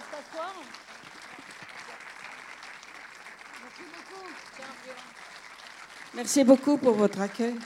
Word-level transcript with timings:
s'asseoir. 0.00 0.54
Merci 3.62 3.82
beaucoup. 3.92 4.26
Merci 6.14 6.44
beaucoup 6.44 6.78
pour 6.78 6.94
votre 6.94 7.20
accueil. 7.20 7.56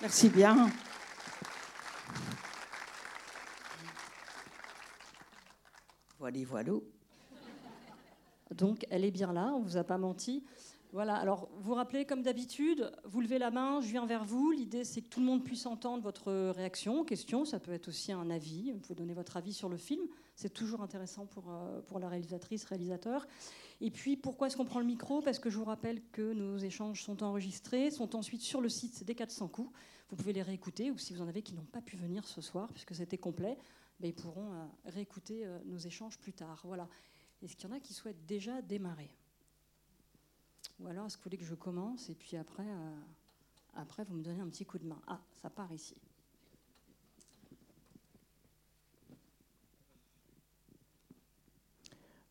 Merci 0.00 0.28
bien. 0.28 0.70
Voilà, 6.18 6.38
voilà. 6.46 6.72
Donc, 8.50 8.86
elle 8.90 9.04
est 9.04 9.10
bien 9.10 9.32
là, 9.32 9.50
on 9.54 9.60
ne 9.60 9.64
vous 9.64 9.76
a 9.76 9.84
pas 9.84 9.98
menti. 9.98 10.44
Voilà, 10.96 11.16
alors 11.16 11.50
vous 11.58 11.74
rappelez, 11.74 12.06
comme 12.06 12.22
d'habitude, 12.22 12.90
vous 13.04 13.20
levez 13.20 13.38
la 13.38 13.50
main, 13.50 13.82
je 13.82 13.88
viens 13.88 14.06
vers 14.06 14.24
vous. 14.24 14.50
L'idée, 14.50 14.82
c'est 14.82 15.02
que 15.02 15.08
tout 15.10 15.20
le 15.20 15.26
monde 15.26 15.44
puisse 15.44 15.66
entendre 15.66 16.02
votre 16.02 16.32
réaction, 16.52 17.04
question. 17.04 17.44
Ça 17.44 17.60
peut 17.60 17.72
être 17.72 17.88
aussi 17.88 18.12
un 18.12 18.30
avis. 18.30 18.72
Vous 18.72 18.78
pouvez 18.78 18.94
donner 18.94 19.12
votre 19.12 19.36
avis 19.36 19.52
sur 19.52 19.68
le 19.68 19.76
film. 19.76 20.00
C'est 20.36 20.54
toujours 20.54 20.80
intéressant 20.80 21.26
pour, 21.26 21.50
euh, 21.50 21.82
la 22.00 22.08
réalisatrice, 22.08 22.64
réalisateur. 22.64 23.26
Et 23.82 23.90
puis, 23.90 24.16
pourquoi 24.16 24.46
est-ce 24.46 24.56
qu'on 24.56 24.64
prend 24.64 24.78
le 24.80 24.86
micro? 24.86 25.20
Parce 25.20 25.38
que 25.38 25.50
je 25.50 25.58
vous 25.58 25.66
rappelle 25.66 26.00
que 26.12 26.32
nos 26.32 26.56
échanges 26.56 27.02
sont 27.02 27.22
enregistrés, 27.22 27.90
sont 27.90 28.16
ensuite 28.16 28.40
sur 28.40 28.62
le 28.62 28.70
site 28.70 29.04
des 29.04 29.14
400 29.14 29.48
coups. 29.48 29.70
Vous 30.08 30.16
pouvez 30.16 30.32
les 30.32 30.40
réécouter, 30.40 30.90
ou 30.90 30.96
si 30.96 31.12
vous 31.12 31.20
en 31.20 31.28
avez 31.28 31.42
qui 31.42 31.52
n'ont 31.52 31.66
pas 31.66 31.82
pu 31.82 31.98
venir 31.98 32.26
ce 32.26 32.40
soir, 32.40 32.72
puisque 32.72 32.94
c'était 32.94 33.18
complet, 33.18 33.58
ben, 34.00 34.08
ils 34.08 34.14
pourront 34.14 34.50
euh, 34.50 34.64
réécouter 34.86 35.44
euh, 35.44 35.58
nos 35.66 35.76
échanges 35.76 36.16
plus 36.16 36.32
tard. 36.32 36.62
Voilà. 36.64 36.88
Est-ce 37.42 37.54
qu'il 37.54 37.68
y 37.68 37.72
en 37.74 37.76
a 37.76 37.80
qui 37.80 37.92
souhaitent 37.92 38.24
déjà 38.24 38.62
démarrer? 38.62 39.10
Ou 40.80 40.88
alors, 40.88 41.06
est-ce 41.06 41.16
que 41.16 41.22
vous 41.22 41.30
voulez 41.30 41.38
que 41.38 41.44
je 41.44 41.54
commence 41.54 42.10
et 42.10 42.14
puis 42.14 42.36
après, 42.36 42.66
euh, 42.66 42.96
après, 43.74 44.04
vous 44.04 44.14
me 44.14 44.22
donnez 44.22 44.40
un 44.40 44.48
petit 44.48 44.66
coup 44.66 44.78
de 44.78 44.86
main 44.86 45.00
Ah, 45.06 45.20
ça 45.40 45.48
part 45.48 45.72
ici. 45.72 45.94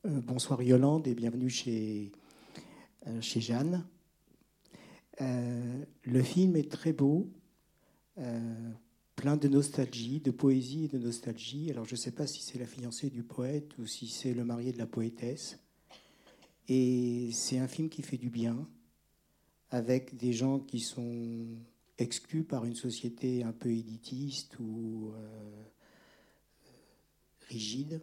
Euh, 0.05 0.21
bonsoir 0.21 0.61
Yolande 0.61 1.07
et 1.07 1.15
bienvenue 1.15 1.49
chez, 1.49 2.11
euh, 3.07 3.19
chez 3.19 3.41
Jeanne. 3.41 3.83
Le 5.19 6.21
film 6.21 6.57
est 6.57 6.69
très 6.69 6.91
beau, 6.91 7.31
plein 8.15 9.37
de 9.37 9.47
nostalgie, 9.47 10.19
de 10.19 10.29
poésie 10.29 10.85
et 10.85 10.87
de 10.89 10.99
nostalgie. 10.99 11.71
Alors 11.71 11.85
je 11.85 11.93
ne 11.93 11.97
sais 11.97 12.11
pas 12.11 12.27
si 12.27 12.43
c'est 12.43 12.59
la 12.59 12.67
fiancée 12.67 13.09
du 13.09 13.23
poète 13.23 13.77
ou 13.77 13.87
si 13.87 14.07
c'est 14.07 14.33
le 14.33 14.43
marié 14.43 14.73
de 14.73 14.77
la 14.77 14.85
poétesse. 14.85 15.64
Et 16.67 17.29
c'est 17.31 17.59
un 17.59 17.67
film 17.67 17.89
qui 17.89 18.01
fait 18.01 18.17
du 18.17 18.29
bien, 18.29 18.67
avec 19.69 20.15
des 20.17 20.33
gens 20.33 20.59
qui 20.59 20.79
sont 20.79 21.47
exclus 21.97 22.43
par 22.43 22.65
une 22.65 22.75
société 22.75 23.43
un 23.43 23.51
peu 23.51 23.69
élitiste 23.69 24.57
ou 24.59 25.11
rigide 27.49 28.01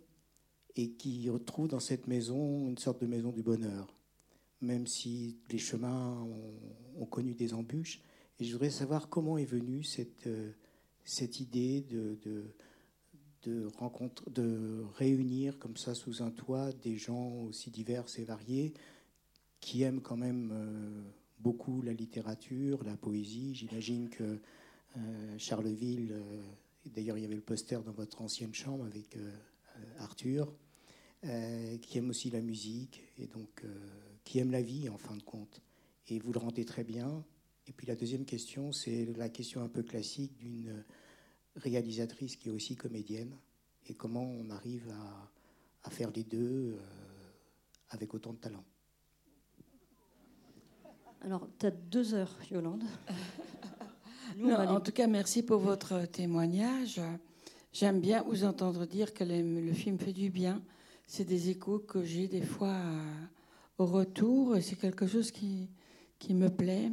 et 0.76 0.90
qui 0.92 1.28
retrouve 1.28 1.68
dans 1.68 1.80
cette 1.80 2.06
maison 2.06 2.68
une 2.68 2.78
sorte 2.78 3.00
de 3.00 3.06
maison 3.06 3.30
du 3.30 3.42
bonheur, 3.42 3.94
même 4.60 4.86
si 4.86 5.38
les 5.50 5.58
chemins 5.58 6.26
ont, 6.98 7.06
connu 7.06 7.34
des 7.34 7.52
embûches. 7.52 8.00
Et 8.38 8.44
je 8.44 8.52
voudrais 8.52 8.70
savoir 8.70 9.08
comment 9.08 9.36
est 9.36 9.44
venue 9.44 9.82
cette, 9.82 10.26
euh, 10.26 10.52
cette 11.04 11.40
idée 11.40 11.82
de, 11.82 12.54
de, 13.42 13.68
de 14.30 14.84
réunir 14.94 15.58
comme 15.58 15.76
ça 15.76 15.94
sous 15.94 16.22
un 16.22 16.30
toit 16.30 16.72
des 16.72 16.96
gens 16.96 17.42
aussi 17.42 17.70
divers 17.70 18.06
et 18.18 18.24
variés 18.24 18.74
qui 19.60 19.82
aiment 19.82 20.00
quand 20.00 20.16
même 20.16 20.50
euh, 20.52 21.02
beaucoup 21.38 21.82
la 21.82 21.92
littérature, 21.92 22.82
la 22.84 22.96
poésie. 22.96 23.54
J'imagine 23.54 24.08
que 24.08 24.38
euh, 24.96 25.38
Charleville, 25.38 26.14
d'ailleurs 26.86 27.18
il 27.18 27.22
y 27.22 27.24
avait 27.24 27.34
le 27.34 27.40
poster 27.40 27.82
dans 27.84 27.92
votre 27.92 28.22
ancienne 28.22 28.54
chambre 28.54 28.84
avec 28.84 29.16
Arthur, 29.98 30.52
euh, 31.24 31.78
qui 31.78 31.98
aime 31.98 32.10
aussi 32.10 32.30
la 32.30 32.40
musique 32.40 33.00
et 33.16 33.28
donc 33.28 33.62
euh, 33.62 33.68
qui 34.24 34.40
aime 34.40 34.50
la 34.50 34.60
vie 34.60 34.88
en 34.88 34.98
fin 34.98 35.16
de 35.16 35.22
compte. 35.22 35.62
Et 36.08 36.18
vous 36.18 36.32
le 36.32 36.40
rendez 36.40 36.64
très 36.64 36.82
bien. 36.82 37.24
Et 37.68 37.72
puis 37.72 37.86
la 37.86 37.94
deuxième 37.94 38.24
question, 38.24 38.72
c'est 38.72 39.04
la 39.16 39.28
question 39.28 39.62
un 39.62 39.68
peu 39.68 39.84
classique 39.84 40.36
d'une 40.38 40.84
réalisatrice 41.56 42.36
qui 42.36 42.48
est 42.48 42.52
aussi 42.52 42.76
comédienne 42.76 43.36
et 43.86 43.94
comment 43.94 44.22
on 44.22 44.50
arrive 44.50 44.92
à, 45.84 45.90
faire 45.90 46.10
les 46.14 46.24
deux 46.24 46.76
euh, 46.76 46.78
avec 47.90 48.14
autant 48.14 48.32
de 48.32 48.38
talent. 48.38 48.64
Alors, 51.20 51.48
tu 51.58 51.66
as 51.66 51.70
deux 51.70 52.14
heures, 52.14 52.36
Yolande. 52.50 52.84
en 54.42 54.80
tout 54.80 54.92
cas, 54.92 55.06
merci 55.06 55.42
pour 55.42 55.58
votre 55.58 56.06
témoignage. 56.06 57.00
J'aime 57.72 58.00
bien 58.00 58.22
vous 58.22 58.44
entendre 58.44 58.86
dire 58.86 59.12
que 59.12 59.24
le 59.24 59.72
film 59.72 59.98
fait 59.98 60.12
du 60.12 60.30
bien 60.30 60.62
c'est 61.12 61.24
des 61.24 61.50
échos 61.50 61.80
que 61.80 62.02
j'ai 62.02 62.26
des 62.26 62.40
fois 62.40 62.72
euh, 62.72 63.24
au 63.76 63.84
retour 63.84 64.56
et 64.56 64.62
c'est 64.62 64.76
quelque 64.76 65.06
chose 65.06 65.30
qui, 65.30 65.68
qui 66.18 66.32
me 66.32 66.48
plaît. 66.48 66.90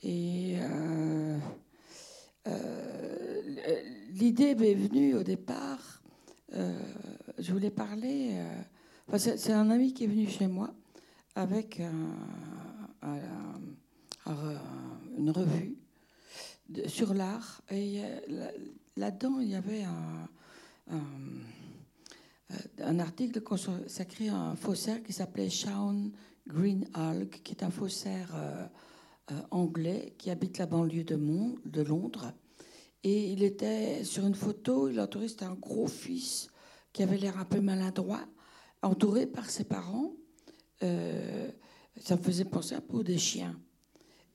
Et 0.00 0.56
euh, 0.58 1.38
euh, 2.48 3.80
l'idée 4.12 4.54
m'est 4.54 4.74
venue 4.74 5.14
au 5.14 5.22
départ. 5.22 6.02
je 6.52 7.52
voulais 7.52 7.70
parler. 7.70 8.40
c'est 9.16 9.52
un 9.52 9.70
ami 9.70 9.92
qui 9.92 10.04
est 10.04 10.08
venu 10.08 10.28
chez 10.28 10.46
moi 10.46 10.72
avec 11.34 11.80
une 15.16 15.30
revue 15.30 15.76
sur 16.86 17.14
l'art. 17.14 17.60
Et 17.70 18.00
là-dedans, 18.96 19.38
il 19.40 19.48
y 19.48 19.54
avait 19.54 19.84
un 19.84 20.28
euh, 22.80 22.98
article 22.98 23.40
consacré 23.42 24.28
à 24.28 24.36
un 24.36 24.56
faussaire 24.56 25.02
qui 25.02 25.12
s'appelait 25.12 25.50
Shaun 25.50 26.10
Green 26.46 26.86
qui 27.42 27.52
est 27.52 27.62
un 27.62 27.70
faussaire 27.70 28.34
euh, 28.34 28.38
euh, 28.38 28.66
anglais 29.50 30.14
qui 30.18 30.30
habite 30.30 30.58
la 30.58 30.66
banlieue 30.66 31.04
de, 31.04 31.82
Londres. 31.82 32.32
Et 33.04 33.32
il 33.32 33.42
était 33.42 34.04
sur 34.04 34.26
une 34.26 34.34
photo, 34.34 34.88
il 34.88 35.00
entourait, 35.00 35.28
c'était 35.28 35.44
un 35.44 35.54
gros 35.54 35.86
fils 35.86 36.48
qui 36.92 37.02
avait 37.02 37.18
l'air 37.18 37.38
un 37.38 37.44
peu 37.44 37.60
maladroit, 37.60 38.26
entouré 38.82 39.26
par 39.26 39.48
ses 39.50 39.64
parents. 39.64 40.12
ça 40.80 42.16
me 42.16 42.22
faisait 42.22 42.44
penser 42.44 42.74
un 42.74 42.80
peu 42.80 43.04
des 43.04 43.18
chiens. 43.18 43.58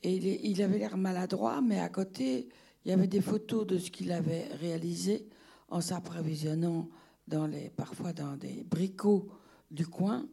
Et 0.01 0.15
il, 0.15 0.61
avait 0.61 0.77
l'air 0.77 0.97
maladroit, 0.97 1.61
mais 1.61 1.79
à 1.79 1.89
côté, 1.89 2.49
il 2.83 2.91
y 2.91 2.93
avait 2.93 3.07
des 3.07 3.21
photos 3.21 3.65
de 3.65 3.77
ce 3.77 3.89
qu'il 3.89 4.11
avait 4.11 4.47
réalisé 4.59 5.27
en 5.69 5.79
s'approvisionnant 5.79 6.89
parfois 7.75 8.11
dans 8.11 8.35
des 8.35 8.63
bricots 8.63 9.29
du 9.71 9.87
coin, 9.87 10.27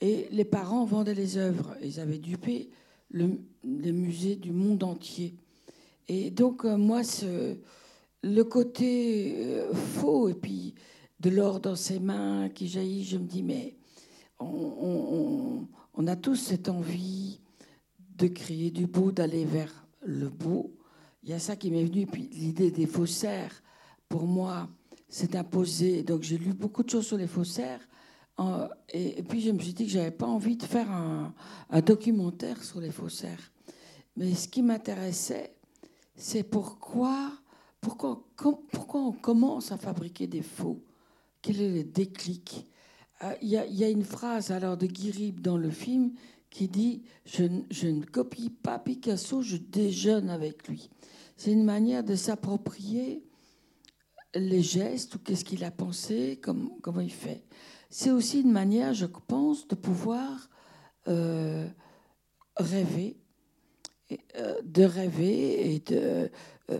et 0.00 0.28
les 0.30 0.44
parents 0.44 0.84
vendaient 0.84 1.14
les 1.14 1.38
œuvres. 1.38 1.76
Ils 1.82 2.00
avaient 2.00 2.18
dupé 2.18 2.70
le, 3.10 3.38
les 3.62 3.92
musées 3.92 4.36
du 4.36 4.52
monde 4.52 4.82
entier. 4.82 5.34
Et 6.08 6.30
donc, 6.30 6.64
euh, 6.64 6.76
moi, 6.76 7.02
ce, 7.02 7.56
le 8.22 8.42
côté 8.42 9.34
euh, 9.38 9.72
faux, 9.74 10.28
et 10.28 10.34
puis 10.34 10.74
de 11.20 11.30
l'or 11.30 11.60
dans 11.60 11.76
ses 11.76 12.00
mains 12.00 12.48
qui 12.48 12.68
jaillit, 12.68 13.04
je 13.04 13.18
me 13.18 13.24
dis, 13.26 13.42
mais 13.42 13.76
on, 14.40 15.66
on 15.94 16.06
a 16.06 16.16
tous 16.16 16.36
cette 16.36 16.68
envie 16.68 17.40
de 18.16 18.26
créer 18.28 18.70
du 18.70 18.86
beau, 18.86 19.12
d'aller 19.12 19.44
vers 19.44 19.86
le 20.02 20.28
beau. 20.28 20.74
Il 21.22 21.30
y 21.30 21.32
a 21.32 21.38
ça 21.38 21.56
qui 21.56 21.70
m'est 21.70 21.84
venu, 21.84 22.06
puis 22.06 22.28
l'idée 22.32 22.70
des 22.70 22.86
faussaires, 22.86 23.62
pour 24.08 24.26
moi, 24.26 24.68
s'est 25.08 25.36
imposé. 25.36 26.02
Donc 26.02 26.22
j'ai 26.22 26.38
lu 26.38 26.52
beaucoup 26.52 26.82
de 26.82 26.90
choses 26.90 27.06
sur 27.06 27.16
les 27.16 27.26
faussaires. 27.26 27.80
Et, 28.92 29.22
puis 29.22 29.40
je 29.40 29.50
me 29.50 29.58
suis 29.58 29.72
dit 29.72 29.84
que 29.84 29.90
j'avais 29.90 30.10
pas 30.10 30.26
envie 30.26 30.56
de 30.56 30.64
faire 30.64 30.90
un, 30.90 31.32
documentaire 31.80 32.62
sur 32.62 32.80
les 32.80 32.90
faussaires. 32.90 33.52
Mais 34.16 34.34
ce 34.34 34.48
qui 34.48 34.62
m'intéressait, 34.62 35.54
c'est 36.16 36.44
pourquoi, 36.44 37.32
pourquoi, 37.80 38.24
pourquoi 38.36 39.00
on 39.00 39.12
commence 39.12 39.72
à 39.72 39.76
fabriquer 39.76 40.26
des 40.26 40.42
faux? 40.42 40.82
Quel 41.42 41.60
est 41.60 41.74
le 41.74 41.84
déclic? 41.84 42.66
Euh, 43.22 43.34
Il 43.42 43.48
y, 43.48 43.84
a 43.84 43.88
une 43.88 44.04
phrase 44.04 44.50
alors 44.50 44.76
de 44.76 44.86
Guirib 44.86 45.40
dans 45.40 45.56
le 45.56 45.70
film 45.70 46.12
qui 46.50 46.68
dit 46.68 47.02
je 47.26 47.44
ne 47.86 48.04
copie 48.04 48.50
pas 48.50 48.78
Picasso, 48.78 49.42
je 49.42 49.56
déjeune 49.56 50.30
avec 50.30 50.68
lui. 50.68 50.90
C'est 51.36 51.52
une 51.52 51.64
manière 51.64 52.04
de 52.04 52.14
s'approprier 52.14 53.24
les 54.34 54.62
gestes 54.62 55.16
ou 55.16 55.18
qu'est-ce 55.18 55.44
qu'il 55.44 55.64
a 55.64 55.70
pensé, 55.70 56.40
comment 56.40 57.00
il 57.00 57.12
fait. 57.12 57.44
C'est 57.96 58.10
aussi 58.10 58.40
une 58.40 58.50
manière, 58.50 58.92
je 58.92 59.06
pense, 59.06 59.68
de 59.68 59.76
pouvoir 59.76 60.50
euh, 61.06 61.64
rêver, 62.56 63.16
euh, 64.36 64.60
de 64.64 64.82
rêver 64.82 65.76
et 65.76 65.78
de. 65.78 66.28
Euh, 66.72 66.78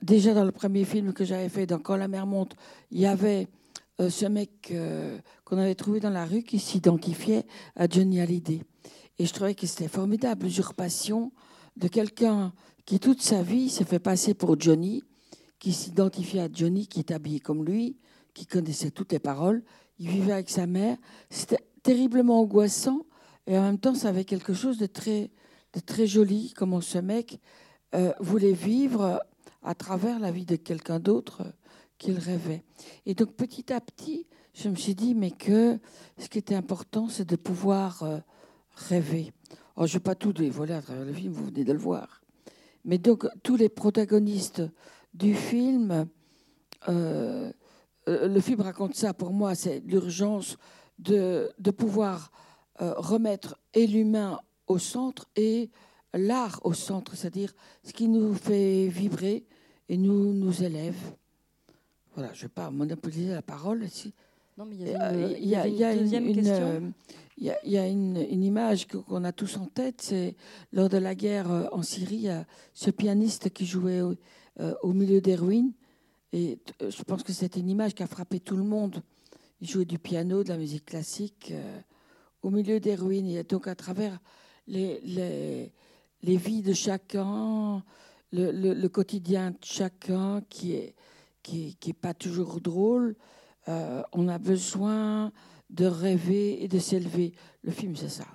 déjà 0.00 0.32
dans 0.32 0.46
le 0.46 0.50
premier 0.50 0.86
film 0.86 1.12
que 1.12 1.26
j'avais 1.26 1.50
fait, 1.50 1.66
dans 1.66 1.78
Quand 1.78 1.96
la 1.96 2.08
mer 2.08 2.26
monte, 2.26 2.56
il 2.90 3.00
y 3.00 3.06
avait 3.06 3.48
ce 3.98 4.24
mec 4.24 4.72
qu'on 5.44 5.58
avait 5.58 5.74
trouvé 5.74 6.00
dans 6.00 6.08
la 6.08 6.24
rue 6.24 6.42
qui 6.42 6.58
s'identifiait 6.58 7.44
à 7.76 7.86
Johnny 7.86 8.18
Hallyday. 8.18 8.62
Et 9.18 9.26
je 9.26 9.32
trouvais 9.34 9.54
que 9.54 9.66
c'était 9.66 9.88
formidable, 9.88 10.46
l'usurpation 10.46 11.32
de 11.76 11.86
quelqu'un 11.86 12.54
qui 12.86 12.98
toute 12.98 13.20
sa 13.20 13.42
vie 13.42 13.68
s'est 13.68 13.84
fait 13.84 13.98
passer 13.98 14.32
pour 14.32 14.58
Johnny 14.58 15.04
qui 15.58 15.74
s'identifiait 15.74 16.40
à 16.40 16.48
Johnny, 16.50 16.86
qui 16.86 17.00
est 17.00 17.10
habillé 17.10 17.40
comme 17.40 17.62
lui, 17.62 17.98
qui 18.32 18.46
connaissait 18.46 18.90
toutes 18.90 19.12
les 19.12 19.18
paroles. 19.18 19.62
Il 19.98 20.08
vivait 20.08 20.32
avec 20.32 20.50
sa 20.50 20.66
mère. 20.66 20.96
C'était 21.30 21.64
terriblement 21.82 22.40
angoissant 22.40 23.06
et 23.46 23.58
en 23.58 23.62
même 23.62 23.78
temps, 23.78 23.94
ça 23.94 24.08
avait 24.08 24.24
quelque 24.24 24.54
chose 24.54 24.78
de 24.78 24.86
très, 24.86 25.30
de 25.74 25.80
très 25.80 26.06
joli, 26.06 26.52
comment 26.56 26.80
ce 26.80 26.98
mec 26.98 27.40
euh, 27.94 28.12
voulait 28.20 28.52
vivre 28.52 29.22
à 29.62 29.74
travers 29.74 30.18
la 30.18 30.30
vie 30.30 30.46
de 30.46 30.56
quelqu'un 30.56 30.98
d'autre 30.98 31.42
qu'il 31.98 32.18
rêvait. 32.18 32.64
Et 33.06 33.14
donc 33.14 33.32
petit 33.34 33.72
à 33.72 33.80
petit, 33.80 34.26
je 34.54 34.68
me 34.68 34.76
suis 34.76 34.94
dit, 34.94 35.14
mais 35.14 35.30
que 35.30 35.78
ce 36.18 36.28
qui 36.28 36.38
était 36.38 36.54
important, 36.54 37.08
c'est 37.08 37.28
de 37.28 37.36
pouvoir 37.36 38.02
euh, 38.02 38.18
rêver. 38.72 39.32
Oh, 39.76 39.86
je 39.86 39.92
ne 39.94 39.98
vais 39.98 40.02
pas 40.02 40.14
tout 40.14 40.32
dévoiler 40.32 40.74
à 40.74 40.82
travers 40.82 41.04
le 41.04 41.12
film, 41.12 41.32
vous 41.32 41.46
venez 41.46 41.64
de 41.64 41.72
le 41.72 41.78
voir. 41.78 42.22
Mais 42.84 42.98
donc 42.98 43.26
tous 43.42 43.56
les 43.56 43.68
protagonistes 43.68 44.62
du 45.12 45.34
film, 45.34 46.06
euh, 46.88 47.52
le 48.06 48.40
film 48.40 48.60
raconte 48.60 48.94
ça 48.94 49.14
pour 49.14 49.32
moi, 49.32 49.54
c'est 49.54 49.80
l'urgence 49.86 50.56
de, 50.98 51.50
de 51.58 51.70
pouvoir 51.70 52.30
euh, 52.82 52.92
remettre 52.96 53.56
et 53.72 53.86
l'humain 53.86 54.40
au 54.66 54.78
centre 54.78 55.26
et 55.36 55.70
l'art 56.12 56.60
au 56.64 56.72
centre, 56.72 57.14
c'est-à-dire 57.14 57.54
ce 57.84 57.92
qui 57.92 58.08
nous 58.08 58.34
fait 58.34 58.88
vibrer 58.88 59.44
et 59.88 59.96
nous, 59.96 60.32
nous 60.32 60.62
élève. 60.64 60.96
Voilà, 62.14 62.32
je 62.32 62.38
ne 62.38 62.42
vais 62.42 62.52
pas 62.52 62.70
monopoliser 62.70 63.32
la 63.32 63.42
parole. 63.42 63.86
Non, 64.58 64.64
mais 64.64 64.76
il 64.76 65.48
y 65.48 65.54
a 65.54 65.66
une, 65.66 66.00
deuxième 66.00 66.32
question. 66.34 66.92
Il 67.36 67.52
y 67.64 67.78
a, 67.78 67.86
une, 67.86 68.16
image 68.16 68.88
qu'on 68.88 69.22
a 69.22 69.30
tous 69.30 69.56
en 69.56 69.66
tête, 69.66 70.02
c'est 70.02 70.34
lors 70.72 70.88
de 70.88 70.98
la 70.98 71.14
guerre 71.14 71.50
euh, 71.52 71.66
en 71.70 71.82
Syrie, 71.82 72.28
ce 72.72 72.90
pianiste 72.90 73.50
qui 73.50 73.66
jouait 73.66 74.00
au, 74.00 74.14
euh, 74.58 74.74
au 74.82 74.92
milieu 74.92 75.20
des 75.20 75.36
ruines. 75.36 75.72
Et 76.34 76.58
je 76.80 77.02
pense 77.04 77.22
que 77.22 77.32
c'est 77.32 77.54
une 77.54 77.70
image 77.70 77.94
qui 77.94 78.02
a 78.02 78.08
frappé 78.08 78.40
tout 78.40 78.56
le 78.56 78.64
monde. 78.64 79.02
Il 79.60 79.68
jouait 79.68 79.84
du 79.84 80.00
piano, 80.00 80.42
de 80.42 80.48
la 80.48 80.58
musique 80.58 80.84
classique 80.84 81.52
au 82.42 82.50
milieu 82.50 82.80
des 82.80 82.96
ruines. 82.96 83.28
Et 83.28 83.44
donc 83.44 83.68
à 83.68 83.76
travers 83.76 84.18
les, 84.66 85.70
vies 86.22 86.62
de 86.62 86.72
chacun, 86.72 87.84
le, 88.32 88.88
quotidien 88.88 89.52
de 89.52 89.58
chacun 89.62 90.42
qui 90.50 90.72
est 90.72 90.96
qui, 91.44 91.76
qui 91.76 91.90
est 91.90 91.92
pas 91.92 92.14
toujours 92.14 92.60
drôle, 92.60 93.14
euh, 93.68 94.02
on 94.12 94.26
a 94.26 94.38
besoin 94.38 95.30
de 95.70 95.86
rêver 95.86 96.64
et 96.64 96.68
de 96.68 96.80
s'élever. 96.80 97.34
Le 97.62 97.70
film, 97.70 97.94
c'est 97.94 98.08
ça. 98.08 98.26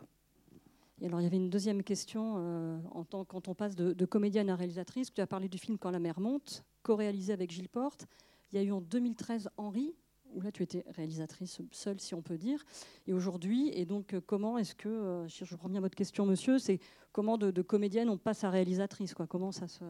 Et 1.02 1.06
alors, 1.06 1.22
il 1.22 1.24
y 1.24 1.28
avait 1.28 1.38
une 1.38 1.50
deuxième 1.50 1.84
question. 1.84 2.36
Euh, 2.38 2.78
en 2.92 3.04
tant, 3.04 3.26
quand 3.26 3.48
on 3.48 3.56
passe 3.56 3.76
de, 3.76 3.94
de, 3.94 4.06
comédienne 4.06 4.50
à 4.50 4.56
réalisatrice, 4.56 5.14
tu 5.14 5.22
as 5.22 5.28
parlé 5.28 5.48
du 5.48 5.58
film 5.58 5.78
Quand 5.78 5.92
la 5.92 6.00
mer 6.00 6.20
monte, 6.20 6.64
co-réalisé 6.84 7.34
avec 7.34 7.52
Gilles 7.52 7.70
Porte. 7.70 8.08
Il 8.52 8.58
y 8.58 8.62
a 8.62 8.64
eu 8.64 8.72
en 8.72 8.82
2013 8.82 9.50
Henri, 9.58 9.94
où 10.34 10.42
là 10.42 10.52
tu 10.52 10.64
étais 10.64 10.84
réalisatrice 10.96 11.62
seule, 11.72 12.00
si 12.00 12.14
on 12.16 12.22
peut 12.22 12.38
dire. 12.38 12.64
Et 13.08 13.14
aujourd'hui, 13.14 13.70
et 13.74 13.86
donc 13.86 14.16
comment 14.26 14.58
est-ce 14.58 14.76
que, 14.76 14.90
euh, 14.90 15.28
je 15.28 15.46
reprends 15.52 15.70
bien 15.70 15.82
votre 15.82 15.96
question, 15.96 16.26
monsieur, 16.26 16.60
c'est 16.60 16.80
comment 17.12 17.38
de, 17.38 17.62
comédienne 17.62 18.10
on 18.10 18.18
passe 18.18 18.44
à 18.44 18.50
réalisatrice 18.50 19.14
quoi? 19.14 19.28
Comment 19.28 19.52
ça 19.52 19.68
se. 19.68 19.84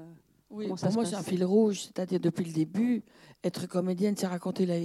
Oui, 0.50 0.68
pour 0.68 0.92
moi, 0.94 1.06
c'est 1.06 1.16
un 1.16 1.22
fil 1.22 1.46
rouge, 1.46 1.84
c'est-à-dire 1.84 2.20
depuis 2.20 2.44
le 2.44 2.52
début, 2.52 3.04
être 3.44 3.68
comédienne, 3.68 4.16
c'est 4.18 4.26
raconter 4.26 4.66
la, 4.66 4.80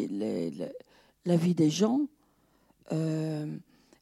la, 1.24 1.36
vie 1.36 1.54
des 1.54 1.70
gens. 1.70 2.02
Euh, 2.92 3.46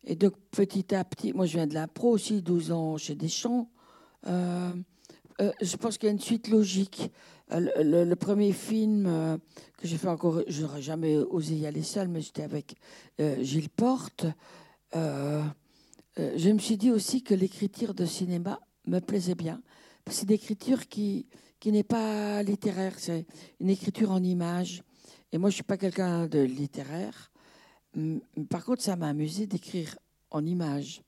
et 0.05 0.17
donc, 0.17 0.35
petit 0.51 0.95
à 0.95 1.05
petit, 1.05 1.33
moi, 1.33 1.47
je 1.47 1.57
viens 1.57 1.67
de 1.67 1.75
l'impro 1.75 2.11
aussi, 2.11 2.43
12 2.43 2.73
ans 2.73 2.97
chez 2.97 3.15
Deschamps. 3.15 3.71
Euh, 4.27 4.73
je 5.61 5.77
pense 5.77 5.99
qu'il 5.99 6.07
y 6.07 6.11
a 6.11 6.13
une 6.13 6.21
suite 6.21 6.49
logique. 6.49 7.11
Euh, 7.53 8.05
le, 8.05 8.17
premier 8.17 8.53
film 8.53 9.07
euh, 9.07 9.37
que 9.79 9.87
j'ai 9.87 9.99
fait 9.99 10.09
encore, 10.09 10.43
je 10.47 10.63
n'aurais 10.63 10.83
jamais 10.83 11.17
osé 11.17 11.55
y 11.55 11.67
aller 11.67 11.83
seul, 11.83 12.09
mais 12.09 12.21
j'étais 12.21 12.43
avec 12.43 12.77
euh, 13.21 13.43
Gilles 13.43 13.71
Porte. 13.71 14.27
je 14.95 16.51
me 16.51 16.59
suis 16.59 16.77
dit 16.77 16.91
aussi 16.91 17.23
que 17.23 17.35
l'écriture 17.35 17.95
de 17.95 18.07
cinéma 18.07 18.61
me 18.87 19.01
plaisait 19.01 19.35
bien. 19.35 19.61
C'est 20.09 20.25
une 20.25 20.33
écriture 20.33 20.89
qui, 20.89 21.27
qui 21.61 21.73
n'est 21.73 21.85
pas 21.85 22.43
littéraire, 22.43 22.95
c'est 22.99 23.27
une 23.61 23.71
écriture 23.71 24.11
en 24.11 24.23
images. 24.23 24.83
Et 25.33 25.39
moi, 25.39 25.51
je 25.51 25.55
ne 25.55 25.57
suis 25.57 25.65
pas 25.65 25.79
quelqu'un 25.79 26.27
de 26.27 26.41
littéraire. 26.41 27.32
Par 28.49 28.65
contre, 28.65 28.83
ça 28.83 28.97
m'a 28.97 29.09
amusé 29.09 29.47
d'écrire 29.47 29.99
en 30.31 30.45
images. 30.45 31.03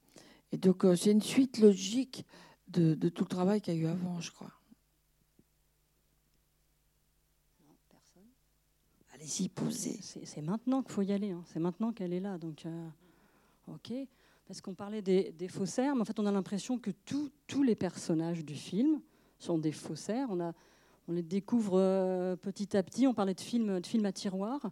Et 0.53 0.57
donc, 0.57 0.85
c'est 0.97 1.11
une 1.11 1.23
suite 1.23 1.59
logique 1.59 2.25
de, 2.69 2.95
de 2.95 3.09
tout 3.09 3.25
le 3.25 3.29
travail 3.29 3.61
qu'il 3.61 3.75
y 3.75 3.79
a 3.79 3.81
eu 3.81 3.87
avant, 3.87 4.21
je 4.21 4.31
crois. 4.31 4.53
C'est 9.27 10.43
maintenant 10.43 10.83
qu'il 10.83 10.93
faut 10.93 11.03
y 11.03 11.13
aller. 11.13 11.31
Hein. 11.31 11.43
C'est 11.47 11.61
maintenant 11.61 11.93
qu'elle 11.93 12.13
est 12.13 12.21
là. 12.21 12.39
Donc, 12.39 12.67
euh, 12.67 12.89
ok. 13.69 13.93
Parce 14.47 14.61
qu'on 14.61 14.75
parlait 14.75 15.01
des, 15.01 15.49
faussaires, 15.49 15.95
mais 15.95 16.03
en 16.03 16.05
fait, 16.05 16.19
on 16.19 16.27
a 16.27 16.33
l'impression 16.33 16.79
que 16.79 16.91
tous 17.07 17.63
les 17.63 17.75
personnages 17.75 18.45
du 18.45 18.55
film 18.55 19.01
sont 19.39 19.57
des 19.57 19.73
faussaires. 19.73 20.29
On, 20.31 20.41
a, 20.41 20.53
on 21.09 21.13
les 21.13 21.23
découvre 21.23 21.79
euh, 21.79 22.37
petit 22.37 22.77
à 22.77 22.83
petit. 22.83 23.07
On 23.07 23.15
parlait 23.15 23.35
de 23.35 23.41
films, 23.41 23.81
de 23.81 23.87
films 23.87 24.05
à 24.05 24.13
tiroir. 24.13 24.71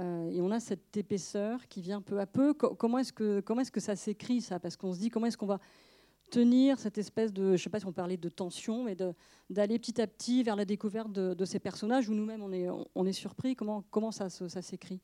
Euh, 0.00 0.30
et 0.30 0.40
on 0.40 0.50
a 0.50 0.60
cette 0.60 0.96
épaisseur 0.96 1.68
qui 1.68 1.82
vient 1.82 2.00
peu 2.00 2.18
à 2.18 2.26
peu. 2.26 2.54
comment 2.54 2.98
est-ce 2.98 3.12
que, 3.12 3.40
comment 3.40 3.60
est 3.60 3.70
que 3.70 3.80
ça 3.80 3.96
s'écrit, 3.96 4.40
ça? 4.40 4.58
Parce 4.58 4.76
qu'on 4.76 4.92
se 4.92 4.98
dit, 4.98 5.10
comment 5.10 5.26
est-ce 5.26 5.36
qu'on 5.36 5.46
va 5.46 5.58
tenir 6.30 6.78
cette 6.78 6.96
espèce 6.96 7.32
de, 7.32 7.48
je 7.48 7.52
ne 7.52 7.56
sais 7.58 7.68
pas 7.68 7.78
si 7.78 7.86
on 7.86 7.92
parlait 7.92 8.16
de 8.16 8.28
tension, 8.30 8.84
mais 8.84 8.96
d'aller 9.50 9.78
petit 9.78 10.00
à 10.00 10.06
petit 10.06 10.42
vers 10.42 10.56
la 10.56 10.64
découverte 10.64 11.12
de, 11.12 11.44
ces 11.44 11.58
personnages 11.58 12.08
où 12.08 12.14
nous-mêmes 12.14 12.42
on 12.42 12.52
est, 12.52 12.68
on 12.94 13.06
est 13.06 13.12
surpris. 13.12 13.54
Comment, 13.54 13.84
comment 13.90 14.10
ça, 14.10 14.30
ça 14.30 14.62
s'écrit? 14.62 15.00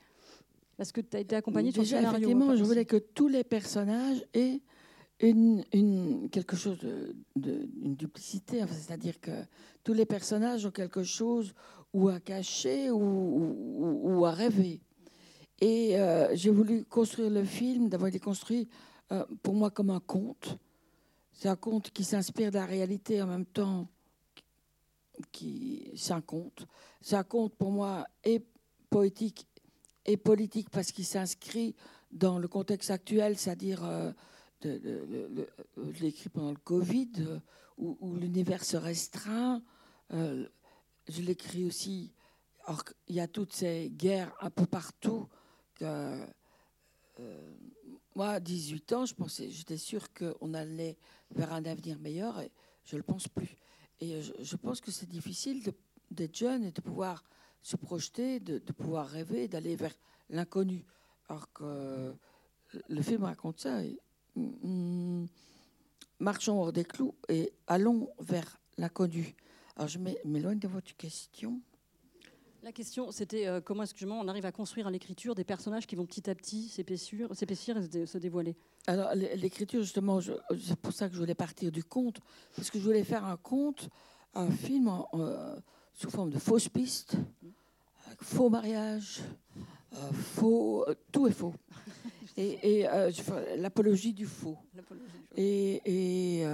Parce 0.78 0.92
que 0.92 1.02
tu 1.02 1.16
as 1.16 1.20
été 1.20 1.36
accompagné 1.36 1.70
sur 1.70 1.82
le 1.82 1.86
scénario. 1.86 2.10
Effectivement, 2.10 2.56
je 2.56 2.64
voulais 2.64 2.86
que 2.86 2.96
tous 2.96 3.28
les 3.28 3.44
personnages 3.44 4.24
aient 4.32 4.62
une, 5.20 6.28
quelque 6.30 6.56
chose 6.56 6.78
duplicité, 7.36 8.64
c'est-à-dire 8.70 9.20
que 9.20 9.30
tous 9.82 9.92
les 9.92 10.06
personnages 10.06 10.66
ont 10.66 10.70
quelque 10.70 11.02
chose 11.02 11.54
ou 11.92 12.08
à 12.08 12.20
cacher 12.20 12.90
ou, 12.90 13.56
ou, 14.02 14.24
à 14.26 14.30
rêver. 14.30 14.80
Et 15.60 15.98
euh, 15.98 16.34
j'ai 16.34 16.50
voulu 16.50 16.84
construire 16.84 17.30
le 17.30 17.44
film, 17.44 17.88
d'avoir 17.88 18.08
été 18.08 18.20
construit 18.20 18.68
euh, 19.10 19.24
pour 19.42 19.54
moi 19.54 19.70
comme 19.70 19.90
un 19.90 20.00
conte 20.00 20.58
c'est 21.38 21.48
un 21.48 21.56
conte 21.56 21.92
qui 21.92 22.02
s'inspire 22.02 22.50
de 22.50 22.56
la 22.56 22.66
réalité 22.66 23.22
en 23.22 23.28
même 23.28 23.46
temps 23.46 23.86
qui 25.30 25.92
c'est 25.96 26.12
un 26.12 26.20
conte. 26.20 26.66
C'est 27.00 27.14
un 27.14 27.22
conte 27.22 27.54
pour 27.54 27.70
moi 27.70 28.04
et 28.24 28.44
poétique 28.90 29.46
et 30.04 30.16
politique 30.16 30.68
parce 30.68 30.90
qu'il 30.90 31.04
s'inscrit 31.04 31.76
dans 32.10 32.40
le 32.40 32.48
contexte 32.48 32.90
actuel, 32.90 33.38
c'est-à-dire 33.38 33.84
euh, 33.84 34.10
je 34.62 36.00
l'ai 36.00 36.08
écrit 36.08 36.28
pendant 36.28 36.50
le 36.50 36.58
Covid, 36.58 37.10
euh, 37.18 37.38
où, 37.76 38.16
l'univers 38.16 38.64
se 38.64 38.76
restreint. 38.76 39.62
Euh, 40.12 40.46
je 41.08 41.22
l'écris 41.22 41.64
aussi, 41.64 42.12
or 42.66 42.82
il 43.06 43.16
y 43.16 43.20
a 43.20 43.28
toutes 43.28 43.52
ces 43.52 43.90
guerres 43.90 44.34
un 44.40 44.50
peu 44.50 44.66
partout. 44.66 45.28
Moi, 48.18 48.30
à 48.30 48.40
18 48.40 48.92
ans, 48.94 49.06
je 49.06 49.14
pensais, 49.14 49.48
j'étais 49.48 49.76
sûre 49.76 50.12
qu'on 50.12 50.52
allait 50.52 50.96
vers 51.30 51.52
un 51.52 51.64
avenir 51.64 52.00
meilleur 52.00 52.40
et 52.40 52.50
je 52.84 52.96
ne 52.96 52.98
le 52.98 53.04
pense 53.04 53.28
plus. 53.28 53.56
Et 54.00 54.20
je, 54.22 54.56
pense 54.56 54.80
que 54.80 54.90
c'est 54.90 55.08
difficile 55.08 55.62
d'être 56.10 56.36
jeune 56.36 56.64
et 56.64 56.72
de 56.72 56.80
pouvoir 56.80 57.22
se 57.62 57.76
projeter, 57.76 58.40
de, 58.40 58.58
pouvoir 58.72 59.06
rêver, 59.06 59.46
d'aller 59.46 59.76
vers 59.76 59.94
l'inconnu. 60.30 60.84
Alors 61.28 61.52
que 61.52 62.12
le 62.88 63.02
film 63.02 63.24
raconte 63.24 63.60
ça. 63.60 63.82
Marchons 66.18 66.60
hors 66.60 66.72
des 66.72 66.84
clous 66.84 67.14
et 67.28 67.52
allons 67.66 68.10
vers 68.20 68.58
l'inconnu. 68.76 69.34
Alors 69.76 69.88
je 69.88 69.98
m'éloigne 70.24 70.58
de 70.58 70.68
votre 70.68 70.96
question. 70.96 71.60
La 72.64 72.72
question, 72.72 73.12
c'était 73.12 73.46
euh, 73.46 73.60
comment 73.60 73.84
est-ce 73.84 73.94
que 73.94 74.04
on 74.04 74.26
arrive 74.26 74.44
à 74.44 74.50
construire 74.50 74.88
à 74.88 74.90
l'écriture 74.90 75.36
des 75.36 75.44
personnages 75.44 75.86
qui 75.86 75.94
vont 75.94 76.06
petit 76.06 76.28
à 76.28 76.34
petit 76.34 76.68
s'épaissir, 76.68 77.28
et 77.30 78.06
se 78.06 78.18
dévoiler? 78.18 78.56
Alors, 78.88 79.14
l'écriture, 79.14 79.80
justement, 79.80 80.20
c'est 80.20 80.76
pour 80.76 80.92
ça 80.92 81.08
que 81.08 81.14
je 81.14 81.20
voulais 81.20 81.36
partir 81.36 81.70
du 81.70 81.84
conte, 81.84 82.18
parce 82.56 82.70
que 82.70 82.78
je 82.78 82.84
voulais 82.84 83.04
faire 83.04 83.24
un 83.24 83.36
conte, 83.36 83.88
un 84.34 84.50
film 84.50 84.90
euh, 85.14 85.56
sous 85.94 86.10
forme 86.10 86.30
de 86.30 86.38
fausses 86.38 86.68
pistes, 86.68 87.16
faux 88.20 88.50
mariage, 88.50 89.20
euh, 89.94 90.12
faux, 90.12 90.84
tout 91.12 91.28
est 91.28 91.32
faux. 91.32 91.54
et, 92.38 92.86
l'apologie 93.56 94.12
du 94.12 94.26
faux. 94.26 94.56
Et, 95.36 95.82
et 95.84 96.44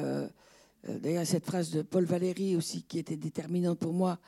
d'ailleurs, 0.89 1.27
cette 1.27 1.45
phrase 1.45 1.71
de 1.71 1.83
Paul 1.83 2.05
Valéry 2.05 2.57
aussi, 2.57 2.83
qui 2.83 2.99
était 2.99 3.17
déterminante 3.17 3.79
pour 3.79 3.93
moi, 3.93 4.19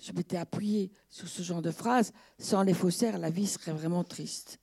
je 0.00 0.12
m'étais 0.12 0.36
appuyée 0.36 0.90
sur 1.10 1.28
ce 1.28 1.42
genre 1.42 1.62
de 1.62 1.70
phrase. 1.70 2.12
Sans 2.38 2.62
les 2.62 2.74
faussaires, 2.74 3.18
la 3.18 3.30
vie 3.30 3.46
serait 3.46 3.72
vraiment 3.72 4.04
triste. 4.04 4.58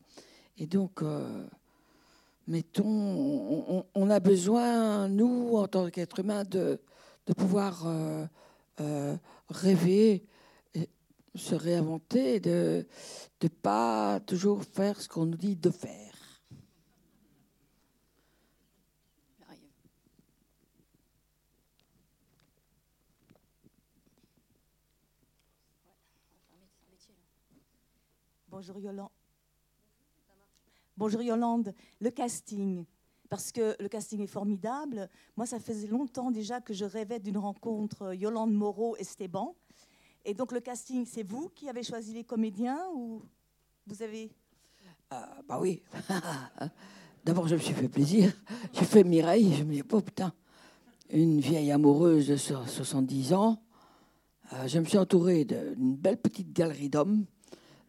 Et 0.58 0.67
donc, 0.67 1.01
euh, 1.01 1.46
mettons, 2.48 3.86
on, 3.94 4.10
a 4.10 4.20
besoin, 4.20 5.10
nous, 5.10 5.58
en 5.58 5.67
tant 5.67 5.89
qu'êtres 5.89 6.20
humains, 6.20 6.46
de, 6.46 6.79
de 7.27 7.34
pouvoir 7.34 7.86
euh, 7.86 8.25
euh, 8.79 9.15
rêver 9.50 10.25
se 11.36 11.53
réinventer, 11.53 12.39
de 12.39 12.86
ne 13.44 13.48
pas 13.50 14.22
toujours 14.25 14.63
faire 14.63 15.01
ce 15.01 15.10
qu'on 15.10 15.25
nous 15.25 15.36
dit 15.36 15.58
de 15.58 15.70
faire. 15.70 16.13
Bonjour 28.55 28.79
Yolande. 28.79 29.09
Bonjour 30.95 31.21
Yolande. 31.21 31.74
Le 32.00 32.09
casting, 32.09 32.85
parce 33.27 33.51
que 33.51 33.75
le 33.81 33.89
casting 33.89 34.21
est 34.21 34.27
formidable. 34.27 35.09
Moi, 35.35 35.45
ça 35.45 35.59
faisait 35.59 35.88
longtemps 35.88 36.31
déjà 36.31 36.62
que 36.62 36.74
je 36.74 36.85
rêvais 36.85 37.19
d'une 37.19 37.38
rencontre 37.38 38.15
Yolande 38.15 38.53
Moreau-Esteban. 38.53 39.57
Et 40.24 40.33
donc 40.33 40.53
le 40.53 40.62
casting, 40.62 41.05
c'est 41.05 41.24
vous 41.24 41.50
qui 41.50 41.67
avez 41.67 41.83
choisi 41.83 42.13
les 42.13 42.24
comédiens 42.24 42.79
ou 42.95 43.24
vous 43.88 44.01
avez... 44.01 44.31
Euh, 45.12 45.17
bah 45.50 45.59
oui. 45.59 45.83
D'abord, 47.25 47.50
je 47.50 47.55
me 47.55 47.59
suis 47.59 47.74
fait 47.74 47.89
plaisir. 47.89 48.31
J'ai 48.71 48.85
fait 48.85 49.03
Mireille. 49.03 49.53
Je 49.53 49.65
me 49.65 49.74
dis, 49.74 49.83
oh 49.91 50.00
putain, 50.00 50.31
une 51.09 51.41
vieille 51.41 51.74
amoureuse 51.74 52.29
de 52.29 52.38
70 52.38 53.33
ans. 53.33 53.62
Euh, 54.53 54.65
je 54.65 54.79
me 54.79 54.85
suis 54.85 54.97
entouré 54.97 55.43
d'une 55.43 55.97
belle 55.97 56.21
petite 56.21 56.53
galerie 56.53 56.88
d'hommes. 56.88 57.25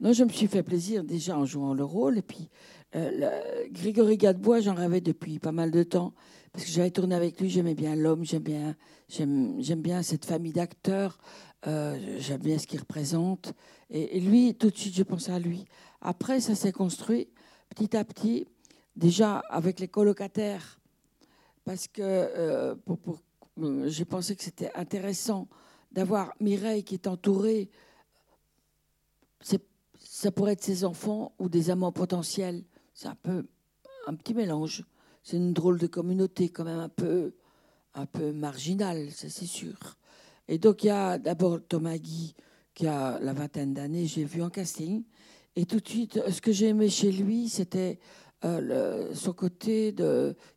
Non, 0.00 0.12
je 0.12 0.24
me 0.24 0.28
suis 0.28 0.46
fait 0.46 0.62
plaisir 0.62 1.04
déjà 1.04 1.38
en 1.38 1.46
jouant 1.46 1.72
le 1.72 1.84
rôle. 1.84 2.18
Et 2.18 2.22
puis, 2.22 2.48
euh, 2.94 3.66
Grégory 3.70 4.18
Gadebois, 4.18 4.60
j'en 4.60 4.74
rêvais 4.74 5.00
depuis 5.00 5.38
pas 5.38 5.52
mal 5.52 5.70
de 5.70 5.82
temps. 5.82 6.12
Parce 6.52 6.64
que 6.66 6.70
j'avais 6.70 6.90
tourné 6.90 7.14
avec 7.14 7.40
lui, 7.40 7.50
j'aimais 7.50 7.74
bien 7.74 7.94
l'homme, 7.96 8.24
j'aime 8.24 8.42
bien, 8.42 8.76
j'aime, 9.08 9.60
bien 9.82 10.02
cette 10.02 10.24
famille 10.24 10.52
d'acteurs, 10.52 11.18
euh, 11.66 12.16
j'aime 12.18 12.40
bien 12.40 12.58
ce 12.58 12.66
qu'il 12.66 12.80
représente. 12.80 13.52
Et, 13.90 14.20
lui, 14.20 14.54
tout 14.54 14.70
de 14.70 14.76
suite, 14.76 14.94
je 14.94 15.02
pensais 15.02 15.32
à 15.32 15.38
lui. 15.38 15.66
Après, 16.00 16.40
ça 16.40 16.54
s'est 16.54 16.72
construit 16.72 17.28
petit 17.68 17.96
à 17.96 18.04
petit, 18.04 18.46
déjà 18.96 19.38
avec 19.50 19.80
les 19.80 19.88
colocataires, 19.88 20.80
parce 21.64 21.88
que 21.88 22.00
euh, 22.02 22.74
j'ai 23.86 24.04
pensé 24.04 24.34
que 24.34 24.42
c'était 24.42 24.72
intéressant 24.74 25.48
d'avoir 25.92 26.32
Mireille 26.40 26.84
qui 26.84 26.94
est 26.94 27.06
entourée. 27.06 27.68
Ça 30.16 30.32
pourrait 30.32 30.52
être 30.52 30.64
ses 30.64 30.84
enfants 30.84 31.34
ou 31.38 31.50
des 31.50 31.68
amants 31.68 31.92
potentiels. 31.92 32.64
C'est 32.94 33.08
un 33.08 33.18
peu 33.22 33.46
un 34.06 34.14
petit 34.14 34.32
mélange. 34.32 34.82
C'est 35.22 35.36
une 35.36 35.52
drôle 35.52 35.76
de 35.76 35.86
communauté, 35.86 36.48
quand 36.48 36.64
même 36.64 36.78
un 36.78 36.88
peu, 36.88 37.34
un 37.92 38.06
peu 38.06 38.32
marginale, 38.32 39.10
ça 39.10 39.28
c'est 39.28 39.44
sûr. 39.44 39.76
Et 40.48 40.56
donc 40.56 40.84
il 40.84 40.86
y 40.86 40.90
a 40.90 41.18
d'abord 41.18 41.58
Thomas 41.68 41.98
Guy, 41.98 42.34
qui 42.72 42.86
a 42.86 43.18
la 43.20 43.34
vingtaine 43.34 43.74
d'années, 43.74 44.06
j'ai 44.06 44.24
vu 44.24 44.40
en 44.42 44.48
casting. 44.48 45.04
Et 45.54 45.66
tout 45.66 45.80
de 45.80 45.88
suite, 45.88 46.18
ce 46.30 46.40
que 46.40 46.50
j'ai 46.50 46.68
aimé 46.68 46.88
chez 46.88 47.12
lui, 47.12 47.50
c'était 47.50 47.98
euh, 48.46 49.12
son 49.12 49.34
côté 49.34 49.94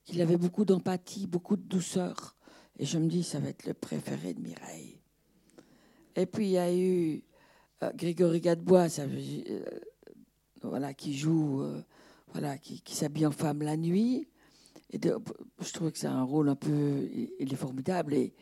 qu'il 0.06 0.22
avait 0.22 0.38
beaucoup 0.38 0.64
d'empathie, 0.64 1.28
beaucoup 1.28 1.58
de 1.58 1.64
douceur. 1.64 2.38
Et 2.78 2.86
je 2.86 2.98
me 2.98 3.10
dis, 3.10 3.24
ça 3.24 3.40
va 3.40 3.50
être 3.50 3.66
le 3.66 3.74
préféré 3.74 4.34
de 4.34 4.40
Mireille. 4.40 5.02
Et 6.16 6.26
puis 6.26 6.46
il 6.46 6.52
y 6.52 6.58
a 6.58 6.74
eu 6.74 7.24
Grégory 7.96 8.42
Gadebois, 8.42 8.88
euh, 9.00 9.66
voilà, 10.62 10.94
qui 10.94 11.18
joue, 11.18 11.62
euh, 11.62 11.82
voilà, 12.34 12.58
qui, 12.58 12.82
s'habille 12.96 13.26
en 13.26 13.32
femme 13.32 13.62
la 13.62 13.78
nuit. 13.78 14.28
Et 14.92 15.00
je 15.00 15.74
trouve 15.74 15.92
que 15.92 15.98
c'est 15.98 16.08
un 16.08 16.24
rôle 16.24 16.50
un 16.50 16.56
peu, 16.56 17.08
il 17.40 17.54
est 17.54 17.58
formidable 17.58 18.14
et 18.16 18.34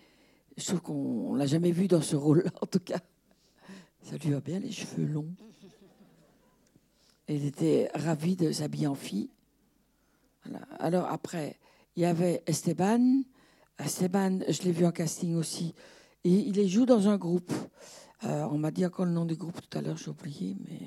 je 0.55 0.65
trouve 0.65 0.81
qu'on 0.81 1.35
l'a 1.35 1.45
jamais 1.45 1.71
vu 1.71 1.87
dans 1.87 2.01
ce 2.01 2.15
rôle-là 2.15 2.51
en 2.61 2.65
tout 2.65 2.79
cas. 2.79 2.99
Ça 4.01 4.15
lui 4.17 4.31
va 4.31 4.39
bien 4.39 4.59
les 4.59 4.71
cheveux 4.71 5.05
longs. 5.05 5.33
il 7.27 7.45
était 7.45 7.91
ravi 7.93 8.37
de 8.37 8.51
s'habiller 8.53 8.87
en 8.87 8.95
fille. 8.95 9.29
Alors 10.79 11.07
après, 11.07 11.57
il 11.97 12.03
y 12.03 12.05
avait 12.05 12.41
Esteban. 12.45 13.23
Esteban, 13.77 14.39
je 14.47 14.61
l'ai 14.63 14.71
vu 14.71 14.85
en 14.85 14.91
casting 14.91 15.35
aussi. 15.35 15.75
Et 16.23 16.29
il 16.29 16.69
joue 16.69 16.85
dans 16.85 17.09
un 17.09 17.17
groupe. 17.17 17.51
Euh, 18.23 18.47
on 18.49 18.57
m'a 18.57 18.71
dit 18.71 18.85
encore 18.85 19.05
le 19.05 19.11
nom 19.11 19.25
du 19.25 19.35
groupe 19.35 19.59
tout 19.61 19.77
à 19.77 19.81
l'heure, 19.81 19.97
j'ai 19.97 20.09
oublié, 20.09 20.55
mais 20.67 20.79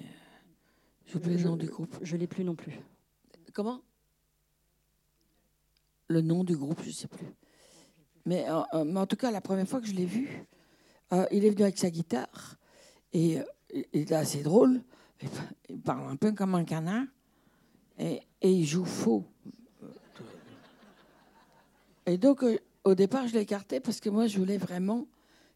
j'ai 1.07 1.17
oublié 1.17 1.39
le 1.39 1.45
nom 1.45 1.57
du 1.57 1.67
groupe. 1.67 1.97
Je 2.03 2.17
l'ai 2.17 2.27
plus 2.27 2.45
non 2.45 2.57
plus. 2.57 2.81
Comment? 3.53 3.83
Le 6.09 6.23
nom 6.23 6.43
du 6.43 6.57
groupe, 6.57 6.81
je 6.83 6.89
ne 6.89 6.93
sais 6.93 7.09
plus. 7.09 7.27
Mais, 8.27 8.49
euh, 8.49 8.61
euh, 8.75 8.85
mais, 8.85 8.99
en 8.99 9.07
tout 9.07 9.17
cas, 9.17 9.31
la 9.31 9.41
première 9.41 9.69
fois 9.69 9.81
que 9.81 9.87
je 9.87 9.95
l'ai 9.95 10.07
vu, 10.07 10.45
il 11.33 11.45
est 11.45 11.51
venu 11.51 11.63
avec 11.63 11.79
sa 11.79 11.91
guitare 11.91 12.57
et 13.13 13.39
il 13.73 14.01
est 14.01 14.13
assez 14.13 14.43
drôle. 14.43 14.81
Il 15.69 15.81
parle 15.81 16.09
un 16.09 16.17
peu 16.17 16.33
comme 16.33 16.55
un 16.55 16.65
canard 16.65 17.05
et, 17.99 18.21
et 18.41 18.53
il 18.53 18.65
joue 18.65 18.85
faux. 18.85 19.25
Et 22.07 22.17
donc, 22.17 22.45
au 22.85 22.95
départ, 22.95 23.27
je 23.27 23.35
l'ai 23.35 23.41
écarté 23.41 23.81
parce 23.81 24.01
que 24.01 24.09
moi, 24.09 24.27
je 24.27 24.39
voulais 24.39 24.57
vraiment 24.57 25.07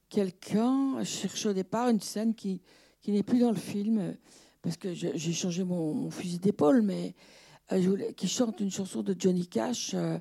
quelqu'un, 0.08 0.98
je 1.00 1.04
cherche 1.04 1.46
au 1.46 1.52
départ 1.52 1.88
une 1.88 2.00
scène 2.00 2.34
qui, 2.34 2.60
qui 3.04 3.12
n'est 3.12 3.22
plus 3.22 3.38
dans 3.38 3.50
le 3.50 3.56
film, 3.56 4.16
parce 4.62 4.78
que 4.78 4.94
j'ai 4.94 5.32
changé 5.32 5.62
mon, 5.62 6.10
fusil 6.10 6.38
d'épaule, 6.38 6.80
mais 6.80 7.14
euh, 7.70 8.12
qui 8.12 8.28
chante 8.28 8.60
une 8.60 8.70
chanson 8.70 9.02
de 9.02 9.14
Johnny 9.16 9.46
Cash, 9.46 9.92
euh, 9.92 10.18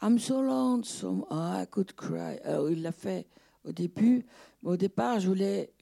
I'm 0.00 0.16
so 0.18 0.40
lonesome, 0.40 1.24
I 1.28 1.64
could 1.68 1.92
cry. 1.94 2.38
Il 2.70 2.82
l'a 2.82 2.92
fait 2.92 3.26
au 3.64 3.72
début, 3.72 4.24
mais 4.62 4.70
au 4.70 4.76
départ, 4.76 5.18
je 5.18 5.26
voulais. 5.28 5.72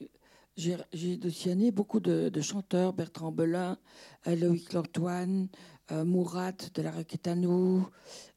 J'ai 0.56 1.16
dossier 1.18 1.70
beaucoup 1.70 2.00
de, 2.00 2.40
chanteurs, 2.40 2.94
Bertrand 2.94 3.30
Belin, 3.30 3.76
euh, 4.26 4.34
Loïc 4.34 4.72
Lantoine, 4.72 5.48
Mourad 5.90 6.56
de 6.74 6.82
la 6.82 6.90
Requetanou, 6.90 7.86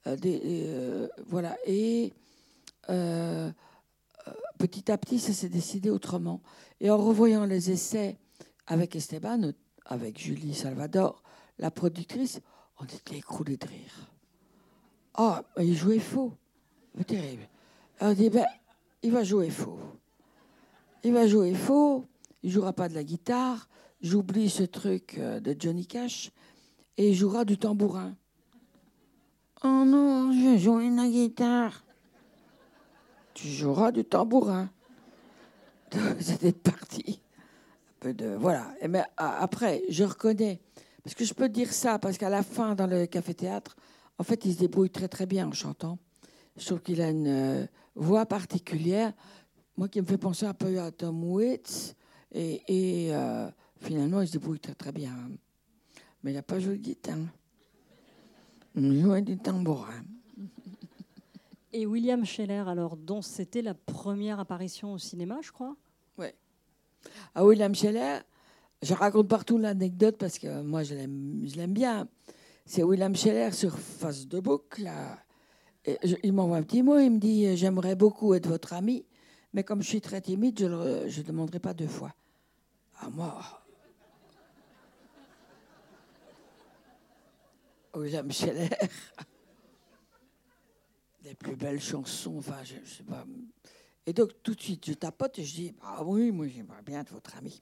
des, 0.06 1.08
voilà. 1.28 1.58
Et 1.66 2.14
petit 4.62 4.92
à 4.92 4.98
petit, 4.98 5.18
ça 5.18 5.34
s'est 5.34 5.50
décidé 5.50 5.90
autrement. 5.90 6.40
Et 6.80 6.92
en 6.92 6.98
revoyant 6.98 7.46
les 7.46 7.72
essais 7.72 8.18
avec 8.68 8.96
Esteban, 8.96 9.54
avec 9.86 10.20
Julie 10.20 10.54
Salvador, 10.54 11.24
la 11.58 11.72
productrice, 11.72 12.42
on 12.80 12.86
était 12.86 13.18
écroulés 13.18 13.58
de 13.58 13.66
rire. 13.66 14.12
Oh, 15.18 15.34
il 15.58 15.76
jouait 15.76 16.00
faux. 16.00 16.34
Terrible. 17.08 17.48
on 18.02 18.14
dit, 18.14 18.30
ben, 18.30 18.46
il 19.02 19.12
va 19.12 19.24
jouer 19.24 19.50
faux. 19.50 19.80
Il 21.04 21.14
va 21.14 21.26
jouer 21.26 21.56
faux, 21.56 22.06
il 22.44 22.52
jouera 22.52 22.74
pas 22.74 22.88
de 22.88 22.94
la 22.94 23.04
guitare, 23.04 23.68
j'oublie 24.02 24.50
ce 24.50 24.64
truc 24.64 25.16
euh, 25.18 25.40
de 25.40 25.56
Johnny 25.58 25.88
Cash, 25.88 26.32
et 26.98 27.10
il 27.10 27.16
jouera 27.16 27.46
du 27.46 27.58
tambourin. 27.58 28.16
Oh 29.64 29.84
non, 29.86 30.32
je 30.32 30.60
jouer 30.60 30.90
la 30.92 31.08
guitare 31.08 31.84
tu 33.42 33.48
joueras 33.48 33.92
du 33.92 34.04
tambourin. 34.06 34.70
C'était 36.20 36.52
parti. 36.52 37.20
Un 37.20 38.00
peu 38.00 38.14
de, 38.14 38.36
voilà. 38.36 38.68
Mais 38.88 39.02
après, 39.18 39.82
je 39.90 40.04
reconnais, 40.04 40.60
parce 41.04 41.16
que 41.16 41.26
je 41.26 41.34
peux 41.34 41.50
dire 41.50 41.74
ça, 41.74 41.98
parce 41.98 42.18
qu'à 42.18 42.30
la 42.30 42.44
fin, 42.44 42.76
dans 42.76 42.88
le 42.88 43.08
café-théâtre, 43.08 43.76
en 44.20 44.24
fait, 44.24 44.46
il 44.46 44.54
se 44.54 44.60
débrouille 44.60 44.92
très 44.92 45.08
très 45.08 45.26
bien 45.26 45.48
en 45.48 45.52
chantant. 45.54 45.98
Je 46.56 46.66
trouve 46.66 46.82
qu'il 46.82 47.02
a 47.02 47.10
une 47.10 47.28
euh, 47.28 47.66
voix 47.96 48.26
particulière, 48.26 49.12
moi 49.78 49.88
qui 49.88 50.00
me 50.02 50.06
fait 50.06 50.18
penser 50.18 50.46
un 50.46 50.54
peu 50.54 50.80
à 50.80 50.92
Tom 50.92 51.24
Waits, 51.24 51.96
et, 52.34 52.62
et 52.68 53.16
euh, 53.16 53.50
finalement, 53.80 54.22
il 54.22 54.28
se 54.28 54.34
débrouille 54.34 54.60
très 54.60 54.76
très 54.76 54.92
bien. 54.92 55.14
Mais 56.24 56.32
il 56.32 56.36
n'a 56.36 56.44
pas 56.44 56.60
joué 56.60 56.78
de 56.78 56.84
guitare. 56.84 57.18
Il 58.76 59.02
jouait 59.02 59.24
du 59.24 59.38
tambourin. 59.38 60.04
Et 61.74 61.86
William 61.86 62.26
Scheller, 62.26 62.64
alors, 62.68 62.98
dont 62.98 63.22
c'était 63.22 63.62
la 63.62 63.74
première 63.74 64.40
apparition 64.40 64.94
au 64.94 64.98
cinéma, 64.98 65.40
je 65.42 65.52
crois? 65.52 65.76
Oui. 66.18 66.28
Ah, 67.34 67.46
William 67.46 67.74
Scheller, 67.74 68.20
je 68.82 68.94
raconte 68.94 69.30
partout 69.30 69.58
l'anecdote 69.58 70.18
parce 70.18 70.38
que 70.38 70.62
moi, 70.62 70.84
je 70.84 70.96
l'aime 70.96 71.74
bien. 71.74 72.10
C'est 72.66 72.84
William 72.84 73.16
Scheller 73.16 73.52
sur 73.52 73.78
Facebook. 73.80 74.80
Là. 74.80 75.18
Et 75.86 75.98
il 76.24 76.34
m'envoie 76.34 76.58
un 76.58 76.64
petit 76.64 76.84
mot, 76.84 77.00
il 77.00 77.12
me 77.12 77.20
dit 77.20 77.56
J'aimerais 77.56 77.96
beaucoup 77.96 78.34
être 78.34 78.48
votre 78.48 78.74
ami, 78.74 79.06
mais 79.54 79.64
comme 79.64 79.82
je 79.82 79.88
suis 79.88 80.02
très 80.02 80.22
timide, 80.22 80.60
je 80.60 80.66
ne 81.22 81.26
demanderai 81.26 81.60
pas 81.60 81.74
deux 81.74 81.88
fois. 81.88 82.14
À 83.00 83.10
moi. 83.10 83.42
William 87.96 88.32
Scheller 88.32 88.70
les 91.24 91.36
plus 91.36 91.56
belles 91.56 91.82
chansons. 91.82 92.38
Enfin, 92.38 92.58
je, 92.64 92.74
sais 92.90 93.04
pas. 93.04 93.26
Et 94.06 94.14
donc, 94.14 94.32
tout 94.44 94.56
de 94.56 94.62
suite, 94.62 94.86
je 94.88 94.94
tapote 94.94 95.38
et 95.40 95.44
je 95.44 95.54
dis 95.54 95.74
Ah 95.82 96.04
oui, 96.04 96.32
moi, 96.32 96.48
j'aimerais 96.48 96.82
bien 96.84 97.02
être 97.02 97.14
votre 97.14 97.38
ami. 97.38 97.62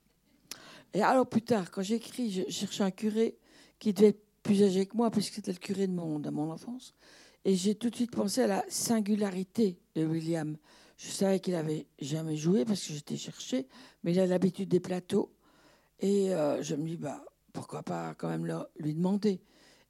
Et 0.94 1.02
alors, 1.02 1.28
plus 1.28 1.42
tard, 1.42 1.70
quand 1.72 1.82
j'écris, 1.82 2.32
je 2.32 2.52
cherche 2.52 2.82
un 2.82 2.92
curé 2.92 3.38
qui 3.78 3.94
devait 3.94 4.10
être 4.10 4.24
plus 4.44 4.64
âgé 4.64 4.86
que 4.86 4.96
moi, 4.96 5.12
puisque 5.12 5.36
c'était 5.36 5.52
le 5.52 5.60
curé 5.60 5.88
de 5.88 5.94
mon, 5.94 6.52
enfance. 6.52 6.94
Et 7.46 7.56
j'ai 7.56 7.76
tout 7.76 7.90
de 7.90 7.96
suite 7.96 8.12
pensé 8.12 8.42
à 8.42 8.48
la 8.48 8.66
singularité 8.70 9.80
de 9.96 10.06
William. 10.06 10.58
Je 10.98 11.10
savais 11.10 11.40
qu'il 11.40 11.56
avait 11.56 11.88
jamais 12.00 12.36
joué 12.36 12.66
parce 12.66 12.86
que 12.86 12.94
j'étais 12.94 13.16
cherché, 13.16 13.68
mais 14.04 14.12
il 14.12 14.20
a 14.20 14.26
l'habitude 14.26 14.68
des 14.68 14.80
plateaux. 14.80 15.32
Et 16.00 16.34
euh, 16.34 16.62
je 16.62 16.76
me 16.76 16.86
dis, 16.86 16.98
bah, 16.98 17.24
pourquoi 17.54 17.84
pas 17.84 18.14
quand 18.16 18.30
même 18.30 18.46
lui 18.78 18.94
demander. 18.94 19.42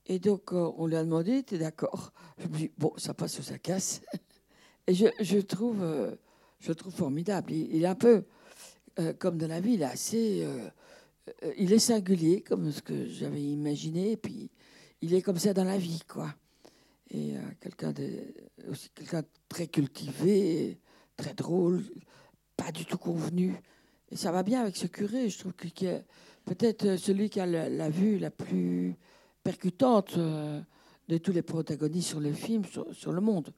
Et 0.10 0.18
donc, 0.18 0.54
euh, 0.54 0.72
on 0.78 0.88
lui 0.88 0.96
a 0.96 1.04
demandé, 1.04 1.44
tu 1.44 1.56
es 1.56 1.58
d'accord? 1.60 2.12
Je 2.40 2.48
me 2.48 2.58
dis, 2.58 2.72
bon, 2.80 2.92
ça 2.98 3.14
passe 3.14 3.38
ou 3.38 3.44
ça 3.44 3.60
casse. 3.60 4.02
Et 4.88 4.96
je, 4.96 5.06
je 5.20 5.38
trouve, 5.38 5.84
euh, 5.84 6.16
je 6.60 6.74
trouve 6.74 6.92
formidable. 6.92 7.54
Il, 7.54 7.76
il 7.76 7.84
est 7.84 7.88
un 7.88 7.94
peu 7.94 8.24
euh, 8.98 9.14
comme 9.14 9.38
dans 9.38 9.48
la 9.48 9.60
vie, 9.60 9.74
il 9.74 9.84
est 9.84 9.86
assez. 9.86 10.48
il 11.58 11.72
est 11.72 11.80
singulier, 11.80 12.42
comme 12.42 12.72
ce 12.72 12.82
que 12.82 13.08
j'avais 13.08 13.44
imaginé. 13.44 14.14
Et 14.14 14.18
puis, 14.18 14.50
il 15.04 15.14
est 15.14 15.22
comme 15.22 15.38
ça 15.38 15.54
dans 15.54 15.64
la 15.64 15.78
vie, 15.78 16.02
quoi. 16.08 16.34
Et 17.12 17.36
quelqu'un 17.62 17.92
de, 17.92 18.10
aussi 18.70 18.90
très 19.48 19.68
cultivé, 19.68 20.80
très 21.18 21.36
drôle, 21.36 21.84
pas 22.58 22.72
du 22.72 22.86
tout 22.86 22.98
convenu. 22.98 23.56
Et 24.12 24.16
ça 24.16 24.32
va 24.32 24.42
bien 24.42 24.62
avec 24.62 24.76
ce 24.76 24.88
curé. 24.88 25.30
Je 25.30 25.38
trouve 25.38 25.54
que 25.54 25.68
qui 25.68 25.86
est 25.86 26.04
peut-être 26.46 26.98
celui 26.98 27.30
qui 27.30 27.40
a 27.40 27.46
la 27.46 27.90
vue 27.90 28.18
la 28.18 28.32
plus 28.32 28.96
percutante 29.44 30.18
euh, 30.18 30.62
de 31.08 31.18
tous 31.18 31.32
les 31.32 31.42
protagonistes 31.42 32.10
sur 32.10 32.20
le 32.20 32.34
film, 32.34 32.64
sur, 32.94 33.12
le 33.12 33.22
monde. 33.22 33.52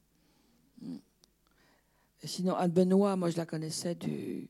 Sinon, 2.23 2.55
Anne 2.55 2.71
Benoît, 2.71 3.15
moi 3.15 3.29
je 3.29 3.37
la 3.37 3.45
connaissais 3.45 3.95
du, 3.95 4.49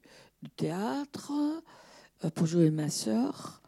théâtre 0.55 1.31
euh, 2.23 2.29
pour 2.31 2.45
jouer 2.47 2.69
ma 2.69 2.89
sœur. 2.89 3.61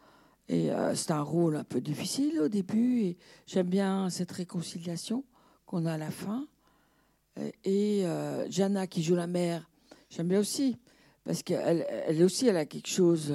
Et 0.48 0.70
euh, 0.70 0.94
c'est 0.94 1.10
un 1.10 1.22
rôle 1.22 1.56
un 1.56 1.64
peu 1.64 1.80
difficile 1.80 2.38
au 2.40 2.48
début. 2.48 3.00
Et 3.00 3.18
j'aime 3.46 3.68
bien 3.68 4.10
cette 4.10 4.32
réconciliation 4.32 5.24
qu'on 5.66 5.86
a 5.86 5.94
à 5.94 5.98
la 5.98 6.10
fin. 6.10 6.46
Et, 7.64 8.04
Jana 8.48 8.86
qui 8.86 9.02
joue 9.02 9.16
la 9.16 9.26
mère, 9.26 9.68
j'aime 10.10 10.28
bien 10.28 10.38
aussi. 10.38 10.76
Parce 11.24 11.42
qu'elle 11.42 11.84
elle 12.06 12.22
aussi, 12.22 12.46
elle 12.46 12.58
a 12.58 12.66
quelque 12.66 12.86
chose. 12.86 13.34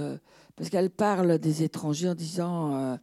parce 0.55 0.69
qu'elle 0.69 0.89
parle 0.89 1.37
des 1.39 1.63
étrangers 1.63 2.07
en 2.07 2.15
disant 2.15 2.97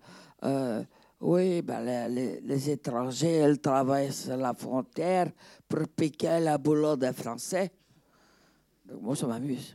Oui, 1.21 1.63
ben, 1.63 1.81
les, 1.81 2.09
les- 2.15 2.41
les 2.41 2.71
étrangers, 2.71 3.37
elles 3.37 3.61
traversent 3.61 4.29
la 4.29 4.53
frontière 4.55 5.31
pour 5.67 5.89
piquer 5.89 6.41
la 6.41 6.59
boulot 6.59 6.97
des 6.97 7.13
Français. 7.13 7.73
Donc, 8.85 9.01
moi, 9.03 9.17
ça 9.17 9.27
m'amuse. 9.27 9.75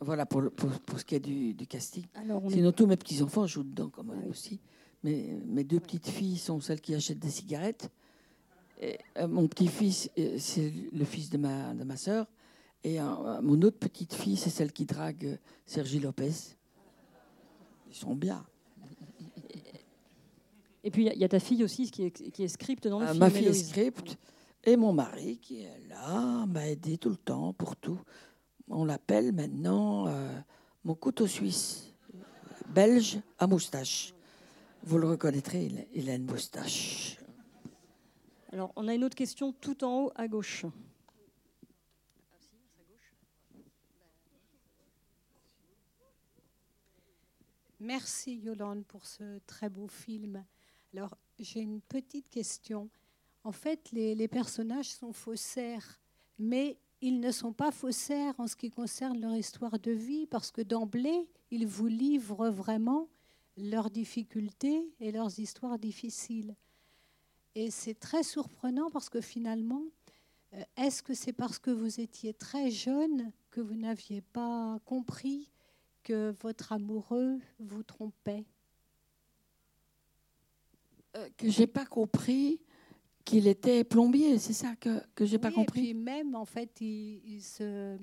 Voilà 0.00 0.26
pour, 0.26 0.42
le- 0.42 0.50
pour, 0.50 0.68
pour 0.80 0.98
ce 0.98 1.04
qui 1.04 1.14
est 1.14 1.20
du, 1.20 1.54
du 1.54 1.66
casting. 1.66 2.04
Alors, 2.14 2.42
on 2.44 2.48
est- 2.50 2.54
Sinon, 2.54 2.72
tous 2.72 2.86
mes 2.86 2.96
petits-enfants 2.96 3.46
jouent 3.46 3.62
dedans, 3.62 3.90
même 4.04 4.20
Ouais. 4.24 4.28
aussi. 4.28 4.60
Mais 5.02 5.38
mes 5.46 5.64
deux 5.64 5.80
petites 5.80 6.08
filles 6.08 6.38
sont 6.38 6.60
celles 6.60 6.80
qui 6.80 6.94
achètent 6.94 7.18
des 7.18 7.30
cigarettes. 7.30 7.90
Et, 8.80 8.98
euh, 9.18 9.28
mon 9.28 9.46
petit-fils, 9.48 10.10
euh, 10.18 10.36
c'est 10.38 10.72
le 10.92 11.04
fils 11.04 11.30
de 11.30 11.38
ma, 11.38 11.72
de 11.74 11.84
ma 11.84 11.96
sœur. 11.96 12.26
Et 12.84 13.00
euh, 13.00 13.40
mon 13.42 13.60
autre 13.62 13.78
petite 13.78 14.12
fille, 14.14 14.36
c'est 14.36 14.50
celle 14.50 14.72
qui 14.72 14.84
drague 14.84 15.24
euh, 15.24 15.36
Sergi 15.66 15.98
Lopez. 16.00 16.32
Ils 17.88 17.94
sont 17.94 18.14
bien. 18.14 18.44
Et 20.82 20.90
puis, 20.90 21.04
il 21.04 21.06
y 21.06 21.10
a- 21.10 21.14
il 21.14 21.20
y, 21.20 21.24
a 21.24 21.28
ta 21.28 21.40
fille 21.40 21.64
aussi 21.64 21.90
qui 21.90 22.04
est, 22.04 22.10
qui 22.10 22.42
est 22.42 22.48
script 22.48 22.86
dans 22.86 22.98
le 23.00 23.06
Euh, 23.06 23.08
film. 23.10 23.20
ma 23.20 23.30
fille 23.30 23.38
est 23.46 23.48
Héloïse. 23.48 23.68
script. 23.70 24.18
Et 24.64 24.76
mon 24.76 24.92
mari, 24.92 25.38
qui 25.38 25.62
est 25.62 25.80
là, 25.88 26.44
m'a 26.46 26.68
aidé 26.68 26.98
tout 26.98 27.08
le 27.10 27.16
temps 27.16 27.52
pour 27.54 27.76
tout. 27.76 27.98
On 28.68 28.84
l'appelle 28.84 29.32
maintenant 29.32 30.06
euh, 30.08 30.38
mon 30.84 30.94
couteau 30.94 31.26
suisse. 31.26 31.90
Belge 32.68 33.20
à 33.38 33.46
moustache. 33.46 34.12
Vous 34.82 34.98
le 34.98 35.08
reconnaîtrez, 35.08 35.64
il, 35.66 35.86
il 35.94 36.10
a 36.10 36.14
une 36.16 36.24
moustache. 36.26 37.18
Alors, 38.52 38.72
on 38.76 38.86
a 38.88 38.94
une 38.94 39.04
autre 39.04 39.16
question 39.16 39.52
tout 39.52 39.84
en 39.84 40.04
haut 40.04 40.12
à 40.16 40.28
gauche. 40.28 40.66
Merci 47.84 48.36
Yolande 48.36 48.82
pour 48.86 49.04
ce 49.04 49.40
très 49.46 49.68
beau 49.68 49.88
film. 49.88 50.42
Alors, 50.94 51.18
j'ai 51.38 51.60
une 51.60 51.82
petite 51.82 52.30
question. 52.30 52.88
En 53.44 53.52
fait, 53.52 53.92
les, 53.92 54.26
personnages 54.26 54.88
sont 54.88 55.12
faussaires, 55.12 56.00
mais 56.38 56.78
ils 57.02 57.20
ne 57.20 57.30
sont 57.30 57.52
pas 57.52 57.70
faussaires 57.70 58.32
en 58.38 58.46
ce 58.46 58.56
qui 58.56 58.70
concerne 58.70 59.20
leur 59.20 59.36
histoire 59.36 59.78
de 59.78 59.90
vie, 59.90 60.24
parce 60.24 60.50
que 60.50 60.62
d'emblée, 60.62 61.28
ils 61.50 61.66
vous 61.66 61.86
livrent 61.86 62.48
vraiment 62.48 63.10
leurs 63.58 63.90
difficultés 63.90 64.90
et 64.98 65.12
leurs 65.12 65.38
histoires 65.38 65.78
difficiles. 65.78 66.56
Et 67.54 67.70
c'est 67.70 68.00
très 68.00 68.22
surprenant 68.22 68.90
parce 68.90 69.10
que 69.10 69.20
finalement, 69.20 69.84
euh, 70.54 70.64
est-ce 70.78 71.02
que 71.02 71.12
c'est 71.12 71.34
parce 71.34 71.58
que 71.58 71.70
vous 71.70 72.00
étiez 72.00 72.32
très 72.32 72.70
jeune 72.70 73.30
que 73.50 73.60
vous 73.60 73.76
n'aviez 73.76 74.22
pas 74.22 74.80
compris 74.86 75.50
que 76.04 76.34
votre 76.40 76.72
amoureux 76.72 77.38
vous 77.58 77.82
trompait 77.82 78.44
Euh, 81.16 81.28
que 81.36 81.48
j'ai 81.48 81.66
pas 81.68 81.86
compris 81.86 82.60
qu'il 83.24 83.46
était 83.46 83.84
plombier, 83.84 84.38
c'est 84.38 84.52
ça 84.52 84.74
que, 84.76 85.00
que 85.14 85.24
j'ai 85.24 85.38
pas 85.38 85.48
Oui, 85.48 85.54
compris? 85.54 85.80
Et 85.80 85.82
puis 85.84 85.94
même, 85.94 86.34
en 86.34 86.44
fait, 86.44 86.80
il, 86.80 87.22
il 87.24 87.40
se, 87.42 87.96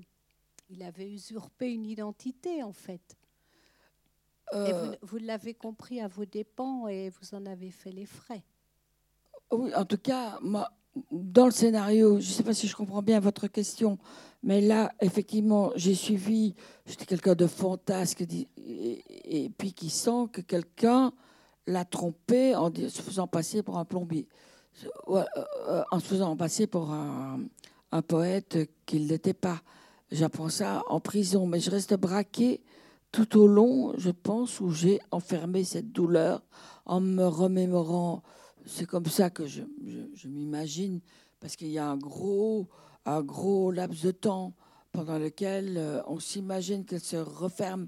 il 0.70 0.82
avait 0.82 1.12
usurpé 1.12 1.74
une 1.74 1.86
identité, 1.86 2.64
en 2.64 2.72
fait. 2.74 3.18
Et 4.54 4.56
Euh, 4.56 4.96
vous, 5.02 5.08
vous 5.08 5.18
l'avez 5.18 5.54
compris 5.54 6.00
à 6.02 6.08
vos 6.08 6.26
dépens 6.26 6.88
et 6.88 7.10
vous 7.10 7.36
en 7.36 7.46
avez 7.46 7.70
fait 7.72 7.92
les 7.92 8.06
frais. 8.06 8.44
Oui, 9.52 9.74
en 9.76 9.86
tout 9.86 9.98
cas, 9.98 10.40
moi, 10.42 10.72
dans 11.12 11.46
le 11.46 11.52
scénario, 11.52 12.20
je 12.20 12.28
ne 12.28 12.34
sais 12.34 12.44
pas 12.44 12.54
si 12.54 12.68
je 12.68 12.76
comprends 12.76 13.02
bien 13.02 13.20
votre 13.20 13.48
question, 13.48 13.98
mais 14.44 14.62
là, 14.62 14.92
effectivement, 15.02 15.72
j'ai 15.76 15.96
suivi, 15.96 16.54
j'étais 16.86 17.06
quelqu'un 17.06 17.36
de 17.36 17.48
fantasque, 17.48 18.26
et, 18.58 19.52
puis 19.58 19.74
qui 19.74 19.90
sent 19.90 20.28
que 20.32 20.42
quelqu'un 20.42 21.14
l'a 21.68 21.86
trompé 21.86 22.56
en 22.56 22.74
se 22.74 23.02
faisant 23.02 23.28
passer 23.28 23.64
pour 23.64 23.78
un 23.78 23.86
plombier, 23.86 24.28
euh, 25.10 25.24
euh, 25.68 25.84
en 25.92 26.00
se 26.00 26.06
faisant 26.06 26.36
passer 26.36 26.68
pour 26.68 26.92
un, 26.92 27.40
un 27.92 28.02
poète 28.02 28.58
qu'il 28.86 29.08
n'était 29.08 29.34
pas. 29.34 29.62
J'apprends 30.12 30.50
ça 30.50 30.84
en 30.90 31.00
prison, 31.00 31.46
mais 31.46 31.60
je 31.60 31.72
reste 31.72 31.94
braqué 31.94 32.62
tout 33.12 33.38
au 33.38 33.48
long, 33.48 33.94
je 33.98 34.10
pense, 34.10 34.60
où 34.60 34.72
j'ai 34.72 35.00
enfermé 35.12 35.64
cette 35.64 35.92
douleur 35.92 36.42
en 36.86 37.00
me 37.00 37.26
remémorant 37.26 38.24
c'est 38.66 38.86
comme 38.86 39.06
ça 39.06 39.30
que 39.30 39.48
je, 39.48 39.64
m'imagine, 40.26 41.02
parce 41.40 41.56
qu'il 41.56 41.70
y 41.70 41.78
a 41.78 41.88
un 41.88 41.98
gros, 41.98 42.68
un 43.06 43.22
gros 43.22 43.72
laps 43.72 44.04
de 44.04 44.12
temps 44.12 44.54
pendant 44.92 45.18
lequel 45.18 45.78
euh, 45.78 46.02
on 46.08 46.20
s'imagine 46.20 46.86
qu'elle 46.86 47.02
se 47.02 47.18
referme 47.18 47.88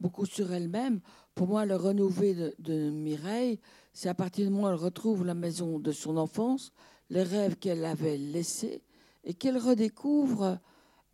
beaucoup 0.00 0.26
sur 0.26 0.52
elle-même. 0.52 1.00
Pour 1.34 1.48
moi, 1.48 1.64
le 1.64 1.76
renouveau 1.76 2.34
de, 2.58 2.90
Mireille, 2.90 3.60
c'est 3.92 4.08
à 4.08 4.14
partir 4.14 4.46
du 4.46 4.50
moment 4.50 4.68
où 4.68 4.70
elle 4.70 4.76
retrouve 4.76 5.24
la 5.24 5.34
maison 5.34 5.78
de 5.78 5.92
son 5.92 6.16
enfance, 6.16 6.72
les 7.08 7.22
rêves 7.22 7.56
qu'elle 7.56 7.84
avait 7.84 8.18
laissés, 8.18 8.82
et 9.24 9.34
qu'elle 9.34 9.58
redécouvre 9.58 10.58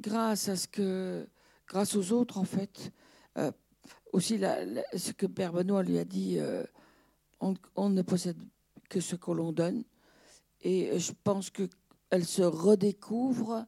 grâce 0.01 0.49
à 0.49 0.57
ce 0.57 0.69
que, 0.69 1.27
grâce 1.67 1.97
aux 1.97 2.13
autres 2.13 2.39
en 2.39 2.45
fait. 2.45 2.93
Euh, 3.39 3.51
aussi, 4.13 4.41
ce 4.97 5.13
que 5.13 5.27
Père 5.27 5.53
Benoît 5.53 5.83
lui 5.83 5.99
a 5.99 6.05
dit, 6.05 6.39
euh, 6.39 6.65
on, 7.41 7.55
on 7.75 7.91
ne 7.91 8.03
possède 8.03 8.39
que 8.89 9.01
ce 9.01 9.17
que 9.17 9.31
l'on 9.31 9.53
donne. 9.53 9.85
Et 10.63 10.99
je 10.99 11.13
pense 11.25 11.51
qu'elle 11.51 12.25
se 12.25 12.43
redécouvre, 12.43 13.67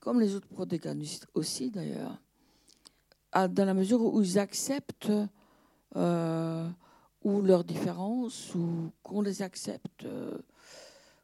comme 0.00 0.20
les 0.20 0.34
autres 0.34 0.48
protagonistes 0.48 1.26
aussi 1.34 1.70
d'ailleurs, 1.70 2.20
dans 3.34 3.64
la 3.64 3.74
mesure 3.74 4.02
où 4.02 4.20
ils 4.20 4.38
acceptent 4.38 5.12
euh, 5.96 6.68
ou 7.22 7.40
leurs 7.40 7.64
différences 7.64 8.54
ou 8.54 8.90
qu'on 9.02 9.22
les 9.22 9.42
accepte. 9.42 10.04
euh. 10.04 10.36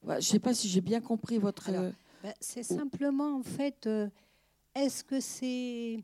Je 0.07 0.15
ne 0.15 0.21
sais 0.21 0.39
pas 0.39 0.55
si 0.55 0.69
j'ai 0.69 0.81
bien 0.81 1.01
compris 1.01 1.39
votre... 1.39 1.71
Euh, 1.71 1.91
Ben, 2.23 2.35
c'est 2.41 2.63
simplement, 2.63 3.37
en 3.37 3.43
fait, 3.43 3.87
euh, 3.87 4.09
est-ce 4.75 5.05
que 5.05 5.21
c'est 5.21 6.03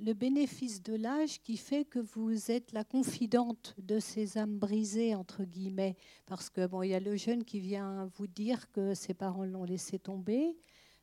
le 0.00 0.14
bénéfice 0.14 0.82
de 0.82 0.94
l'âge 0.94 1.42
qui 1.42 1.56
fait 1.56 1.84
que 1.84 1.98
vous 1.98 2.50
êtes 2.50 2.72
la 2.72 2.84
confidente 2.84 3.74
de 3.78 3.98
ces 3.98 4.38
âmes 4.38 4.58
brisées, 4.58 5.14
entre 5.14 5.44
guillemets 5.44 5.96
Parce 6.26 6.48
que, 6.48 6.66
bon, 6.66 6.82
il 6.82 6.90
y 6.90 6.94
a 6.94 7.00
le 7.00 7.16
jeune 7.16 7.44
qui 7.44 7.60
vient 7.60 8.10
vous 8.16 8.26
dire 8.26 8.70
que 8.72 8.94
ses 8.94 9.14
parents 9.14 9.44
l'ont 9.44 9.64
laissé 9.64 9.98
tomber, 9.98 10.56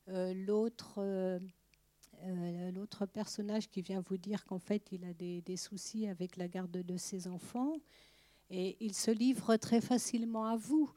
euh, 0.09 0.33
l'autre... 0.33 0.95
euh, 0.97 1.39
euh, 2.23 2.71
l'autre 2.71 3.05
personnage 3.05 3.69
qui 3.69 3.83
vient 3.83 4.01
vous 4.01 4.17
dire 4.17 4.43
qu'en 4.45 4.57
fait 4.57 4.91
il 4.91 5.05
a 5.05 5.13
des, 5.13 5.41
des 5.41 5.55
soucis 5.55 6.07
avec 6.07 6.35
la 6.35 6.47
garde 6.47 6.71
de 6.71 6.97
ses 6.97 7.27
enfants 7.27 7.73
et 8.49 8.75
il 8.79 8.95
se 8.95 9.11
livre 9.11 9.55
très 9.57 9.81
facilement 9.81 10.45
à 10.45 10.55
vous. 10.55 10.91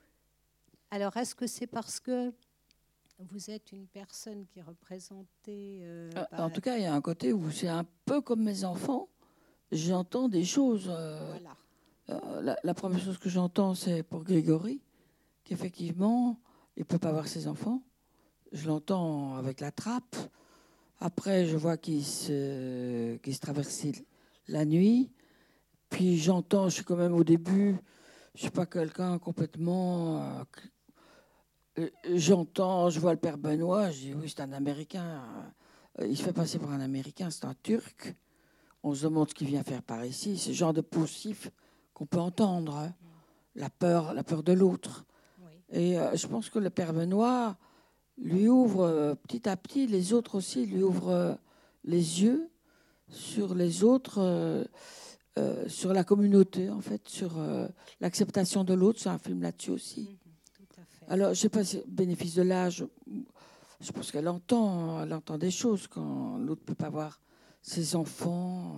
Alors 0.90 1.18
est-ce 1.18 1.34
que 1.34 1.46
c'est 1.46 1.66
parce 1.66 2.00
que 2.00 2.32
vous 3.28 3.50
êtes 3.50 3.72
une 3.72 3.86
personne 3.86 4.46
qui 4.46 4.60
représentait... 4.62 5.80
euh, 5.82 6.10
bah, 6.14 6.28
En 6.38 6.50
tout 6.50 6.60
cas, 6.60 6.76
il 6.76 6.82
y 6.82 6.86
a 6.86 6.94
un 6.94 7.00
côté 7.00 7.32
où 7.32 7.50
c'est 7.50 7.68
un 7.68 7.84
peu 8.04 8.20
comme 8.20 8.42
mes 8.42 8.64
enfants. 8.64 9.08
J'entends 9.72 10.28
des 10.28 10.44
choses. 10.44 10.88
euh, 10.90 11.36
voilà. 11.38 11.56
euh, 12.10 12.40
la, 12.42 12.56
la 12.62 12.74
première 12.74 13.00
chose 13.00 13.18
que 13.18 13.28
j'entends, 13.28 13.74
c'est 13.74 14.02
pour 14.02 14.24
Grégory, 14.24 14.80
qu'effectivement, 15.44 16.40
il 16.76 16.80
ne 16.80 16.84
peut 16.84 16.98
pas 16.98 17.12
voir 17.12 17.28
ses 17.28 17.46
enfants. 17.46 17.82
je 18.52 18.66
l'entends 18.68 19.36
avec 19.36 19.60
la 19.60 19.70
trappe. 19.70 20.16
Après, 20.98 21.46
je 21.46 21.56
vois 21.56 21.76
qu'il 21.76 22.04
se, 22.04 23.16
qu'il 23.18 23.34
se 23.34 23.40
traversait 23.40 23.92
la 24.48 24.64
nuit. 24.64 25.10
Puis 25.88 26.18
j'entends, 26.18 26.68
je 26.68 26.74
suis 26.76 26.84
quand 26.84 26.96
même 26.96 27.14
au 27.14 27.24
début, 27.24 27.76
je 28.34 28.42
suis 28.42 28.50
pas 28.50 28.66
quelqu'un 28.66 29.18
complètement. 29.18 30.44
Euh, 31.78 31.88
euh, 32.06 32.16
j'entends, 32.16 32.90
je 32.90 32.98
vois 33.00 33.12
le 33.12 33.18
père 33.18 33.38
Benoît, 33.38 33.90
je 33.90 33.98
dis 33.98 34.14
oui, 34.14 34.28
c'est 34.28 34.40
un 34.42 34.52
Américain. 34.52 35.22
Euh, 36.00 36.06
Il 36.06 36.16
se 36.16 36.22
fait 36.22 36.32
passer 36.32 36.58
pour 36.58 36.70
un 36.70 36.80
Américain, 36.80 37.30
c'est 37.30 37.44
un 37.44 37.54
Turc. 37.62 38.14
On 38.82 38.94
se 38.94 39.04
demande 39.04 39.28
ce 39.28 39.34
qu'il 39.34 39.46
vient 39.46 39.62
faire 39.62 39.82
par 39.82 40.04
ici. 40.04 40.38
C'est 40.38 40.50
le 40.50 40.54
genre 40.56 40.72
de 40.72 40.80
poussif 40.80 41.50
qu'on 41.94 42.06
peut 42.06 42.18
entendre. 42.20 42.76
hein. 42.76 42.94
La 43.54 43.68
peur, 43.68 44.14
la 44.14 44.22
peur 44.22 44.42
de 44.42 44.52
l'autre. 44.52 45.04
Et 45.70 45.98
euh, 45.98 46.16
je 46.16 46.26
pense 46.26 46.50
que 46.50 46.58
le 46.58 46.70
père 46.70 46.92
Benoît 46.92 47.56
lui 48.16 48.48
ouvre 48.48 48.82
euh, 48.82 49.14
petit 49.14 49.48
à 49.48 49.56
petit, 49.56 49.86
les 49.86 50.12
autres 50.12 50.36
aussi 50.36 50.66
lui 50.66 50.82
ouvrent 50.82 51.10
euh, 51.10 51.34
les 51.84 52.22
yeux 52.22 52.50
sur 53.08 53.54
les 53.56 53.82
autres, 53.82 54.68
sur 55.66 55.92
la 55.92 56.04
communauté, 56.04 56.70
en 56.70 56.80
fait, 56.80 57.08
sur 57.08 57.32
l'acceptation 58.00 58.62
de 58.62 58.72
l'autre. 58.72 59.00
C'est 59.00 59.08
un 59.08 59.18
film 59.18 59.42
là-dessus 59.42 59.72
aussi. 59.72 60.19
Alors, 61.10 61.26
je 61.26 61.30
ne 61.30 61.34
sais 61.34 61.48
pas 61.48 61.64
si 61.64 61.82
bénéfice 61.88 62.36
de 62.36 62.42
l'âge, 62.42 62.84
je 63.80 63.90
pense 63.90 64.12
qu'elle 64.12 64.28
entend, 64.28 65.02
elle 65.02 65.12
entend 65.12 65.38
des 65.38 65.50
choses 65.50 65.88
quand 65.88 66.38
l'autre 66.38 66.60
ne 66.62 66.66
peut 66.66 66.76
pas 66.76 66.88
voir 66.88 67.20
ses 67.62 67.96
enfants. 67.96 68.76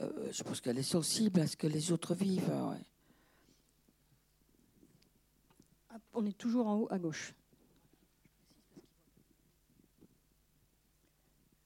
Euh, 0.00 0.10
je 0.32 0.42
pense 0.42 0.60
qu'elle 0.60 0.76
est 0.76 0.82
sensible 0.82 1.38
à 1.38 1.46
ce 1.46 1.56
que 1.56 1.68
les 1.68 1.92
autres 1.92 2.16
vivent. 2.16 2.48
ouais. 2.48 2.84
Ah, 5.90 5.98
On 6.14 6.26
est 6.26 6.36
toujours 6.36 6.66
en 6.66 6.74
haut 6.78 6.88
à 6.90 6.98
gauche. 6.98 7.32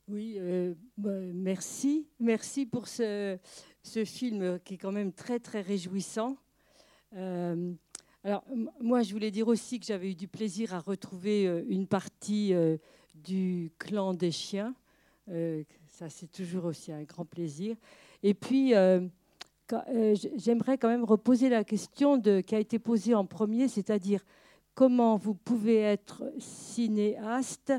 Oui, 0.09 0.35
euh, 0.37 0.75
bah, 0.99 1.19
merci. 1.33 2.07
Merci 2.21 2.67
pour 2.67 2.87
ce, 2.87 3.39
ce 3.83 4.05
film 4.05 4.61
qui 4.61 4.75
est 4.75 4.79
quand 4.79 4.93
même 4.93 5.15
très, 5.15 5.41
très 5.41 5.63
réjouissant. 5.63 6.37
Euh, 7.15 7.73
alors, 8.25 8.45
moi, 8.81 9.03
je 9.03 9.13
voulais 9.13 9.33
dire 9.33 9.49
aussi 9.49 9.81
que 9.81 9.87
j'avais 9.87 10.13
eu 10.13 10.15
du 10.15 10.29
plaisir 10.29 10.75
à 10.75 10.79
retrouver 10.79 11.49
euh, 11.49 11.65
une 11.69 11.89
partie 11.89 12.55
euh, 12.55 12.77
du 13.17 13.73
clan 13.79 14.15
des 14.15 14.31
chiens. 14.31 14.77
Euh, 15.29 15.65
ça, 15.89 16.09
c'est 16.09 16.31
toujours 16.31 16.67
aussi 16.67 16.93
un 16.93 17.03
grand 17.03 17.25
plaisir. 17.25 17.77
Et 18.23 18.35
puis, 18.35 18.75
j'aimerais 20.37 20.79
quand 20.79 20.89
même 20.89 21.05
reposer 21.05 21.49
la 21.49 21.65
question 21.65 22.21
qui 22.21 22.55
a 22.55 22.61
été 22.61 22.79
posée 22.79 23.15
en 23.15 23.27
premier, 23.27 23.67
c'est-à-dire 23.67 24.25
comment 24.75 25.17
vous 25.17 25.35
pouvez 25.35 25.79
être 25.79 26.23
cinéaste 26.39 27.73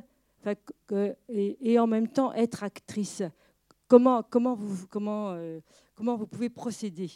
et, 1.30 1.80
en 1.80 1.88
même 1.88 2.10
temps 2.10 2.34
être 2.34 2.64
actrice. 2.64 3.24
Comment, 3.88 4.22
comment, 4.24 4.54
vous, 4.54 4.86
comment, 4.88 5.38
comment 5.96 6.18
vous 6.18 6.28
pouvez 6.28 6.50
procéder? 6.50 7.10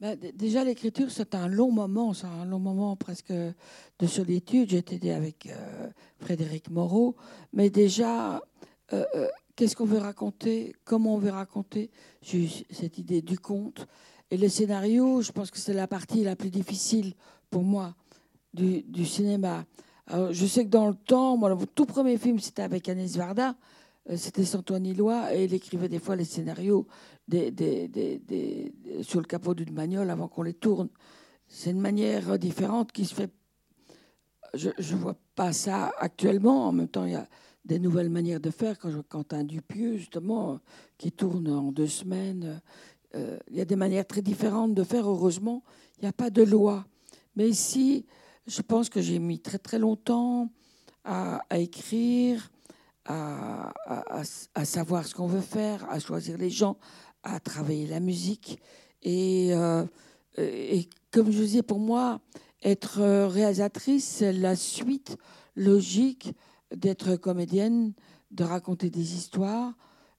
Ben, 0.00 0.18
déjà, 0.34 0.64
l'écriture, 0.64 1.10
c'est 1.10 1.34
un 1.34 1.46
long 1.46 1.70
moment, 1.70 2.14
c'est 2.14 2.26
un 2.26 2.44
long 2.44 2.58
moment 2.58 2.96
presque 2.96 3.32
de 3.32 4.06
solitude. 4.06 4.70
J'ai 4.70 4.78
été 4.78 5.12
avec 5.12 5.46
euh, 5.46 5.88
Frédéric 6.18 6.70
Moreau. 6.70 7.14
Mais 7.52 7.70
déjà, 7.70 8.42
euh, 8.92 9.04
euh, 9.14 9.28
qu'est-ce 9.54 9.76
qu'on 9.76 9.84
veut 9.84 9.98
raconter? 9.98 10.74
Comment 10.84 11.14
on 11.14 11.18
veut 11.18 11.30
raconter? 11.30 11.90
J'ai 12.22 12.44
eu 12.44 12.48
cette 12.70 12.98
idée 12.98 13.22
du 13.22 13.38
conte. 13.38 13.86
Et 14.30 14.36
le 14.36 14.48
scénario, 14.48 15.22
je 15.22 15.30
pense 15.30 15.50
que 15.50 15.58
c'est 15.58 15.74
la 15.74 15.86
partie 15.86 16.24
la 16.24 16.34
plus 16.34 16.50
difficile 16.50 17.14
pour 17.50 17.62
moi 17.62 17.94
du, 18.52 19.04
cinéma. 19.04 19.64
Je 20.08 20.46
sais 20.46 20.64
que 20.64 20.70
dans 20.70 20.88
le 20.88 20.94
temps, 20.94 21.36
moi, 21.36 21.50
le 21.50 21.66
tout 21.66 21.86
premier 21.86 22.18
film, 22.18 22.40
c'était 22.40 22.62
avec 22.62 22.88
Agnès 22.88 23.16
Varda. 23.16 23.54
Euh, 24.10 24.16
C'était 24.16 24.44
Santoine 24.44 24.86
Ilois 24.86 25.34
et 25.34 25.44
il 25.44 25.54
écrivait 25.54 25.88
des 25.88 25.98
fois 25.98 26.16
les 26.16 26.24
scénarios 26.24 26.86
sur 29.02 29.20
le 29.20 29.26
capot 29.26 29.54
d'une 29.54 29.74
bagnole 29.74 30.10
avant 30.10 30.28
qu'on 30.28 30.42
les 30.42 30.54
tourne. 30.54 30.88
C'est 31.46 31.70
une 31.70 31.80
manière 31.80 32.38
différente 32.38 32.92
qui 32.92 33.04
se 33.04 33.14
fait. 33.14 33.30
Je 34.54 34.68
ne 34.68 34.98
vois 34.98 35.16
pas 35.34 35.52
ça 35.52 35.92
actuellement. 35.98 36.68
En 36.68 36.72
même 36.72 36.88
temps, 36.88 37.04
il 37.04 37.12
y 37.12 37.16
a 37.16 37.26
des 37.64 37.78
nouvelles 37.78 38.10
manières 38.10 38.40
de 38.40 38.50
faire. 38.50 38.78
Quand 38.78 38.90
je 38.90 38.96
vois 38.96 39.04
Quentin 39.08 39.44
Dupieux, 39.44 39.96
justement, 39.96 40.60
qui 40.98 41.12
tourne 41.12 41.48
en 41.48 41.72
deux 41.72 41.86
semaines, 41.86 42.60
euh, 43.14 43.38
il 43.50 43.56
y 43.56 43.60
a 43.60 43.64
des 43.64 43.76
manières 43.76 44.06
très 44.06 44.22
différentes 44.22 44.74
de 44.74 44.84
faire. 44.84 45.08
Heureusement, 45.08 45.62
il 45.98 46.02
n'y 46.02 46.08
a 46.08 46.12
pas 46.12 46.30
de 46.30 46.42
loi. 46.42 46.86
Mais 47.36 47.48
ici, 47.48 48.06
je 48.46 48.62
pense 48.62 48.88
que 48.88 49.00
j'ai 49.00 49.18
mis 49.18 49.40
très 49.40 49.58
très 49.58 49.78
longtemps 49.78 50.50
à 51.06 51.40
écrire, 51.58 52.50
à, 53.06 54.64
savoir 54.64 55.06
ce 55.06 55.14
qu'on 55.14 55.26
veut 55.26 55.40
faire, 55.40 55.88
à 55.90 55.98
choisir 55.98 56.38
les 56.38 56.50
gens, 56.50 56.76
à 57.22 57.40
travailler 57.40 57.86
la 57.86 58.00
musique. 58.00 58.58
Et, 59.02 59.50
euh, 59.52 59.84
comme 61.10 61.30
je 61.30 61.38
disais, 61.38 61.62
pour 61.62 61.78
moi, 61.78 62.20
être 62.62 63.00
euh, 63.00 63.28
réalisatrice, 63.28 64.04
c'est 64.04 64.32
la 64.32 64.56
suite 64.56 65.16
logique 65.54 66.32
d'être 66.74 67.16
comédienne, 67.16 67.92
de 68.30 68.44
raconter 68.44 68.90
des 68.90 69.14
histoires. 69.14 69.74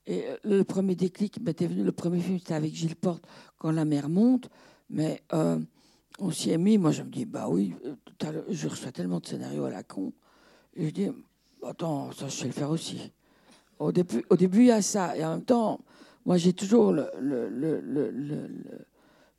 Et 0.05 0.25
euh, 0.27 0.37
le 0.43 0.63
premier 0.63 0.95
déclic 0.95 1.41
m'était 1.41 1.67
venu, 1.67 1.83
le 1.83 1.91
premier 1.91 2.21
film, 2.21 2.39
c'était 2.39 2.53
avec 2.53 2.73
Gilles 2.73 2.95
Porte, 2.95 3.25
quand 3.57 3.71
la 3.71 3.85
mer 3.85 4.09
monte. 4.09 4.49
Mais 4.89 5.23
on 6.19 6.29
s'y 6.29 6.51
est 6.51 6.59
mis. 6.59 6.77
Moi, 6.77 6.91
je 6.91 7.01
me 7.01 7.09
dis, 7.09 7.25
bah 7.25 7.47
oui, 7.49 7.73
je 8.49 8.67
reçois 8.67 8.91
tellement 8.91 9.19
de 9.19 9.25
scénarios 9.25 9.65
à 9.65 9.71
la 9.71 9.81
con. 9.81 10.13
Je 10.77 10.89
dis, 10.89 11.09
attends, 11.65 12.11
ça, 12.11 12.27
je 12.27 12.35
sais 12.35 12.45
le 12.45 12.51
faire 12.51 12.69
aussi. 12.69 13.11
Au 13.79 13.91
début, 13.91 14.25
au 14.29 14.35
début, 14.35 14.59
il 14.59 14.67
y 14.67 14.71
a 14.71 14.81
ça. 14.81 15.15
Et 15.17 15.25
en 15.25 15.31
même 15.31 15.45
temps, 15.45 15.81
moi, 16.25 16.37
j'ai 16.37 16.53
toujours 16.53 16.91
le, 16.91 17.09
le, 17.19 17.49
le, 17.49 17.81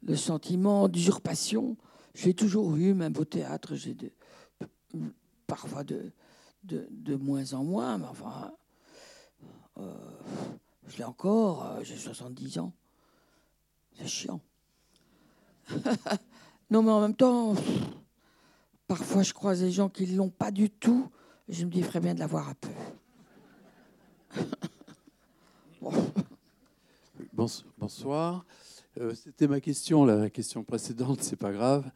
le, 0.03 0.17
sentiment 0.17 0.89
d'usurpation. 0.89 1.77
J'ai 2.15 2.35
toujours 2.35 2.77
eu, 2.77 2.95
même 2.95 3.15
au 3.19 3.25
théâtre, 3.25 3.75
j'ai 3.75 3.95
de- 3.95 4.12
parfois 5.47 5.85
de, 5.85 6.12
de, 6.65 6.87
de 6.91 7.17
moins 7.17 7.53
en 7.55 7.65
moins, 7.65 7.99
mais 7.99 8.07
enfin, 8.07 8.53
euh, 9.79 9.93
je 10.87 10.97
l'ai 10.99 11.05
encore, 11.05 11.67
euh, 11.67 11.81
j'ai 11.83 11.97
70 11.97 12.59
ans. 12.59 12.73
C'est 13.99 14.07
chiant. 14.07 14.41
non, 16.71 16.83
mais 16.83 16.91
en 16.91 17.01
même 17.01 17.15
temps, 17.17 17.55
parfois 18.87 19.23
je 19.23 19.33
croise 19.33 19.61
des 19.61 19.73
gens 19.73 19.89
qui 19.89 20.07
ne 20.07 20.17
l'ont 20.17 20.31
pas 20.31 20.51
du 20.51 20.71
tout. 20.71 21.11
Je 21.49 21.65
me 21.65 21.71
dis, 21.71 21.83
bien 22.01 22.15
de 22.15 22.19
l'avoir 22.21 22.49
un 22.49 22.55
peu. 22.55 22.69
Bon. 25.81 25.93
Bons- 27.33 27.65
Bonsoir. 27.79 28.45
Euh, 28.99 29.15
C'était 29.15 29.47
ma 29.47 29.61
question, 29.61 30.05
la 30.05 30.31
question 30.31 30.65
précédente, 30.65 31.23
c'est 31.23 31.37
pas 31.37 31.53
grave. 31.53 31.89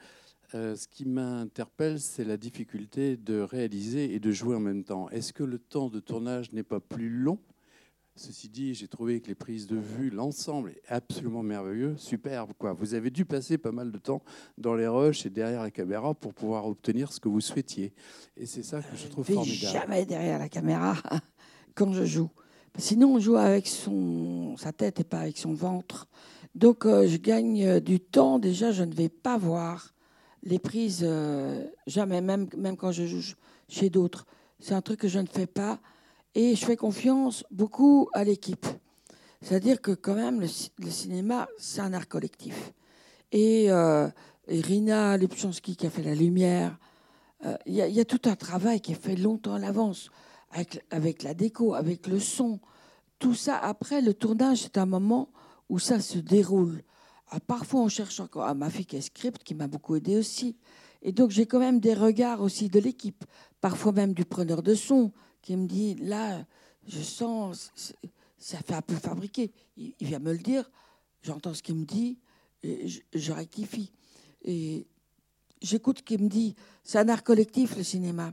Euh, 0.55 0.77
ce 0.77 0.87
qui 0.87 1.05
m'interpelle, 1.07 1.99
c'est 2.01 2.25
la 2.25 2.37
difficulté 2.37 3.17
de 3.17 3.41
réaliser 3.41 4.15
et 4.15 4.21
de 4.21 4.31
jouer 4.31 4.55
en 4.57 4.61
même 4.61 4.85
temps. 4.85 5.09
Est-ce 5.11 5.33
que 5.33 5.43
le 5.43 5.59
temps 5.59 5.89
de 5.89 5.99
tournage 6.01 6.53
n'est 6.53 6.63
pas 6.63 6.81
plus 6.81 7.09
long 7.09 7.39
Ceci 8.16 8.49
dit, 8.49 8.75
j'ai 8.75 8.88
trouvé 8.88 9.20
que 9.20 9.29
les 9.29 9.35
prises 9.35 9.66
de 9.66 9.77
vue, 9.77 10.11
l'ensemble 10.11 10.70
est 10.70 10.83
absolument 10.88 11.42
merveilleux, 11.42 11.96
superbe. 11.96 12.53
Quoi. 12.59 12.73
Vous 12.73 12.94
avez 12.94 13.11
dû 13.11 13.25
passer 13.25 13.57
pas 13.57 13.73
mal 13.73 13.90
de 13.90 13.99
temps 13.99 14.23
dans 14.59 14.75
les 14.75 14.87
rushs 14.87 15.25
et 15.25 15.31
derrière 15.31 15.62
la 15.62 15.70
caméra 15.70 16.12
pour 16.12 16.35
pouvoir 16.35 16.66
obtenir 16.66 17.12
ce 17.12 17.20
que 17.20 17.29
vous 17.29 17.40
souhaitiez. 17.40 17.94
Et 18.37 18.46
c'est 18.46 18.62
ça 18.62 18.83
que 18.83 18.96
je 18.96 19.07
trouve 19.09 19.25
Je 19.27 19.33
ne 19.33 19.37
formidable. 19.37 19.73
jamais 19.73 20.05
derrière 20.05 20.38
la 20.38 20.49
caméra 20.49 20.96
quand 21.75 21.92
je 21.92 22.05
joue. 22.05 22.31
Sinon, 22.79 23.14
on 23.14 23.18
joue 23.20 23.37
avec 23.37 23.66
son, 23.66 24.57
sa 24.57 24.73
tête 24.73 25.01
et 25.01 25.05
pas 25.05 25.20
avec 25.20 25.38
son 25.38 25.55
ventre. 25.55 26.07
Donc, 26.55 26.87
euh, 26.87 27.07
je 27.09 27.16
gagne 27.16 27.64
euh, 27.64 27.81
du 27.81 28.01
temps. 28.01 28.38
Déjà, 28.38 28.70
je 28.70 28.83
ne 28.85 28.94
vais 28.94 29.09
pas 29.09 29.38
voir 29.38 29.94
les 30.42 30.59
prises, 30.59 31.01
euh, 31.03 31.66
jamais, 31.87 32.20
même, 32.20 32.49
même 32.57 32.77
quand 32.77 32.92
je 32.92 33.07
joue 33.07 33.35
chez 33.68 33.90
d'autres. 33.90 34.27
C'est 34.59 34.75
un 34.75 34.83
truc 34.83 35.01
que 35.01 35.09
je 35.09 35.18
ne 35.18 35.27
fais 35.27 35.46
pas. 35.46 35.81
Et 36.35 36.55
je 36.55 36.64
fais 36.64 36.77
confiance 36.77 37.45
beaucoup 37.51 38.09
à 38.12 38.23
l'équipe. 38.25 38.66
C'est-à-dire 39.43 39.81
que 39.81 39.93
quand 39.93 40.14
même, 40.14 40.40
le, 40.40 40.47
ci- 40.47 40.71
le 40.79 40.90
cinéma, 40.90 41.49
c'est 41.59 41.81
un 41.81 41.93
art 41.93 42.07
collectif. 42.09 42.73
Et, 43.33 43.71
euh, 43.71 44.09
et 44.47 44.61
qui 44.62 45.87
a 45.87 45.90
fait 45.90 46.03
la 46.03 46.14
lumière, 46.14 46.79
euh, 47.45 47.57
il 47.66 47.75
y, 47.75 48.01
a- 48.01 48.05
tout 48.05 48.29
un 48.29 48.37
travail 48.37 48.81
qui 48.81 48.93
est 48.93 49.03
fait 49.03 49.16
longtemps 49.16 49.55
à 49.55 49.59
l'avance, 49.59 50.11
avec, 50.51 50.85
la 51.23 51.35
déco, 51.35 51.75
avec 51.75 52.07
le 52.07 52.21
son. 52.21 52.61
Tout 53.19 53.35
ça, 53.35 53.57
après, 53.59 54.01
le 54.01 54.14
tournage, 54.14 54.59
c'est 54.62 54.79
un 54.79 54.87
moment 54.87 55.31
où 55.69 55.79
ça 55.79 56.01
se 56.01 56.19
déroule. 56.19 56.83
Ah, 57.31 57.40
parfois, 57.40 57.81
on 57.81 57.88
cherche 57.88 58.21
encore 58.21 58.45
à 58.45 58.55
ma 58.55 58.71
fille 58.71 58.87
qui 58.87 58.97
est 58.97 59.01
script, 59.01 59.43
qui 59.43 59.55
m'a 59.55 59.69
beaucoup 59.69 59.95
aidé 59.97 60.16
aussi. 60.16 60.57
Et 61.03 61.12
donc, 61.12 61.31
j'ai 61.31 61.47
quand 61.47 61.61
même 61.61 61.81
des 61.81 61.95
regards 61.95 62.43
aussi 62.43 62.69
de 62.69 62.79
l'équipe, 62.79 63.25
parfois 63.61 63.93
même 63.93 64.12
du 64.12 64.25
preneur 64.25 64.62
de 64.62 64.75
son, 64.75 65.12
qui 65.42 65.57
me 65.57 65.66
dit, 65.66 65.94
là, 65.96 66.44
je 66.87 67.00
sens, 67.00 67.72
ça 68.38 68.59
fait 68.59 68.74
un 68.74 68.83
peu 68.83 68.96
fabriqué. 68.96 69.53
Il, 69.76 69.94
vient 70.00 70.18
me 70.18 70.33
le 70.33 70.38
dire, 70.38 70.70
j'entends 71.22 71.55
ce 71.55 71.62
qu'il 71.62 71.76
me 71.76 71.85
dit, 71.85 72.18
je, 72.62 73.33
rectifie. 73.33 73.92
Et 74.42 74.87
j'écoute 75.62 75.98
ce 75.98 76.03
qu'il 76.03 76.22
me 76.22 76.29
dit. 76.29 76.55
C'est 76.83 76.98
un 76.98 77.09
art 77.09 77.22
collectif, 77.22 77.76
le 77.76 77.83
cinéma. 77.83 78.33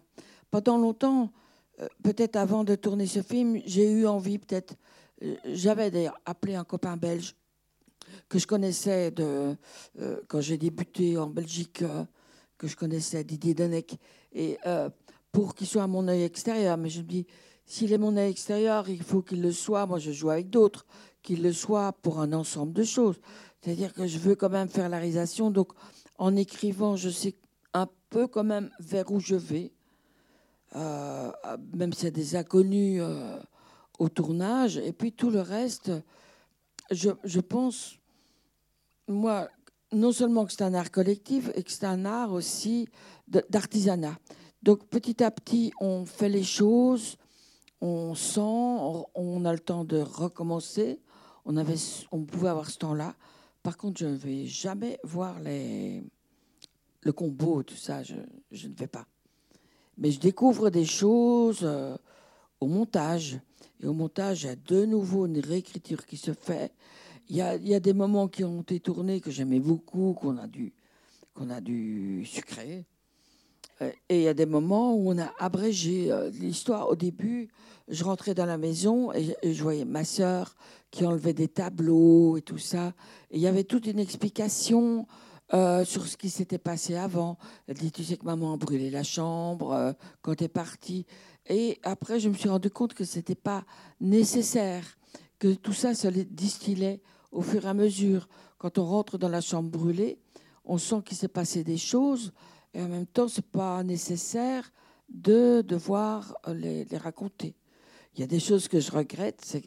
pendant 0.49 0.77
longtemps, 0.77 1.31
euh, 1.79 1.87
peut-être 2.03 2.37
avant 2.37 2.63
de 2.63 2.75
tourner 2.75 3.05
ce 3.05 3.21
film, 3.21 3.61
j'ai 3.65 3.91
eu 3.91 4.07
envie, 4.07 4.39
peut-être, 4.39 4.75
euh, 5.23 5.35
j'avais 5.45 5.91
d'ailleurs 5.91 6.19
appelé 6.25 6.55
un 6.55 6.63
copain 6.63 6.97
belge 6.97 7.35
que 8.29 8.39
je 8.39 8.47
connaissais 8.47 9.11
de, 9.11 9.55
euh, 9.99 10.21
quand 10.27 10.41
j'ai 10.41 10.57
débuté 10.57 11.17
en 11.17 11.27
Belgique, 11.27 11.83
que 12.57 12.67
je 12.67 12.75
connaissais, 12.75 13.23
Didier 13.23 13.53
Denec, 13.53 13.97
et 14.33 14.57
pour 15.31 15.55
qu'il 15.55 15.67
soit 15.67 15.83
à 15.83 15.87
mon 15.87 16.07
œil 16.07 16.23
extérieur. 16.23 16.77
Mais 16.77 16.89
je 16.89 17.01
me 17.01 17.07
dis, 17.07 17.27
s'il 17.65 17.93
est 17.93 17.97
mon 17.97 18.15
œil 18.17 18.31
extérieur, 18.31 18.89
il 18.89 19.03
faut 19.03 19.21
qu'il 19.21 19.41
le 19.41 19.51
soit. 19.51 19.85
Moi, 19.85 19.99
je 19.99 20.11
joue 20.11 20.29
avec 20.29 20.49
d'autres, 20.49 20.85
qu'il 21.21 21.43
le 21.43 21.53
soit 21.53 21.93
pour 22.01 22.19
un 22.19 22.33
ensemble 22.33 22.73
de 22.73 22.83
choses. 22.83 23.19
C'est-à-dire 23.61 23.93
que 23.93 24.07
je 24.07 24.17
veux 24.17 24.35
quand 24.35 24.49
même 24.49 24.69
faire 24.69 24.89
la 24.89 24.97
réalisation. 24.97 25.51
Donc, 25.51 25.73
en 26.17 26.35
écrivant, 26.35 26.95
je 26.95 27.09
sais 27.09 27.35
un 27.73 27.87
peu 28.09 28.27
quand 28.27 28.43
même 28.43 28.69
vers 28.79 29.11
où 29.11 29.19
je 29.19 29.35
vais. 29.35 29.73
Euh, 30.75 31.31
même 31.75 31.93
s'il 31.93 32.05
y 32.05 32.07
a 32.07 32.11
des 32.11 32.35
inconnus 32.35 33.01
euh, 33.01 33.39
au 33.99 34.09
tournage. 34.09 34.77
Et 34.77 34.91
puis 34.91 35.11
tout 35.11 35.29
le 35.29 35.41
reste, 35.41 35.91
je, 36.91 37.09
je 37.23 37.39
pense, 37.39 37.97
moi, 39.07 39.49
non 39.91 40.11
seulement 40.11 40.45
que 40.45 40.51
c'est 40.51 40.63
un 40.63 40.73
art 40.73 40.91
collectif, 40.91 41.49
et 41.55 41.63
que 41.63 41.71
c'est 41.71 41.85
un 41.85 42.05
art 42.05 42.33
aussi 42.33 42.89
d'artisanat. 43.27 44.17
Donc 44.67 44.85
petit 44.87 45.23
à 45.23 45.31
petit, 45.31 45.71
on 45.79 46.05
fait 46.05 46.27
les 46.27 46.43
choses, 46.43 47.15
on 47.79 48.15
sent, 48.15 48.41
on 49.15 49.45
a 49.45 49.53
le 49.53 49.59
temps 49.59 49.85
de 49.85 50.01
recommencer. 50.01 50.99
On, 51.45 51.53
pouvait 52.25 52.49
avoir 52.49 52.69
ce 52.69 52.77
temps-là. 52.79 53.15
Par 53.63 53.77
contre, 53.77 54.01
je 54.01 54.07
ne 54.07 54.17
vais 54.17 54.45
jamais 54.45 54.99
voir 55.05 55.39
les, 55.39 56.03
le 56.99 57.13
combo, 57.13 57.63
tout 57.63 57.77
ça, 57.77 58.03
je, 58.03 58.15
je 58.51 58.67
ne 58.67 58.73
vais 58.73 58.87
pas. 58.87 59.05
Mais 59.97 60.11
je 60.11 60.19
découvre 60.19 60.69
des 60.69 60.83
choses 60.83 61.61
euh, 61.63 61.95
au 62.59 62.67
montage. 62.67 63.39
Et 63.79 63.87
au 63.87 63.93
montage, 63.93 64.43
il 64.43 64.47
y 64.47 64.49
a 64.49 64.57
de 64.57 64.83
nouveau 64.83 65.27
une 65.27 65.39
réécriture 65.39 66.05
qui 66.05 66.17
se 66.17 66.33
fait. 66.33 66.73
Il 67.29 67.37
y 67.37 67.41
a, 67.41 67.55
il 67.55 67.69
y 67.69 67.73
a 67.73 67.79
des 67.79 67.93
moments 67.93 68.27
qui 68.27 68.43
ont 68.43 68.63
été 68.63 68.81
tournés 68.81 69.21
que 69.21 69.31
j'aimais 69.31 69.61
beaucoup, 69.61 70.13
qu'on 70.13 70.37
a 70.37 70.47
dû, 70.47 70.73
qu'on 71.33 71.51
a 71.51 71.61
dû 71.61 72.25
sucrer. 72.25 72.83
Euh, 73.81 73.91
et 74.09 74.17
il 74.17 74.23
y 74.23 74.27
a 74.27 74.33
des 74.33 74.45
moments 74.45 74.95
où 74.95 75.11
on 75.11 75.17
a 75.17 75.31
abrégé 75.39 76.11
euh, 76.11 76.29
l'histoire. 76.29 76.89
Au 76.89 76.95
début, 76.95 77.49
je 77.87 78.03
rentrais 78.03 78.33
dans 78.33 78.45
la 78.45 78.57
maison 78.57 79.13
et 79.13 79.35
je 79.43 79.63
voyais 79.63 79.85
ma 79.85 80.03
sœur 80.03 80.55
qui 80.91 81.05
enlevait 81.05 81.33
des 81.33 81.47
tableaux 81.47 82.37
et 82.37 82.41
tout 82.41 82.57
ça. 82.57 82.93
Et 83.31 83.37
il 83.37 83.41
y 83.41 83.47
avait 83.47 83.63
toute 83.63 83.87
une 83.87 83.99
explication 83.99 85.07
euh, 85.53 85.85
sur 85.85 86.05
ce 86.05 86.17
qui 86.17 86.29
s'était 86.29 86.57
passé 86.57 86.95
avant. 86.95 87.37
Elle 87.67 87.77
dit, 87.77 87.89
tu 87.89 88.03
sais 88.03 88.17
que 88.17 88.25
maman 88.25 88.53
a 88.53 88.57
brûlé 88.57 88.89
la 88.89 89.03
chambre 89.03 89.71
euh, 89.71 89.93
quand 90.21 90.35
tu 90.35 90.43
es 90.43 90.49
partie. 90.49 91.05
Et 91.47 91.79
après, 91.83 92.19
je 92.19 92.27
me 92.27 92.33
suis 92.33 92.49
rendu 92.49 92.69
compte 92.69 92.93
que 92.93 93.05
ce 93.05 93.15
n'était 93.15 93.35
pas 93.35 93.63
nécessaire, 94.01 94.83
que 95.39 95.53
tout 95.53 95.71
ça 95.71 95.93
se 95.93 96.09
distillait 96.09 97.01
au 97.31 97.41
fur 97.41 97.65
et 97.65 97.69
à 97.69 97.73
mesure. 97.73 98.27
Quand 98.57 98.77
on 98.77 98.83
rentre 98.83 99.17
dans 99.17 99.29
la 99.29 99.39
chambre 99.39 99.69
brûlée, 99.69 100.19
on 100.65 100.77
sent 100.77 101.01
qu'il 101.05 101.15
s'est 101.15 101.29
passé 101.29 101.63
des 101.63 101.77
choses, 101.77 102.33
et 102.77 102.81
en 102.81 102.87
même 102.87 103.07
temps, 103.07 103.27
ce 103.27 103.41
n'est 103.41 103.47
pas 103.51 103.83
nécessaire 103.83 104.71
de 105.09 105.61
devoir 105.61 106.37
les, 106.47 106.85
les, 106.85 106.97
raconter. 106.97 107.55
Il 108.13 108.19
y 108.19 108.23
a 108.23 108.27
des 108.27 108.39
choses 108.39 108.67
que 108.67 108.79
je 108.79 108.91
regrette. 108.91 109.57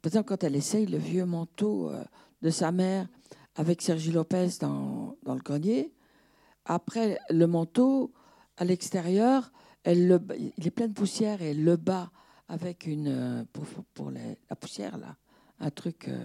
Par 0.00 0.10
exemple, 0.10 0.28
quand 0.28 0.44
elle 0.44 0.56
essaye 0.56 0.86
le 0.86 0.98
vieux 0.98 1.26
manteau 1.26 1.90
euh, 1.90 2.02
de 2.40 2.50
sa 2.50 2.72
mère, 2.72 3.06
avec 3.54 3.82
Sergi 3.82 4.12
Lopez 4.12 4.48
dans, 4.60 5.16
dans, 5.24 5.34
le 5.34 5.40
grenier. 5.40 5.92
Après, 6.64 7.18
le 7.28 7.46
manteau, 7.46 8.12
à 8.56 8.64
l'extérieur, 8.64 9.52
il 9.84 10.12
est 10.64 10.70
plein 10.70 10.86
de 10.86 10.92
poussière 10.92 11.42
et 11.42 11.50
elle 11.50 11.64
le 11.64 11.76
bat 11.76 12.10
avec 12.48 12.86
une. 12.86 13.08
Euh, 13.08 13.44
pour, 13.52 13.66
pour 13.92 14.10
la 14.10 14.56
poussière, 14.56 14.96
là. 14.96 15.16
Un 15.60 15.70
truc 15.70 16.06
euh, 16.06 16.24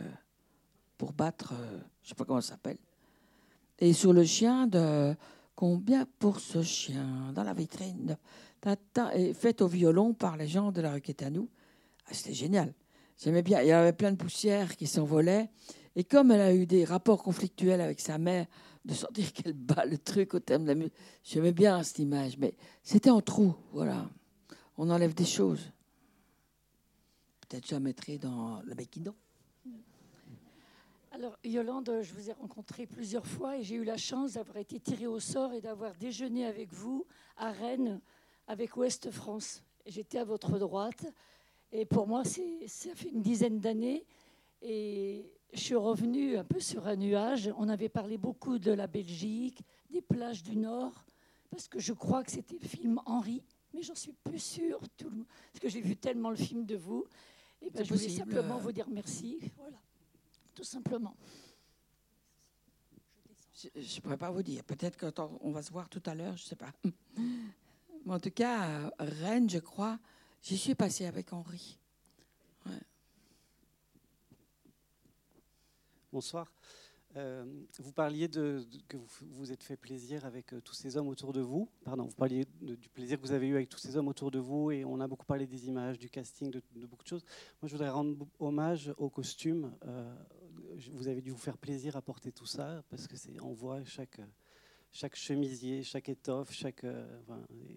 pour 0.98 1.12
battre, 1.12 1.54
euh, 1.54 1.80
je 2.04 2.06
ne 2.06 2.10
sais 2.10 2.16
pas 2.16 2.24
comment 2.24 2.40
ça 2.40 2.50
s'appelle. 2.50 2.78
Et 3.80 3.94
sur 3.94 4.14
le 4.14 4.24
chien, 4.24 4.68
de 4.68 5.16
combien 5.56 6.06
pour 6.20 6.40
ce 6.40 6.62
chien 6.62 7.32
Dans 7.34 7.44
la 7.44 7.54
vitrine. 7.54 8.18
Et 9.16 9.34
fait 9.34 9.62
au 9.62 9.68
violon 9.68 10.14
par 10.14 10.38
les 10.38 10.48
gens 10.48 10.72
de 10.72 10.82
la 10.82 10.94
requête 10.94 11.24
à. 11.24 11.28
Ah, 11.28 12.14
C'était 12.14 12.34
génial. 12.34 12.74
J'aimais 13.18 13.44
bien. 13.44 13.62
Il 13.62 13.68
y 13.68 13.72
avait 13.72 13.94
plein 13.94 14.12
de 14.12 14.18
poussière 14.18 14.76
qui 14.76 14.88
s'envolait. 14.88 15.50
Et 15.96 16.04
comme 16.04 16.32
elle 16.32 16.42
a 16.42 16.54
eu 16.54 16.66
des 16.66 16.86
rapports 16.86 17.22
conflictuels 17.22 17.82
avec 17.82 18.00
sa 18.00 18.18
mère, 18.18 18.48
de 18.86 18.94
sentir 18.94 19.32
qu'elle 19.34 19.54
bat 19.54 19.86
le 19.86 19.98
truc 19.98 20.34
au 20.34 20.40
thème 20.40 20.64
de 20.64 20.70
la 20.70 20.76
musique, 20.76 20.94
j'aimais 21.24 21.54
bien 21.54 21.84
cette 21.84 22.00
image, 22.00 22.38
mais 22.38 22.56
c'était 22.82 23.10
en 23.10 23.22
trou, 23.22 23.56
voilà. 23.72 24.10
On 24.78 24.90
enlève 24.90 25.14
des 25.14 25.26
choses. 25.26 25.72
Peut-être 27.42 27.68
je 27.68 27.74
la 27.74 27.80
mettrai 27.80 28.18
dans 28.18 28.62
le 28.64 28.74
making 28.76 29.04
alors, 31.14 31.38
Yolande, 31.44 32.00
je 32.02 32.12
vous 32.12 32.32
ai 32.32 32.34
rencontré 32.34 32.88
plusieurs 32.88 33.28
fois 33.28 33.58
et 33.58 33.64
j'ai 33.64 33.76
eu 33.76 33.84
la 33.84 33.98
chance 33.98 34.34
d'avoir 34.34 34.58
été 34.58 34.80
tirée 34.80 35.06
au 35.06 35.20
sort 35.20 35.54
et 35.54 35.62
d'avoir 35.62 35.94
déjeuné 35.94 36.44
avec 36.44 36.74
vous 36.74 37.06
à 37.38 37.52
Rennes 37.52 38.02
avec 38.48 38.76
Ouest 38.78 39.12
France. 39.12 39.62
J'étais 39.86 40.18
à 40.18 40.24
votre 40.24 40.58
droite 40.58 41.06
et 41.72 41.86
pour 41.86 42.08
moi, 42.08 42.24
ça 42.24 42.96
fait 42.96 43.10
une 43.10 43.22
dizaine 43.22 43.60
d'années 43.60 44.08
et 44.64 45.32
je 45.54 45.60
suis 45.60 45.76
revenue 45.76 46.36
un 46.36 46.44
peu 46.44 46.60
sur 46.60 46.88
un 46.88 46.96
nuage. 46.96 47.54
On 47.60 47.70
avait 47.70 47.90
parlé 47.90 48.18
beaucoup 48.18 48.58
de 48.58 48.72
la 48.72 48.88
Belgique, 48.88 49.62
des 49.92 50.02
plages 50.02 50.42
du 50.42 50.58
Nord, 50.58 51.06
parce 51.52 51.68
que 51.68 51.78
je 51.78 51.94
crois 51.94 52.24
que 52.24 52.32
c'était 52.32 52.58
le 52.60 52.68
film 52.68 53.00
Henri, 53.06 53.44
mais 53.72 53.84
j'en 53.84 53.94
suis 53.94 54.14
plus 54.24 54.40
sûre, 54.40 54.80
tout 54.98 55.12
le... 55.12 55.26
parce 55.52 55.60
que 55.62 55.70
j'ai 55.70 55.82
vu 55.82 55.96
tellement 55.96 56.32
le 56.32 56.38
film 56.38 56.66
de 56.66 56.76
vous. 56.76 57.06
Et 57.62 57.70
ben, 57.70 57.86
je 57.86 57.94
voulais 57.94 58.10
simplement 58.10 58.58
vous 58.58 58.72
dire 58.72 58.88
merci. 58.90 59.38
Voilà, 59.58 59.78
tout 60.54 60.64
simplement. 60.64 61.16
Je 63.54 63.68
ne 63.78 64.02
pourrais 64.02 64.18
pas 64.18 64.32
vous 64.32 64.44
dire. 64.44 64.64
Peut-être 64.64 64.98
qu'on 64.98 65.52
va 65.52 65.62
se 65.62 65.72
voir 65.72 65.90
tout 65.90 66.02
à 66.06 66.16
l'heure, 66.16 66.36
je 66.38 66.44
ne 66.44 66.48
sais 66.48 66.56
pas. 66.56 66.72
Mais 68.06 68.14
en 68.14 68.20
tout 68.20 68.32
cas, 68.32 68.92
Rennes, 69.00 69.50
je 69.50 69.60
crois, 69.60 70.00
j'y 70.42 70.58
suis 70.58 70.76
passée 70.76 71.06
avec 71.06 71.32
Henri. 71.32 71.80
Bonsoir. 76.12 76.52
Euh, 77.16 77.44
vous 77.80 77.92
parliez 77.92 78.28
de, 78.28 78.64
que 78.88 78.98
vous 78.98 79.08
vous 79.32 79.52
êtes 79.52 79.64
fait 79.64 79.78
plaisir 79.78 80.26
avec 80.26 80.54
euh, 80.54 80.62
tous 80.62 80.74
ces 80.74 80.98
hommes 80.98 81.08
autour 81.08 81.34
de 81.34 81.42
vous. 81.42 81.70
Pardon, 81.84 82.06
vous 82.06 82.16
parliez 82.16 82.46
du 82.62 82.90
plaisir 82.90 83.20
que 83.20 83.26
vous 83.26 83.34
avez 83.34 83.48
eu 83.48 83.56
avec 83.56 83.70
tous 83.70 83.80
ces 83.80 83.98
hommes 83.98 84.08
autour 84.08 84.30
de 84.30 84.40
vous 84.40 84.72
et 84.72 84.86
on 84.86 85.00
a 85.00 85.08
beaucoup 85.08 85.26
parlé 85.26 85.46
des 85.46 85.68
images, 85.68 85.98
du 85.98 86.10
casting, 86.10 86.52
de, 86.52 86.62
beaucoup 86.86 87.04
de 87.04 87.08
choses. 87.08 87.24
Moi, 87.62 87.68
je 87.68 87.72
voudrais 87.72 87.90
rendre 87.90 88.28
hommage 88.40 88.94
aux 88.98 89.10
costumes. 89.10 89.76
Euh, 89.86 90.16
vous 90.94 91.08
avez 91.08 91.22
dû 91.22 91.32
vous 91.32 91.38
faire 91.38 91.58
plaisir 91.58 91.96
à 91.96 92.02
porter 92.02 92.32
tout 92.32 92.46
ça 92.46 92.84
parce 92.90 93.08
que 93.08 93.16
c'est 93.16 93.40
on 93.42 93.54
voit 93.54 93.84
chaque 93.86 94.20
chaque 94.92 95.16
chemisier, 95.16 95.82
chaque 95.84 96.10
étoffe, 96.10 96.52
chaque 96.52 96.86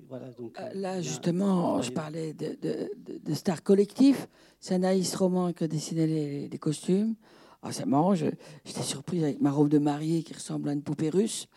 voilà 0.08 0.30
donc. 0.32 0.58
Là 0.74 1.00
justement, 1.00 1.80
je 1.80 1.90
parlais 1.90 2.34
de, 2.34 2.56
de, 2.60 2.90
de, 3.24 3.34
Star 3.34 3.62
Collectif. 3.62 4.28
C'est 4.60 4.74
Anaïs 4.74 5.14
Roman 5.14 5.52
qui 5.54 5.64
a 5.64 5.68
dessiné 5.68 6.06
les, 6.06 6.48
les 6.48 6.58
costumes. 6.58 7.14
Ah, 7.62 7.72
c'est 7.72 7.86
marrant, 7.86 8.14
j'étais 8.14 8.82
surprise 8.82 9.24
avec 9.24 9.40
ma 9.40 9.50
robe 9.50 9.68
de 9.68 9.78
mariée 9.78 10.22
qui 10.22 10.34
ressemble 10.34 10.68
à 10.68 10.72
une 10.72 10.82
poupée 10.82 11.10
russe. 11.10 11.48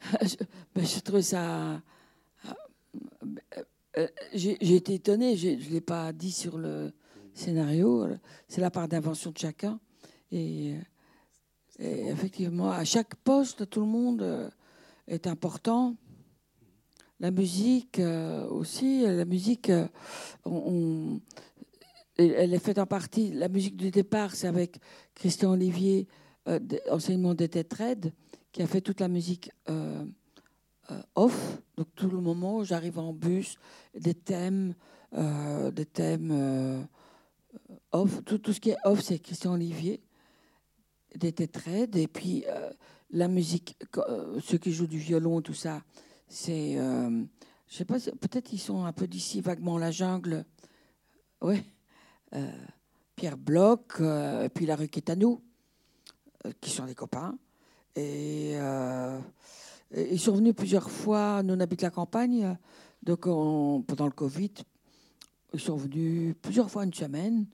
je, 0.22 0.36
ben, 0.74 0.86
je 0.86 1.00
trouve 1.00 1.20
ça. 1.20 1.72
Euh, 1.74 1.78
euh, 3.98 4.08
j'ai 4.32 4.74
été 4.74 4.94
étonnée, 4.94 5.36
je 5.36 5.48
ne 5.48 5.70
l'ai 5.70 5.80
pas 5.80 6.12
dit 6.14 6.32
sur 6.32 6.56
le 6.56 6.92
scénario, 7.34 8.06
c'est 8.46 8.60
la 8.60 8.70
part 8.70 8.88
d'invention 8.88 9.30
de 9.30 9.38
chacun. 9.38 9.78
Et, 10.30 10.74
effectivement, 11.78 12.70
à 12.70 12.84
chaque 12.84 13.14
poste, 13.16 13.68
tout 13.70 13.80
le 13.80 13.86
monde 13.86 14.50
est 15.06 15.26
important. 15.26 15.94
La 17.20 17.30
musique 17.30 18.00
aussi, 18.50 19.02
la 19.04 19.24
musique, 19.24 19.70
on, 20.44 21.20
elle 22.18 22.52
est 22.52 22.58
faite 22.58 22.78
en 22.78 22.86
partie, 22.86 23.32
la 23.32 23.48
musique 23.48 23.76
du 23.76 23.90
départ, 23.90 24.34
c'est 24.34 24.48
avec 24.48 24.78
Christian 25.14 25.52
Olivier, 25.52 26.08
euh, 26.48 26.58
enseignement 26.90 27.34
des 27.34 27.48
Red, 27.78 28.12
qui 28.50 28.62
a 28.62 28.66
fait 28.66 28.80
toute 28.80 29.00
la 29.00 29.08
musique 29.08 29.52
euh, 29.68 30.04
euh, 30.90 31.00
off. 31.14 31.60
Donc 31.76 31.86
tout 31.94 32.08
le 32.08 32.20
moment 32.20 32.58
où 32.58 32.64
j'arrive 32.64 32.98
en 32.98 33.12
bus, 33.12 33.56
des 33.94 34.14
thèmes, 34.14 34.74
euh, 35.14 35.70
des 35.70 35.86
thèmes 35.86 36.88
off. 37.92 38.24
Tout, 38.24 38.38
tout, 38.38 38.52
ce 38.52 38.60
qui 38.60 38.70
est 38.70 38.78
off, 38.84 39.00
c'est 39.00 39.18
Christian 39.18 39.52
Olivier, 39.54 40.00
des 41.18 41.34
Red. 41.66 41.96
Et 41.96 42.08
puis 42.08 42.44
la 43.10 43.28
musique, 43.28 43.76
ceux 44.42 44.58
qui 44.58 44.72
jouent 44.72 44.86
du 44.86 44.98
violon, 44.98 45.42
tout 45.42 45.54
ça, 45.54 45.82
c'est... 46.28 46.74
je 46.74 47.76
sais 47.76 47.84
pas, 47.84 47.98
peut-être 47.98 48.52
ils 48.52 48.58
sont 48.58 48.84
un 48.84 48.92
peu 48.92 49.06
d'ici, 49.06 49.40
vaguement 49.40 49.78
la 49.78 49.90
jungle. 49.90 50.44
Ouais. 51.40 51.64
Euh, 52.34 52.50
Pierre 53.16 53.38
Bloch, 53.38 54.00
euh, 54.00 54.44
et 54.44 54.48
puis 54.48 54.66
la 54.66 54.76
rue 54.76 54.88
Quétanou, 54.88 55.40
euh, 56.46 56.52
qui 56.60 56.70
sont 56.70 56.84
des 56.84 56.94
copains. 56.94 57.36
Et 57.96 58.54
ils 59.96 60.20
sont 60.20 60.36
venus 60.36 60.54
plusieurs 60.54 60.88
fois, 60.88 61.42
nous 61.42 61.54
on 61.54 61.60
habite 61.60 61.82
la 61.82 61.90
campagne, 61.90 62.56
Donc, 63.02 63.22
pendant 63.22 64.04
le 64.04 64.12
Covid, 64.12 64.52
ils 65.52 65.58
sont 65.58 65.74
venus 65.74 66.36
plusieurs 66.40 66.70
fois 66.70 66.84
une 66.84 66.94
semaine 66.94 67.46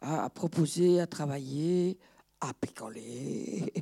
à, 0.00 0.30
proposer, 0.30 1.00
à 1.00 1.08
travailler, 1.08 1.98
à 2.40 2.54
picoler. 2.54 3.72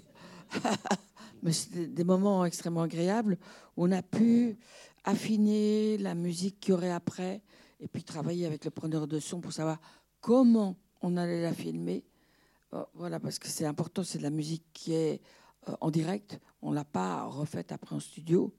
Mais 1.43 1.53
c'était 1.53 1.87
des 1.87 2.05
moments 2.05 2.45
extrêmement 2.45 2.83
agréables 2.83 3.39
où 3.77 3.85
on 3.85 3.93
a 3.93 4.03
pu 4.03 4.59
affiner 5.05 5.99
la 5.99 6.15
musique 6.15 6.61
qu'il 6.61 6.73
y 6.73 6.75
aurait 6.75 6.91
après 6.91 7.43
et 7.81 7.89
puis 7.89 8.03
travailler 8.03 8.47
avec 8.47 8.65
le 8.65 8.71
preneur 8.71 9.07
de 9.07 9.21
son 9.21 9.41
pour 9.41 9.53
savoir 9.53 9.79
comment 10.21 10.77
on 11.03 11.17
allait 11.17 11.43
la 11.43 11.53
filmer. 11.53 12.05
Euh, 12.73 12.85
voilà, 12.95 13.21
parce 13.21 13.39
que 13.39 13.49
c'est 13.49 13.67
important, 13.67 14.03
c'est 14.03 14.19
de 14.19 14.23
la 14.25 14.31
musique 14.31 14.65
qui 14.73 14.93
est 14.93 15.21
euh, 15.69 15.77
en 15.81 15.91
direct. 15.91 16.41
On 16.63 16.71
ne 16.71 16.75
l'a 16.75 16.85
pas 16.85 17.25
refaite 17.25 17.71
après 17.71 17.95
en 17.95 18.01
studio. 18.01 18.53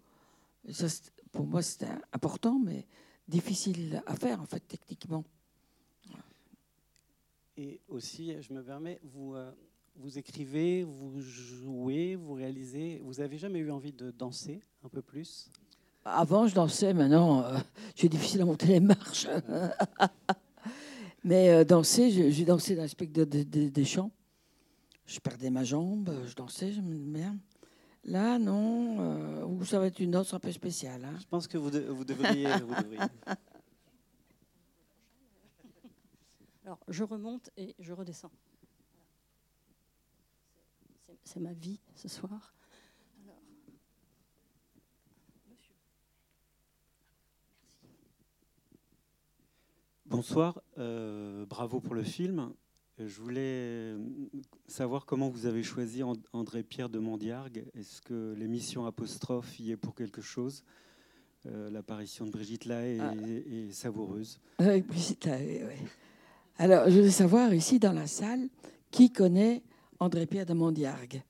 ça, 0.72 0.88
pour 1.32 1.46
moi, 1.46 1.62
c'était 1.62 1.88
important, 2.14 2.60
mais 2.60 2.88
difficile 3.28 4.02
à 4.06 4.16
faire, 4.16 4.42
en 4.42 4.46
fait, 4.46 4.62
techniquement. 4.62 5.26
Et 7.58 7.82
aussi, 7.88 8.40
je 8.42 8.54
me 8.54 8.64
permets, 8.64 9.00
vous, 9.04 9.36
euh, 9.36 9.52
vous 10.00 10.18
écrivez, 10.18 10.84
vous 10.84 11.20
jouez, 11.20 12.16
vous 12.16 12.34
réalisez. 12.34 13.02
Vous 13.04 13.20
avez 13.20 13.38
jamais 13.38 13.60
eu 13.60 13.72
envie 13.72 13.94
de 13.94 14.12
danser 14.12 14.62
un 14.84 14.90
peu 14.90 15.02
plus? 15.02 15.50
Avant, 16.06 16.48
je 16.48 16.56
dansais. 16.56 16.94
Maintenant, 16.94 17.44
euh, 17.44 17.58
j'ai 17.96 18.08
difficile 18.08 18.42
à 18.42 18.46
monter 18.46 18.68
les 18.68 18.80
marches. 18.80 19.28
Mais 21.24 21.50
euh, 21.50 21.64
danser, 21.64 22.32
j'ai 22.32 22.46
dansé 22.46 22.76
dans 22.76 22.84
le 22.84 22.88
spectacle 22.88 23.28
des 23.28 23.86
chants. 23.86 24.12
Je 25.06 25.20
perdais 25.20 25.50
ma 25.50 25.64
jambe, 25.64 26.14
je 26.28 26.36
dansais, 26.36 26.72
je 26.72 26.82
me 26.82 26.96
merde. 26.96 27.38
Là, 28.04 28.38
non. 28.40 28.98
Euh, 29.00 29.64
ça 29.66 29.80
va 29.80 29.88
être 29.88 30.00
une 30.00 30.12
danse 30.12 30.34
un 30.34 30.40
peu 30.40 30.52
spéciale. 30.52 31.04
Hein. 31.04 31.16
Je 31.20 31.26
pense 31.26 31.48
que 31.48 31.58
vous, 31.58 31.72
vous 31.96 32.06
devriez. 32.06 32.48
vous 32.60 32.76
devriez. 32.76 33.00
Alors, 36.66 36.80
je 36.88 37.04
remonte 37.04 37.50
et 37.58 37.76
je 37.80 37.94
redescends. 37.94 38.32
C'est 41.24 41.40
ma 41.40 41.54
vie 41.54 41.80
ce 41.96 42.08
soir. 42.08 42.54
Bonsoir, 50.06 50.62
euh, 50.78 51.46
bravo 51.46 51.82
pour 51.82 51.94
le 51.94 52.04
film. 52.04 52.54
Je 52.98 53.22
voulais 53.22 53.94
savoir 54.68 55.06
comment 55.06 55.30
vous 55.30 55.46
avez 55.46 55.64
choisi 55.64 56.02
André-Pierre 56.32 56.90
de 56.90 56.98
Mondiargue. 56.98 57.66
Est-ce 57.76 58.02
que 58.02 58.34
l'émission 58.38 58.86
Apostrophe 58.86 59.60
y 59.60 59.72
est 59.72 59.78
pour 59.78 59.96
quelque 59.96 60.22
chose? 60.22 60.64
Euh, 61.46 61.70
L'apparition 61.70 62.26
de 62.26 62.32
Brigitte 62.32 62.66
Lahaye 62.66 63.00
est, 63.00 63.68
ah. 63.70 63.74
savoureuse. 63.74 64.40
Oui, 64.60 64.82
Brigitte 64.82 65.26
Lahaye, 65.26 65.64
oui. 65.66 65.88
Alors, 66.58 66.90
je 66.90 66.96
voulais 66.96 67.12
savoir 67.12 67.54
ici 67.54 67.78
dans 67.78 67.94
la 67.94 68.08
salle 68.08 68.48
qui 68.90 69.12
connaît 69.12 69.62
André-Pierre 70.00 70.46
de 70.46 70.54
Mondiargue. 70.54 71.22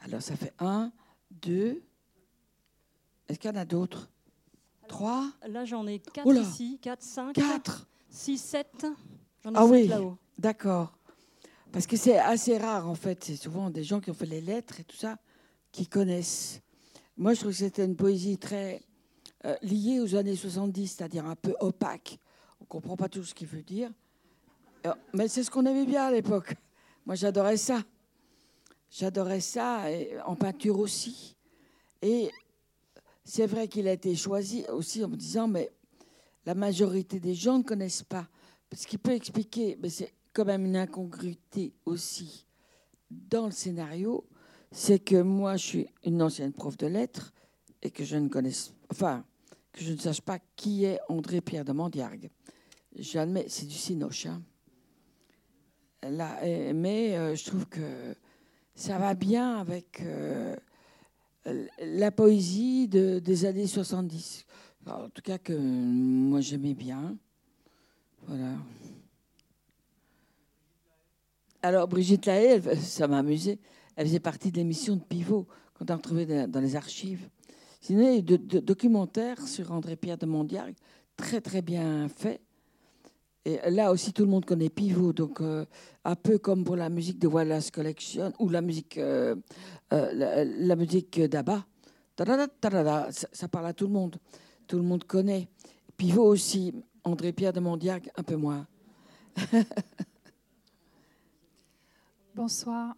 Alors, 0.00 0.22
ça 0.22 0.36
fait 0.36 0.52
un, 0.58 0.92
deux. 1.30 1.82
Est-ce 3.28 3.38
qu'il 3.38 3.50
y 3.50 3.54
en 3.54 3.60
a 3.60 3.64
d'autres? 3.64 4.10
Trois? 4.88 5.30
Là, 5.46 5.64
j'en 5.64 5.86
ai 5.86 5.98
quatre 5.98 6.34
ici. 6.34 6.78
Quatre, 6.80 7.02
cinq. 7.02 7.34
Quatre 7.34 7.86
Six, 8.10 8.38
sept. 8.38 8.86
J'en 9.42 9.52
ai 9.52 9.56
ah 9.56 9.64
oui. 9.64 9.86
là-haut. 9.86 10.18
D'accord. 10.38 10.92
Parce 11.72 11.86
que 11.86 11.96
c'est 11.96 12.18
assez 12.18 12.58
rare, 12.58 12.88
en 12.88 12.94
fait. 12.94 13.24
C'est 13.24 13.36
souvent 13.36 13.70
des 13.70 13.84
gens 13.84 14.00
qui 14.00 14.10
ont 14.10 14.14
fait 14.14 14.26
les 14.26 14.40
lettres 14.40 14.80
et 14.80 14.84
tout 14.84 14.96
ça 14.96 15.16
qui 15.70 15.86
connaissent. 15.86 16.60
Moi, 17.16 17.34
je 17.34 17.40
trouve 17.40 17.52
que 17.52 17.58
c'était 17.58 17.84
une 17.84 17.96
poésie 17.96 18.36
très 18.36 18.82
euh, 19.44 19.56
liée 19.62 20.00
aux 20.00 20.14
années 20.14 20.36
70, 20.36 20.86
c'est-à-dire 20.86 21.26
un 21.26 21.36
peu 21.36 21.54
opaque. 21.60 22.18
On 22.60 22.64
ne 22.64 22.68
comprend 22.68 22.96
pas 22.96 23.08
tout 23.08 23.24
ce 23.24 23.34
qu'il 23.34 23.48
veut 23.48 23.62
dire. 23.62 23.90
Euh, 24.86 24.92
mais 25.14 25.28
c'est 25.28 25.42
ce 25.42 25.50
qu'on 25.50 25.64
aimait 25.64 25.86
bien 25.86 26.04
à 26.04 26.10
l'époque. 26.10 26.54
Moi, 27.06 27.14
j'adorais 27.14 27.56
ça. 27.56 27.82
J'adorais 28.90 29.40
ça, 29.40 29.86
en 30.26 30.36
peinture 30.36 30.78
aussi. 30.78 31.36
Et 32.02 32.30
c'est 33.24 33.46
vrai 33.46 33.68
qu'il 33.68 33.88
a 33.88 33.92
été 33.92 34.14
choisi 34.14 34.64
aussi 34.68 35.02
en 35.04 35.08
me 35.08 35.16
disant, 35.16 35.48
mais 35.48 35.70
la 36.44 36.54
majorité 36.54 37.20
des 37.20 37.34
gens 37.34 37.58
ne 37.58 37.62
connaissent 37.62 38.02
pas. 38.02 38.28
Ce 38.74 38.86
qui 38.86 38.98
peut 38.98 39.12
expliquer, 39.12 39.78
mais 39.80 39.88
c'est 39.88 40.12
quand 40.32 40.44
même 40.44 40.64
une 40.64 40.76
incongruité 40.76 41.74
aussi 41.84 42.46
dans 43.10 43.46
le 43.46 43.52
scénario, 43.52 44.26
c'est 44.70 44.98
que 44.98 45.20
moi, 45.20 45.56
je 45.56 45.66
suis 45.66 45.86
une 46.04 46.22
ancienne 46.22 46.52
prof 46.52 46.76
de 46.76 46.86
lettres 46.86 47.32
et 47.82 47.90
que 47.90 48.04
je 48.04 48.16
ne 48.16 48.28
connaisse, 48.28 48.72
enfin, 48.90 49.24
que 49.72 49.82
je 49.82 49.92
ne 49.92 49.98
sache 49.98 50.20
pas 50.20 50.38
qui 50.56 50.84
est 50.84 50.98
André 51.08 51.40
Pierre 51.40 51.64
de 51.64 51.72
Mandiargue. 51.72 52.30
J'admets, 52.96 53.46
c'est 53.48 53.66
du 53.66 53.74
cinoche. 53.74 54.26
Hein. 54.26 54.42
Mais 56.04 57.16
euh, 57.16 57.34
je 57.34 57.44
trouve 57.44 57.66
que 57.66 58.14
ça 58.74 58.98
va 58.98 59.14
bien 59.14 59.58
avec 59.58 60.00
euh, 60.00 60.56
la 61.80 62.10
poésie 62.10 62.88
de, 62.88 63.18
des 63.18 63.44
années 63.44 63.66
70. 63.66 64.46
en 64.86 65.08
tout 65.08 65.22
cas, 65.22 65.38
que 65.38 65.52
moi 65.52 66.40
j'aimais 66.40 66.74
bien. 66.74 67.16
Voilà. 68.26 68.54
Alors, 71.62 71.86
Brigitte 71.86 72.26
Lahaye, 72.26 72.60
ça 72.80 73.06
m'a 73.06 73.18
amusé. 73.18 73.58
Elle 73.94 74.06
faisait 74.06 74.20
partie 74.20 74.50
de 74.50 74.56
l'émission 74.56 74.96
de 74.96 75.02
Pivot, 75.02 75.46
qu'on 75.74 75.84
a 75.86 75.94
retrouvé 75.94 76.26
dans 76.48 76.60
les 76.60 76.74
archives. 76.76 77.28
Sinon, 77.80 78.08
il 78.10 78.30
y 78.30 78.34
a 79.20 79.36
sur 79.46 79.72
André-Pierre 79.72 80.18
de 80.18 80.26
Mondiargue, 80.26 80.74
très 81.16 81.40
très 81.40 81.62
bien 81.62 82.08
fait. 82.08 82.40
Et 83.44 83.58
là 83.70 83.90
aussi, 83.90 84.12
tout 84.12 84.22
le 84.22 84.30
monde 84.30 84.44
connaît 84.44 84.70
Pivot, 84.70 85.12
donc 85.12 85.40
euh, 85.40 85.64
un 86.04 86.14
peu 86.14 86.38
comme 86.38 86.62
pour 86.62 86.76
la 86.76 86.88
musique 86.88 87.18
de 87.18 87.26
Wallace 87.26 87.72
Collection 87.72 88.32
ou 88.38 88.48
la 88.48 88.60
musique, 88.60 88.98
euh, 88.98 89.34
euh, 89.92 90.44
la, 90.44 90.76
musique 90.76 91.20
d'Abba. 91.20 91.66
Ça, 92.16 93.08
ça, 93.32 93.48
parle 93.48 93.66
à 93.66 93.72
tout 93.72 93.88
le 93.88 93.92
monde. 93.92 94.16
Tout 94.68 94.76
le 94.76 94.84
monde 94.84 95.02
connaît. 95.04 95.48
Pivot 95.96 96.24
aussi, 96.24 96.72
André-Pierre 97.02 97.52
de 97.52 97.58
Mondiargue, 97.58 98.10
un 98.16 98.22
peu 98.22 98.36
moins. 98.36 98.66
Bonsoir. 102.34 102.94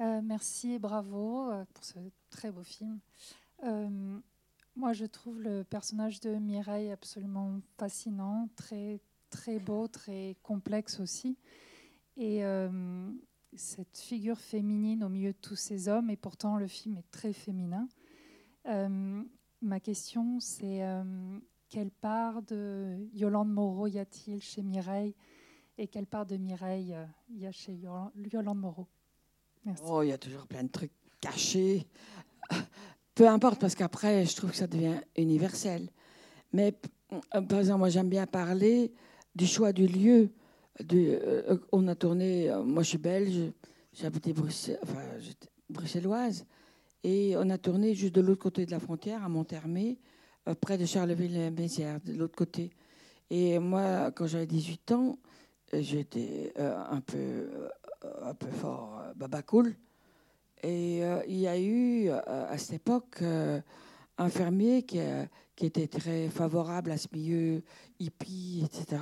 Euh, 0.00 0.20
merci 0.24 0.72
et 0.72 0.78
bravo 0.80 1.50
euh, 1.50 1.64
pour 1.72 1.84
ce 1.84 1.98
très 2.30 2.50
beau 2.50 2.64
film. 2.64 2.98
Moi, 4.74 4.94
je 4.94 5.04
trouve 5.04 5.38
le 5.40 5.64
personnage 5.64 6.20
de 6.20 6.30
Mireille 6.30 6.90
absolument 6.90 7.60
fascinant, 7.78 8.48
très, 8.56 9.00
très 9.32 9.58
beau, 9.58 9.88
très 9.88 10.36
complexe 10.42 11.00
aussi. 11.00 11.36
Et 12.16 12.42
cette 13.56 13.98
figure 13.98 14.38
féminine 14.38 15.02
au 15.02 15.08
milieu 15.08 15.32
de 15.32 15.38
tous 15.40 15.56
ces 15.56 15.88
hommes, 15.88 16.10
et 16.10 16.16
pourtant 16.16 16.58
le 16.58 16.68
film 16.68 16.98
est 16.98 17.10
très 17.10 17.32
féminin. 17.32 17.88
ma 18.64 19.80
question, 19.80 20.38
c'est 20.40 20.82
quelle 21.72 21.90
part 21.90 22.42
de 22.42 22.98
Yolande 23.14 23.50
Moreau 23.50 23.86
y 23.86 23.98
a-t-il 23.98 24.42
chez 24.42 24.62
Mireille 24.62 25.14
et 25.78 25.88
quelle 25.88 26.06
part 26.06 26.26
de 26.26 26.36
Mireille 26.36 26.92
euh, 26.92 27.04
il 27.30 27.40
y 27.40 27.46
a 27.46 27.52
chez 27.52 27.72
Yolande 27.72 28.58
Moreau? 28.58 28.86
Oh, 29.86 30.02
il 30.02 30.10
y 30.10 30.12
a 30.12 30.18
toujours 30.18 30.46
plein 30.46 30.64
de 30.64 30.68
trucs 30.68 30.92
cachés. 31.20 31.86
Peu 33.14 33.26
importe, 33.26 33.58
parce 33.60 33.74
qu'après, 33.74 34.26
je 34.26 34.36
trouve 34.36 34.50
que 34.50 34.56
ça 34.56 34.66
devient 34.66 35.00
universel. 35.16 35.88
Mais 36.52 36.74
euh, 37.34 37.40
par 37.40 37.60
exemple, 37.60 37.78
moi, 37.78 37.88
j'aime 37.88 38.08
bien 38.08 38.26
parler 38.26 38.92
du 39.34 39.46
choix 39.46 39.72
du 39.72 39.86
lieu. 39.86 40.30
Euh, 40.92 41.58
on 41.70 41.86
a 41.88 41.94
tourné, 41.94 42.50
moi 42.64 42.82
je 42.82 42.88
suis 42.90 42.98
belge, 42.98 43.52
j'habitais 43.92 44.32
Bruxelles, 44.32 44.80
bruxelloise, 45.68 46.44
et 47.04 47.34
on 47.36 47.50
a 47.50 47.58
tourné 47.58 47.94
juste 47.94 48.14
de 48.14 48.20
l'autre 48.20 48.42
côté 48.42 48.66
de 48.66 48.70
la 48.70 48.80
frontière, 48.80 49.24
à 49.24 49.28
Monthermé, 49.28 49.98
près 50.60 50.78
de 50.78 50.86
Charleville-Mézières, 50.86 52.00
de 52.04 52.12
l'autre 52.14 52.36
côté. 52.36 52.70
Et 53.30 53.58
moi, 53.58 54.10
quand 54.10 54.26
j'avais 54.26 54.46
18 54.46 54.92
ans, 54.92 55.18
j'étais 55.72 56.52
euh, 56.58 56.76
un, 56.90 57.00
peu, 57.00 57.16
euh, 57.16 57.68
un 58.22 58.34
peu 58.34 58.48
fort 58.48 59.00
euh, 59.02 59.12
babacool. 59.14 59.74
Et 60.62 61.00
il 61.26 61.38
y 61.38 61.48
a 61.48 61.58
eu 61.58 62.08
à 62.08 62.56
cette 62.56 62.74
époque 62.74 63.20
un 63.20 64.28
fermier 64.28 64.84
qui, 64.84 65.00
qui, 65.56 65.66
était 65.66 65.86
très 65.86 66.28
favorable 66.28 66.90
à 66.90 66.98
ce 66.98 67.08
milieu 67.12 67.62
hippie, 67.98 68.62
etc., 68.64 69.00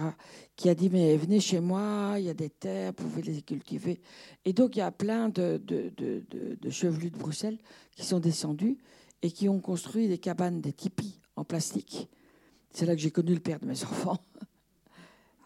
qui 0.57 0.69
a 0.69 0.75
dit 0.75 0.91
Mais 0.91 1.17
venez 1.17 1.41
chez 1.41 1.61
moi, 1.61 2.15
il 2.19 2.25
y 2.25 2.31
a 2.31 2.35
des 2.35 2.51
terres, 2.51 2.93
vous 2.97 3.09
pouvez 3.09 3.23
les 3.23 3.43
cultiver. 3.43 4.01
Et 4.45 4.53
donc 4.53 4.77
il 4.77 4.81
y 4.81 4.83
a 4.83 4.91
plein 4.91 5.29
de, 5.29 5.61
de, 5.65 6.71
chevelus 6.71 7.11
de 7.11 7.19
Bruxelles 7.19 7.59
qui 7.97 8.05
sont 8.05 8.21
descendus 8.21 8.79
et 9.23 9.31
qui 9.31 9.49
ont 9.49 9.61
construit 9.61 10.09
des 10.09 10.19
cabanes, 10.19 10.61
des 10.61 10.73
tipis 10.73 11.21
en 11.37 11.45
plastique. 11.45 12.09
C'est 12.73 12.87
là 12.87 12.95
que 12.95 13.01
j'ai 13.01 13.11
connu 13.11 13.35
le 13.35 13.41
père 13.41 13.59
de 13.59 13.67
mes 13.67 13.83
enfants. 13.85 14.19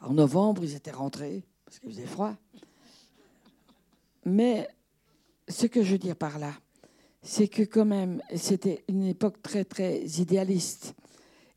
En 0.01 0.13
novembre, 0.13 0.63
ils 0.65 0.75
étaient 0.75 0.91
rentrés 0.91 1.45
parce 1.65 1.79
qu'il 1.79 1.91
faisait 1.91 2.07
froid. 2.07 2.35
Mais 4.25 4.69
ce 5.49 5.67
que 5.67 5.83
je 5.83 5.93
veux 5.93 5.99
dire 5.99 6.17
par 6.17 6.39
là, 6.39 6.53
c'est 7.25 7.49
que 7.49 7.63
quand 7.63 7.87
même, 7.87 8.23
c'était 8.37 8.85
une 8.87 9.07
époque 9.07 9.43
très, 9.43 9.65
très 9.65 10.03
idéaliste. 10.05 10.95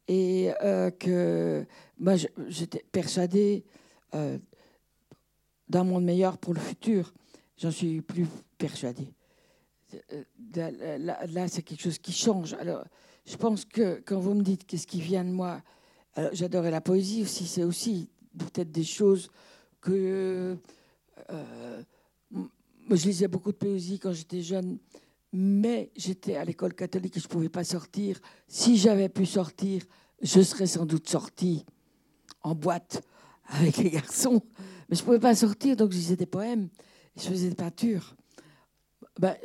et 0.08 0.54
euh, 0.64 0.90
que 0.90 1.66
moi, 2.00 2.14
j'étais 2.48 2.86
persuadée 2.94 3.66
euh, 4.16 4.38
d'un 5.68 5.84
monde 5.84 6.06
meilleur 6.06 6.38
pour 6.38 6.54
le 6.54 6.62
futur. 6.62 7.14
J'en 7.58 7.72
suis 7.72 8.02
plus 8.02 8.26
persuadée. 8.58 9.14
Euh, 10.14 10.98
là, 10.98 11.48
c'est 11.50 11.62
quelque 11.64 11.82
chose 11.82 12.00
qui 12.00 12.14
change. 12.14 12.54
Alors, 12.54 12.86
je 13.26 13.36
pense 13.36 13.66
que 13.66 14.02
quand 14.06 14.20
vous 14.20 14.34
me 14.34 14.44
dites 14.44 14.66
qu'est-ce 14.66 14.88
qui 14.88 15.02
vient 15.02 15.26
de 15.26 15.32
moi, 15.32 15.62
j'adorais 16.32 16.72
la 16.72 16.82
poésie 16.82 17.24
aussi. 17.24 17.46
C'est 17.46 17.64
aussi 17.64 18.10
peut-être 18.38 18.72
des 18.72 18.86
choses 18.86 19.30
que 19.82 20.58
je 21.30 23.06
lisais 23.06 23.28
beaucoup 23.28 23.52
de 23.52 23.58
poésie 23.58 24.00
quand 24.00 24.14
j'étais 24.14 24.42
jeune, 24.42 24.80
mais 25.34 25.92
j'étais 25.96 26.36
à 26.36 26.46
l'école 26.46 26.74
catholique 26.74 27.18
et 27.18 27.20
je 27.20 27.26
ne 27.26 27.32
pouvais 27.32 27.50
pas 27.50 27.64
sortir. 27.64 28.20
Si 28.48 28.78
j'avais 28.78 29.10
pu 29.10 29.26
sortir, 29.26 29.84
je 30.22 30.42
serais 30.42 30.68
sans 30.68 30.86
doute 30.86 31.08
sortie 31.10 31.66
en 32.44 32.56
boîte 32.56 33.02
avec 33.50 33.78
les 33.78 33.90
garçons. 33.90 34.42
Mais 34.90 34.96
je 34.96 35.02
ne 35.02 35.06
pouvais 35.06 35.20
pas 35.20 35.36
sortir, 35.36 35.76
donc 35.76 35.92
je 35.92 35.98
lisais 35.98 36.16
des 36.16 36.26
poèmes, 36.26 36.70
je 37.16 37.24
faisais 37.24 37.50
des 37.50 37.56
peintures. 37.56 38.16
Ben, 39.20 39.36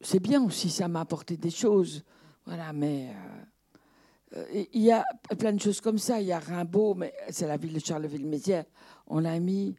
c'est 0.00 0.20
bien 0.20 0.42
aussi, 0.44 0.70
ça 0.70 0.88
m'a 0.88 1.00
apporté 1.00 1.36
des 1.36 1.50
choses. 1.50 2.04
Voilà, 2.46 2.72
mais 2.72 3.10
euh, 4.36 4.64
il 4.72 4.82
y 4.82 4.92
a 4.92 5.04
plein 5.38 5.52
de 5.52 5.60
choses 5.60 5.80
comme 5.80 5.98
ça. 5.98 6.20
Il 6.20 6.26
y 6.26 6.32
a 6.32 6.38
Rimbaud, 6.38 6.94
mais 6.94 7.12
c'est 7.30 7.46
la 7.46 7.56
ville 7.56 7.72
de 7.72 7.78
Charleville-Mézières. 7.78 8.66
On 9.06 9.20
l'a 9.20 9.38
mis. 9.38 9.74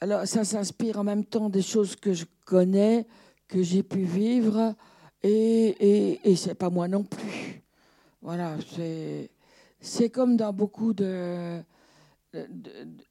Alors, 0.00 0.26
ça 0.26 0.44
s'inspire 0.44 0.98
en 0.98 1.04
même 1.04 1.24
temps 1.24 1.48
des 1.48 1.62
choses 1.62 1.96
que 1.96 2.12
je 2.12 2.24
connais, 2.44 3.06
que 3.48 3.62
j'ai 3.62 3.82
pu 3.82 4.02
vivre, 4.02 4.74
et, 5.22 5.30
et, 5.30 6.30
et 6.30 6.36
c'est 6.36 6.54
pas 6.54 6.70
moi 6.70 6.88
non 6.88 7.04
plus. 7.04 7.62
Voilà, 8.22 8.56
c'est 9.80 10.10
comme 10.10 10.36
dans 10.36 10.52
beaucoup 10.52 10.94
de, 10.94 11.60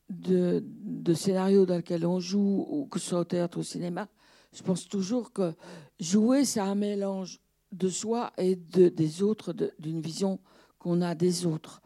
de, 0.10 0.64
de, 0.66 1.14
scénarios 1.14 1.66
dans 1.66 1.78
lesquels 1.78 2.06
on 2.06 2.20
joue, 2.20 2.66
ou 2.70 2.86
que 2.86 3.00
ce 3.00 3.10
soit 3.10 3.20
au 3.20 3.24
théâtre 3.24 3.58
ou 3.58 3.62
au 3.62 3.64
cinéma. 3.64 4.08
Je 4.54 4.64
pense 4.64 4.88
toujours 4.88 5.32
que 5.32 5.54
jouer, 6.00 6.46
c'est 6.46 6.60
un 6.60 6.76
mélange 6.76 7.40
de 7.72 7.90
soi 7.90 8.32
et 8.38 8.56
de, 8.56 8.90
des 8.90 9.24
autres, 9.24 9.54
d'une 9.80 10.02
vision 10.02 10.40
qu'on 10.80 11.02
a 11.02 11.16
des 11.16 11.46
autres. 11.46 11.82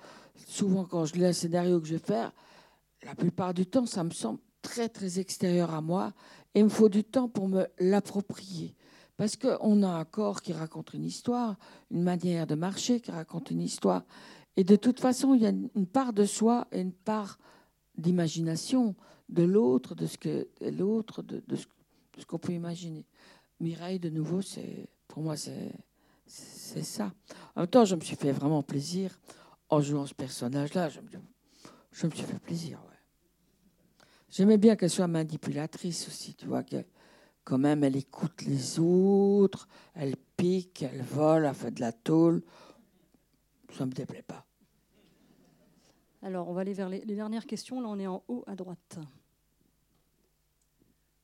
Souvent, 0.48 0.86
quand 0.86 1.06
je 1.06 1.16
lis 1.16 1.26
un 1.26 1.34
scénario 1.34 1.80
que 1.80 1.88
je 1.88 1.94
vais 1.94 2.00
faire, 2.00 2.32
la 3.04 3.16
plupart 3.16 3.54
du 3.54 3.66
temps, 3.66 3.86
ça 3.86 4.04
me 4.04 4.12
semble 4.12 4.40
très, 4.62 4.90
très 4.90 5.20
extérieur 5.20 5.74
à 5.74 5.82
moi 5.82 6.14
il 6.60 6.66
me 6.66 6.70
faut 6.70 6.90
du 6.90 7.04
temps 7.04 7.30
pour 7.30 7.48
me 7.48 7.68
l'approprier. 7.80 8.76
Parce 9.16 9.36
qu'on 9.36 9.84
a 9.84 9.88
un 9.88 10.06
corps 10.06 10.42
qui 10.42 10.54
raconte 10.54 10.94
une 10.94 11.04
histoire, 11.04 11.58
une 11.92 12.04
manière 12.04 12.46
de 12.46 12.56
marcher 12.56 13.00
qui 13.00 13.12
raconte 13.12 13.52
une 13.52 13.62
histoire. 13.62 14.04
Et 14.56 14.64
de 14.64 14.76
toute 14.76 15.00
façon, 15.00 15.34
il 15.34 15.42
y 15.42 15.48
a 15.48 15.50
une 15.50 15.88
part 15.88 16.14
de 16.14 16.26
soi 16.26 16.68
et 16.72 16.82
une 16.82 16.94
part 16.94 17.40
d'imagination 17.98 18.96
de 19.30 19.44
l'autre, 19.44 19.96
de 19.96 20.06
ce 20.06 20.18
que 20.18 20.48
l'autre, 20.62 21.22
de, 21.22 21.42
ce, 21.56 22.26
qu'on 22.26 22.40
peut 22.40 22.54
imaginer. 22.54 23.06
Mireille, 23.60 24.00
de 24.00 24.10
nouveau, 24.10 24.42
c'est 24.42 24.88
pour 25.08 25.24
moi, 25.24 25.36
c'est 25.36 26.84
ça. 26.84 27.12
En 27.56 27.62
même 27.62 27.70
temps, 27.70 27.86
je 27.86 27.96
me 27.96 28.02
suis 28.02 28.16
fait 28.16 28.32
vraiment 28.32 28.64
plaisir 28.64 29.20
en 29.70 29.82
jouant 29.82 30.06
ce 30.06 30.14
personnage-là. 30.14 30.90
Je, 30.90 31.00
je, 31.92 32.08
me 32.08 32.12
suis 32.12 32.24
fait 32.24 32.40
plaisir. 32.40 32.80
Ouais. 32.88 32.97
J'aimais 34.30 34.58
bien 34.58 34.76
qu'elle 34.76 34.90
soit 34.90 35.08
manipulatrice 35.08 36.08
aussi, 36.08 36.36
tu 36.36 36.48
vois, 36.48 36.64
que 36.64 36.84
quand 37.44 37.58
même, 37.58 37.84
elle 37.86 37.96
écoute 37.96 38.42
les 38.42 38.78
autres, 38.78 39.70
elle 39.94 40.18
pique, 40.36 40.82
elle 40.84 41.02
vole, 41.02 41.46
elle 41.46 41.56
fait 41.56 41.72
de 41.72 41.80
la 41.80 41.94
tôle. 41.94 42.44
Ça 43.72 43.86
ne 43.86 43.90
me 43.90 43.96
déplaît 43.96 44.22
pas. 44.22 44.46
Alors, 46.22 46.50
on 46.50 46.54
va 46.54 46.62
aller 46.62 46.74
vers 46.74 46.90
les, 46.90 47.00
dernières 47.06 47.46
questions. 47.46 47.80
Là, 47.80 47.88
on 47.88 48.00
est 48.00 48.08
en 48.08 48.22
haut 48.28 48.44
à 48.48 48.56
droite. 48.56 49.00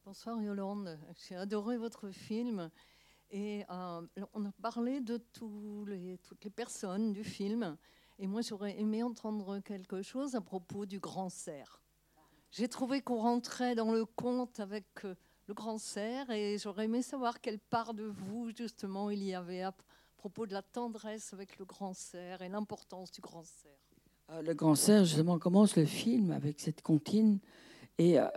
Bonsoir 0.06 0.42
Yolande, 0.42 0.98
j'ai 1.28 1.36
adoré 1.36 1.78
votre 1.78 2.10
film. 2.10 2.70
Et 3.30 3.66
euh, 3.70 4.02
on 4.34 4.46
a 4.46 4.52
parlé 4.62 5.02
de 5.02 5.18
tous 5.18 5.84
les, 5.86 6.20
toutes 6.20 6.44
les 6.46 6.52
personnes 6.52 7.12
du 7.12 7.26
film. 7.26 7.76
Et 8.18 8.28
moi, 8.28 8.42
j'aurais 8.42 8.80
aimé 8.80 9.04
entendre 9.04 9.60
quelque 9.60 10.02
chose 10.02 10.36
à 10.36 10.42
propos 10.42 10.86
du 10.86 11.00
grand 11.00 11.30
cerf. 11.30 11.83
J'ai 12.54 12.68
trouvé 12.68 13.02
qu'on 13.02 13.18
rentrait 13.18 13.74
dans 13.74 13.92
le 13.92 14.06
conte 14.06 14.60
avec 14.60 14.86
euh, 15.06 15.16
le 15.48 15.56
grand 15.56 15.80
cerf 15.80 16.30
et 16.30 16.60
j'aurais 16.60 16.86
aimé 16.86 17.02
savoir 17.02 17.42
quelle 17.42 17.58
part 17.58 17.96
de 17.96 18.04
vous, 18.04 18.52
justement, 18.56 19.10
il 19.10 19.24
y 19.24 19.34
avait 19.34 19.64
à 19.64 19.74
propos 20.18 20.46
de 20.46 20.54
la 20.54 20.62
tendresse 20.62 21.34
avec 21.34 21.58
le 21.58 21.66
grand 21.66 21.96
cerf 21.96 22.44
et 22.44 22.50
l'importance 22.50 23.12
du 23.12 23.22
grand 23.22 23.44
cerf. 23.44 23.74
Euh, 24.30 24.44
le 24.44 24.54
grand 24.54 24.76
cerf, 24.76 25.04
justement, 25.04 25.40
commence 25.40 25.76
le 25.76 25.86
film 25.86 26.30
avec 26.30 26.60
cette 26.60 26.84
comptine. 26.84 27.40
Et 27.98 28.20
euh, 28.20 28.28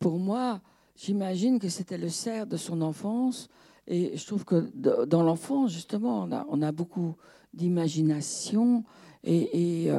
pour 0.00 0.18
moi, 0.18 0.60
j'imagine 0.96 1.60
que 1.60 1.68
c'était 1.68 1.96
le 1.96 2.08
cerf 2.08 2.44
de 2.44 2.56
son 2.56 2.82
enfance. 2.82 3.48
Et 3.86 4.16
je 4.16 4.26
trouve 4.26 4.44
que 4.44 4.68
dans 5.04 5.22
l'enfance, 5.22 5.70
justement, 5.70 6.28
on 6.48 6.62
a, 6.62 6.72
beaucoup 6.72 7.14
d'imagination 7.54 8.82
et 9.22 9.90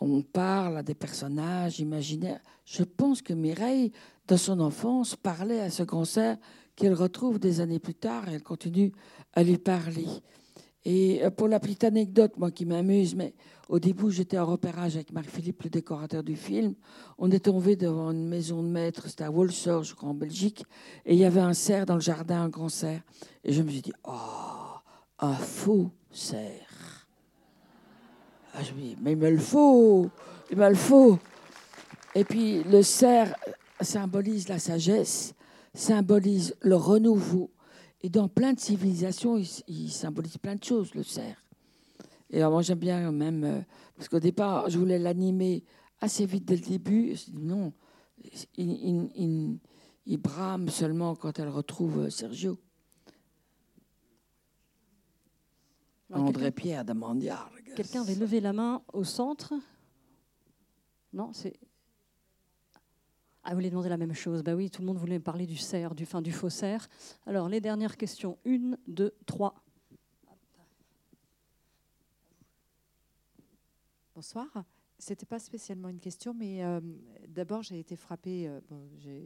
on 0.00 0.22
parle 0.22 0.78
à 0.78 0.82
des 0.82 0.94
personnages 0.94 1.80
imaginaires. 1.80 2.40
Je 2.64 2.82
pense 2.82 3.20
que 3.22 3.34
Mireille, 3.34 3.92
dans 4.26 4.38
son 4.38 4.60
enfance, 4.60 5.14
parlait 5.14 5.60
à 5.60 5.70
ce 5.70 5.84
cerf 6.04 6.38
qu'elle 6.74 6.94
retrouve 6.94 7.38
des 7.38 7.60
années 7.60 7.78
plus 7.78 7.94
tard 7.94 8.28
et 8.28 8.34
elle 8.34 8.42
continue 8.42 8.92
à 9.34 9.42
lui 9.42 9.58
parler. 9.58 10.06
Et 10.84 11.22
euh, 11.22 11.30
pour 11.30 11.48
la 11.48 11.60
petite 11.60 11.84
anecdote, 11.84 12.38
moi 12.38 12.50
qui 12.50 12.64
m'amuse, 12.64 13.14
mais 13.14 13.34
au 13.68 13.78
début 13.78 14.10
j'étais 14.10 14.38
en 14.38 14.46
repérage 14.46 14.96
avec 14.96 15.12
Marc-Philippe, 15.12 15.64
le 15.64 15.70
décorateur 15.70 16.22
du 16.22 16.36
film. 16.36 16.74
On 17.18 17.30
est 17.30 17.44
tombé 17.44 17.76
devant 17.76 18.10
une 18.12 18.26
maison 18.26 18.62
de 18.62 18.68
maître, 18.68 19.08
c'était 19.08 19.24
à 19.24 19.30
Walsall, 19.30 19.84
je 19.84 19.94
crois, 19.94 20.08
en 20.08 20.14
Belgique, 20.14 20.64
et 21.04 21.12
il 21.12 21.20
y 21.20 21.24
avait 21.24 21.40
un 21.40 21.52
cerf 21.52 21.84
dans 21.84 21.96
le 21.96 22.00
jardin, 22.00 22.42
un 22.42 22.48
grand 22.48 22.70
cerf. 22.70 23.02
Et 23.44 23.52
je 23.52 23.62
me 23.62 23.70
suis 23.70 23.82
dit, 23.82 23.92
oh, 24.04 24.78
un 25.18 25.34
faux 25.34 25.90
cerf. 26.10 26.69
Ah, 28.54 28.62
je 28.62 28.72
me 28.72 28.80
dis, 28.80 28.96
mais 29.00 29.12
il 29.12 29.18
me 29.18 29.30
le 29.30 29.38
faut, 29.38 30.10
il 30.50 30.56
me 30.56 30.68
le 30.68 30.74
faut. 30.74 31.18
Et 32.14 32.24
puis 32.24 32.64
le 32.64 32.82
cerf 32.82 33.34
symbolise 33.80 34.48
la 34.48 34.58
sagesse, 34.58 35.34
symbolise 35.74 36.54
le 36.60 36.74
renouveau. 36.74 37.50
Et 38.02 38.08
dans 38.08 38.28
plein 38.28 38.52
de 38.52 38.60
civilisations, 38.60 39.36
il, 39.68 39.90
symbolise 39.90 40.38
plein 40.38 40.56
de 40.56 40.64
choses, 40.64 40.94
le 40.94 41.02
cerf. 41.02 41.36
Et 42.30 42.38
alors 42.38 42.52
moi, 42.52 42.62
j'aime 42.62 42.78
bien 42.78 43.12
même, 43.12 43.44
euh, 43.44 43.60
parce 43.96 44.08
qu'au 44.08 44.20
départ, 44.20 44.70
je 44.70 44.78
voulais 44.78 44.98
l'animer 44.98 45.64
assez 46.00 46.24
vite 46.24 46.44
dès 46.44 46.56
le 46.56 46.62
début. 46.62 47.14
Je 47.14 47.30
dis 47.30 47.38
non, 47.38 47.72
il, 48.56 49.58
il, 50.06 50.16
brame 50.16 50.68
seulement 50.68 51.14
quand 51.14 51.38
elle 51.38 51.48
retrouve 51.48 52.06
euh, 52.06 52.10
Sergio. 52.10 52.58
André 56.12 56.50
Pierre 56.50 56.84
de 56.84 56.92
Mandiar. 56.92 57.50
Quelqu'un 57.76 58.02
avait 58.02 58.14
levé 58.14 58.40
la 58.40 58.52
main 58.52 58.82
au 58.92 59.04
centre 59.04 59.54
Non, 61.12 61.32
c'est 61.32 61.54
ah, 63.42 63.50
vous 63.50 63.56
voulez 63.56 63.70
demander 63.70 63.88
la 63.88 63.96
même 63.96 64.12
chose 64.12 64.42
Bah 64.42 64.54
oui, 64.54 64.70
tout 64.70 64.82
le 64.82 64.86
monde 64.86 64.98
voulait 64.98 65.18
parler 65.18 65.46
du 65.46 65.56
cerf, 65.56 65.94
du 65.94 66.04
fin 66.04 66.20
du 66.20 66.30
faux 66.30 66.50
cerf. 66.50 66.88
Alors, 67.26 67.48
les 67.48 67.60
dernières 67.60 67.96
questions. 67.96 68.38
Une, 68.44 68.76
deux, 68.86 69.14
trois. 69.24 69.54
Bonsoir. 74.14 74.46
C'était 74.98 75.24
pas 75.24 75.38
spécialement 75.38 75.88
une 75.88 75.98
question, 75.98 76.34
mais 76.34 76.62
euh, 76.62 76.78
d'abord 77.26 77.62
j'ai 77.62 77.78
été 77.78 77.96
frappée. 77.96 78.46
Euh, 78.46 78.60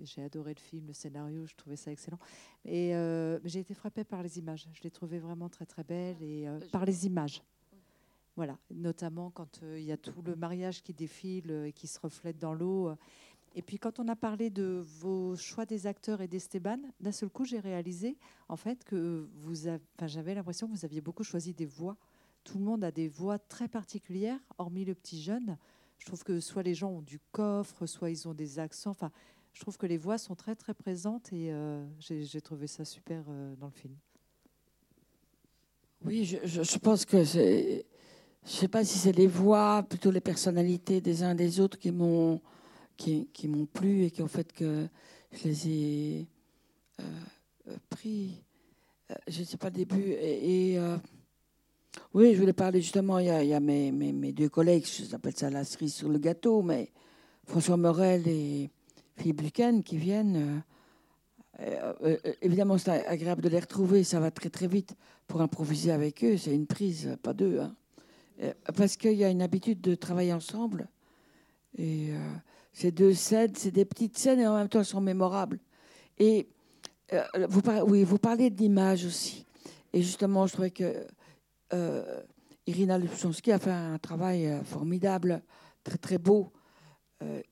j'ai 0.05 0.22
adoré 0.22 0.55
le 0.55 0.61
film, 0.61 0.86
le 0.86 0.92
scénario, 0.92 1.47
je 1.47 1.57
trouvais 1.57 1.74
ça 1.74 1.90
excellent. 1.90 2.20
Et 2.64 2.95
euh, 2.95 3.40
j'ai 3.45 3.59
été 3.59 3.74
frappée 3.74 4.05
par 4.05 4.22
les 4.22 4.38
images. 4.38 4.68
Je 4.72 4.82
l'ai 4.84 4.92
trouvé 4.92 5.18
vraiment 5.18 5.49
très 5.49 5.66
très 5.66 5.82
belle 5.82 6.22
et 6.22 6.47
par 6.70 6.84
les 6.84 7.07
images. 7.07 7.42
Voilà, 8.37 8.59
notamment 8.70 9.30
quand 9.30 9.61
il 9.62 9.85
y 9.85 9.93
a 9.93 9.97
tout 9.97 10.22
le 10.22 10.35
mariage 10.35 10.82
qui 10.82 10.93
défile 10.93 11.51
et 11.66 11.72
qui 11.72 11.87
se 11.87 12.01
reflète 12.01 12.39
dans 12.39 12.53
l'eau. 12.53 12.95
Et 13.55 13.62
puis 13.62 13.78
quand 13.78 14.01
on 14.01 14.09
a 14.09 14.16
parlé 14.16 14.51
de 14.51 14.85
vos 14.99 15.37
choix 15.37 15.64
des 15.64 15.87
acteurs 15.87 16.20
et 16.20 16.26
d'Esteban, 16.26 16.78
d'un 17.01 17.12
seul 17.12 17.30
coup, 17.30 17.45
j'ai 17.45 17.61
réalisé 17.61 18.16
en 18.49 18.57
fait 18.57 18.82
que 18.82 19.28
vous 19.35 19.68
avez, 19.68 19.82
j'avais 20.07 20.35
l'impression 20.35 20.66
que 20.66 20.72
vous 20.72 20.85
aviez 20.85 21.01
beaucoup 21.01 21.22
choisi 21.22 21.55
des 21.55 21.66
voix. 21.66 21.97
Tout 22.43 22.59
le 22.59 22.64
monde 22.64 22.82
a 22.82 22.91
des 22.91 23.07
voix 23.07 23.39
très 23.39 23.68
particulières, 23.68 24.41
hormis 24.59 24.85
le 24.85 24.95
petit 24.95 25.22
jeune. 25.22 25.57
Je 25.99 26.07
trouve 26.07 26.24
que 26.24 26.41
soit 26.41 26.64
les 26.64 26.74
gens 26.74 26.91
ont 26.91 27.03
du 27.03 27.20
coffre, 27.30 27.87
soit 27.87 28.11
ils 28.11 28.26
ont 28.26 28.35
des 28.35 28.59
accents. 28.59 28.91
Enfin, 28.91 29.12
je 29.53 29.61
trouve 29.61 29.78
que 29.78 29.87
les 29.87 29.99
voix 29.99 30.18
sont 30.18 30.35
très 30.35 30.57
très 30.57 30.74
présentes 30.74 31.32
et 31.32 31.53
euh, 31.53 31.87
j'ai 32.01 32.41
trouvé 32.41 32.66
ça 32.66 32.85
super 32.85 33.24
euh, 33.28 33.55
dans 33.55 33.66
le 33.66 33.72
film. 33.72 33.95
Oui, 36.05 36.24
je 36.24 36.78
pense 36.78 37.07
que 37.07 37.24
c'est. 37.24 37.87
Je 38.47 38.53
ne 38.53 38.57
sais 38.57 38.68
pas 38.68 38.84
si 38.84 38.99
c'est 38.99 39.12
les 39.12 39.26
voix, 39.26 39.82
plutôt 39.88 40.11
les 40.11 40.20
personnalités 40.20 41.01
des 41.01 41.22
uns 41.22 41.34
des 41.34 41.61
autres 41.61 41.78
qui 41.78 41.90
m'ont 41.90 42.40
qui, 42.97 43.49
m'ont 43.49 43.66
plu 43.66 44.05
et 44.05 44.11
qui 44.11 44.22
ont 44.22 44.28
fait 44.28 44.53
que 44.53 44.86
je 45.32 45.49
les 45.49 45.68
ai 45.68 46.28
euh, 47.01 47.05
euh, 47.68 47.76
pris. 47.88 48.42
Euh, 49.11 49.14
je 49.28 49.40
ne 49.40 49.45
sais 49.45 49.57
pas 49.57 49.68
le 49.68 49.74
début. 49.74 50.12
Et, 50.12 50.78
Oui, 52.12 52.34
je 52.34 52.40
voulais 52.40 52.53
parler 52.53 52.80
justement, 52.82 53.18
il 53.18 53.26
y 53.26 53.55
a, 53.55 53.61
mes, 53.61 54.32
deux 54.32 54.49
collègues, 54.49 54.84
j'appelle 55.11 55.36
ça 55.36 55.49
la 55.49 55.64
cerise 55.64 55.95
sur 55.95 56.09
le 56.09 56.18
gâteau, 56.18 56.62
mais 56.62 56.92
François 57.47 57.76
Morel 57.76 58.28
et 58.28 58.70
Philippe 59.16 59.42
Duquesne 59.42 59.82
qui 59.82 59.97
viennent. 59.97 60.62
évidemment, 62.42 62.78
c'est 62.78 63.07
agréable 63.07 63.42
de 63.42 63.49
les 63.49 63.61
retrouver, 63.61 64.05
ça 64.05 64.20
va 64.20 64.30
très 64.30 64.51
très 64.51 64.66
vite 64.66 64.95
pour 65.26 65.40
improviser 65.40 65.92
avec 65.92 66.22
eux, 66.24 66.36
c'est 66.36 66.55
une 66.55 66.66
prise, 66.66 67.16
pas 67.22 67.32
deux. 67.32 67.61
hein. 67.61 67.74
Euh, 68.43 68.53
Parce 68.76 68.97
qu'il 68.97 69.14
y 69.14 69.24
a 69.24 69.30
une 69.30 69.43
habitude 69.43 69.80
de 69.80 69.95
travailler 69.95 70.32
ensemble. 70.32 70.89
Et 71.76 72.11
euh, 72.11 72.18
ces 72.72 72.91
deux 72.91 73.14
scènes, 73.14 73.55
c'est 73.57 73.70
des 73.70 73.85
petites 73.85 74.18
scènes 74.18 74.41
et 74.41 74.47
en 74.47 74.57
même 74.57 74.68
temps 74.68 74.80
elles 74.80 74.85
sont 74.85 75.01
mémorables. 75.01 75.59
Et 76.18 76.49
euh, 77.12 77.22
vous, 77.49 77.62
par- 77.62 77.87
oui, 77.87 78.05
vous 78.05 78.18
parlez 78.18 78.51
d'image 78.51 79.05
aussi. 79.05 79.45
Et 79.93 80.03
justement, 80.03 80.47
je 80.47 80.53
trouvais 80.53 80.70
que 80.70 81.07
Irina 82.66 82.99
Lubchansky 82.99 83.51
a 83.51 83.59
fait 83.59 83.72
un 83.72 83.99
travail 83.99 84.61
formidable, 84.64 85.43
très 85.82 85.99
très 85.99 86.18
beau, 86.18 86.53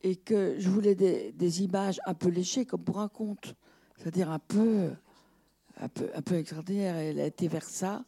et 0.02 0.14
que 0.14 0.54
je 0.58 0.68
voulais 0.68 0.94
des, 0.94 1.62
images 1.62 2.00
un 2.06 2.14
peu 2.14 2.28
léchées, 2.28 2.64
comme 2.64 2.84
pour 2.84 3.00
un 3.00 3.08
conte, 3.08 3.56
c'est-à-dire 3.96 4.30
un 4.30 4.38
peu, 4.38 4.90
un 5.80 5.88
peu, 5.88 6.08
un 6.14 6.22
peu 6.22 6.36
extraordinaire. 6.36 6.96
Elle 6.96 7.18
a 7.18 7.26
été 7.26 7.48
vers 7.48 7.64
ça, 7.64 8.04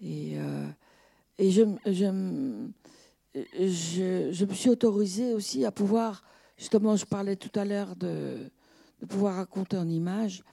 et, 0.00 0.38
et 1.40 1.50
je, 1.50 1.64
me 4.44 4.52
suis 4.52 4.68
autorisée 4.68 5.32
aussi 5.32 5.64
à 5.64 5.72
pouvoir, 5.72 6.22
justement, 6.58 6.96
je 6.96 7.06
parlais 7.06 7.36
tout 7.36 7.58
à 7.58 7.64
l'heure 7.64 7.96
de, 7.96 8.50
pouvoir 9.08 9.36
raconter 9.36 9.78
en 9.78 9.88
images. 9.88 10.44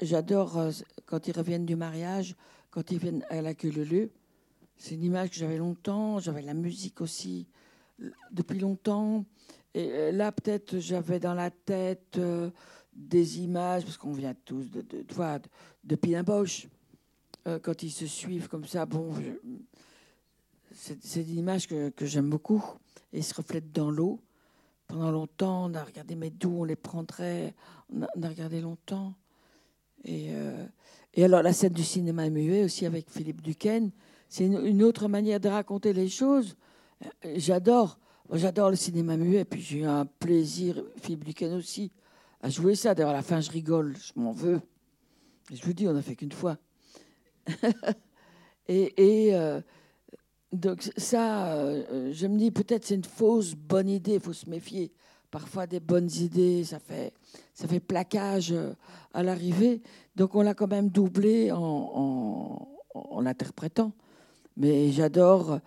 J'adore 0.00 0.58
euh, 0.58 0.70
quand 1.06 1.26
ils 1.26 1.36
reviennent 1.36 1.66
du 1.66 1.74
mariage, 1.74 2.36
quand 2.70 2.92
ils 2.92 2.98
viennent 2.98 3.24
à 3.30 3.42
la 3.42 3.54
queue 3.54 3.70
leu 3.70 4.12
C'est 4.76 4.94
une 4.94 5.02
image 5.02 5.30
que 5.30 5.36
j'avais 5.36 5.56
longtemps. 5.56 6.20
J'avais 6.20 6.42
la 6.42 6.54
musique 6.54 7.00
aussi 7.00 7.48
euh, 8.00 8.10
depuis 8.30 8.60
longtemps. 8.60 9.24
Et 9.74 9.90
euh, 9.90 10.12
là, 10.12 10.30
peut-être, 10.30 10.78
j'avais 10.78 11.18
dans 11.18 11.34
la 11.34 11.50
tête 11.50 12.20
des 12.92 13.40
images, 13.40 13.82
parce 13.84 13.96
qu'on 13.96 14.12
vient 14.12 14.34
tous 14.44 14.70
de, 14.70 14.82
de, 14.82 15.02
de, 15.02 15.96
de, 15.96 17.58
quand 17.58 17.82
ils 17.82 17.90
se 17.90 18.06
suivent 18.06 18.46
comme 18.46 18.66
ça. 18.66 18.86
Bon, 18.86 19.12
c'est 20.74 21.22
une 21.22 21.38
image 21.38 21.66
que, 21.66 21.90
que 21.90 22.06
j'aime 22.06 22.30
beaucoup. 22.30 22.64
Et 23.12 23.22
se 23.22 23.34
reflètent 23.34 23.72
dans 23.72 23.90
l'eau. 23.90 24.20
Pendant 24.86 25.10
longtemps, 25.10 25.70
on 25.70 25.74
a 25.74 25.82
regardé, 25.82 26.14
mais 26.14 26.30
d'où 26.30 26.50
on 26.60 26.64
les 26.64 26.76
prendrait? 26.76 27.54
On 27.90 28.02
a, 28.02 28.28
regardé 28.28 28.60
longtemps. 28.60 29.14
Et, 30.04 30.28
euh, 30.30 30.66
et 31.14 31.24
alors, 31.24 31.42
la 31.42 31.52
scène 31.52 31.72
du 31.72 31.84
cinéma 31.84 32.28
muet 32.30 32.64
aussi 32.64 32.86
avec 32.86 33.10
Philippe 33.10 33.42
Duquesne, 33.42 33.90
c'est 34.28 34.46
une, 34.46 34.82
autre 34.82 35.08
manière 35.08 35.40
de 35.40 35.48
raconter 35.48 35.92
les 35.92 36.08
choses. 36.08 36.56
Euh, 37.04 37.34
J'adore. 37.36 37.98
J'adore 38.32 38.70
le 38.70 38.76
cinéma 38.76 39.16
muet. 39.16 39.44
Puis 39.44 39.60
j'ai 39.60 39.78
eu 39.80 39.84
un 39.84 40.06
plaisir, 40.06 40.82
Philippe 40.96 41.24
Duquesne 41.24 41.54
aussi, 41.54 41.92
à 42.40 42.48
jouer 42.48 42.74
ça. 42.74 42.94
D'ailleurs, 42.94 43.10
à 43.10 43.14
la 43.14 43.22
fin, 43.22 43.40
je 43.40 43.50
rigole, 43.50 43.94
je 43.96 44.12
m'en 44.18 44.32
veux. 44.32 44.60
Je 45.52 45.62
vous 45.64 45.72
dis, 45.72 45.86
on 45.86 45.92
n'a 45.92 46.02
fait 46.02 46.16
qu'une 46.16 46.32
fois. 46.32 46.56
et 48.68 49.26
et 49.28 49.34
euh, 49.34 49.60
donc, 50.52 50.90
ça, 50.98 51.54
euh, 51.54 52.12
je 52.12 52.26
me 52.26 52.36
dis, 52.36 52.50
peut-être 52.50 52.84
c'est 52.84 52.94
une 52.94 53.04
fausse 53.04 53.54
bonne 53.54 53.88
idée, 53.88 54.14
il 54.14 54.20
faut 54.20 54.34
se 54.34 54.48
méfier. 54.48 54.92
Parfois, 55.30 55.66
des 55.66 55.80
bonnes 55.80 56.10
idées, 56.12 56.62
ça 56.62 56.78
fait, 56.78 57.14
ça 57.54 57.66
fait 57.66 57.80
plaquage 57.80 58.52
euh, 58.52 58.74
à 59.14 59.22
l'arrivée. 59.22 59.80
Donc, 60.14 60.34
on 60.34 60.42
l'a 60.42 60.52
quand 60.52 60.68
même 60.68 60.90
doublé 60.90 61.50
en, 61.50 61.58
en, 61.58 62.68
en 62.94 63.20
l'interprétant. 63.22 63.92
Mais 64.58 64.92
j'adore 64.92 65.58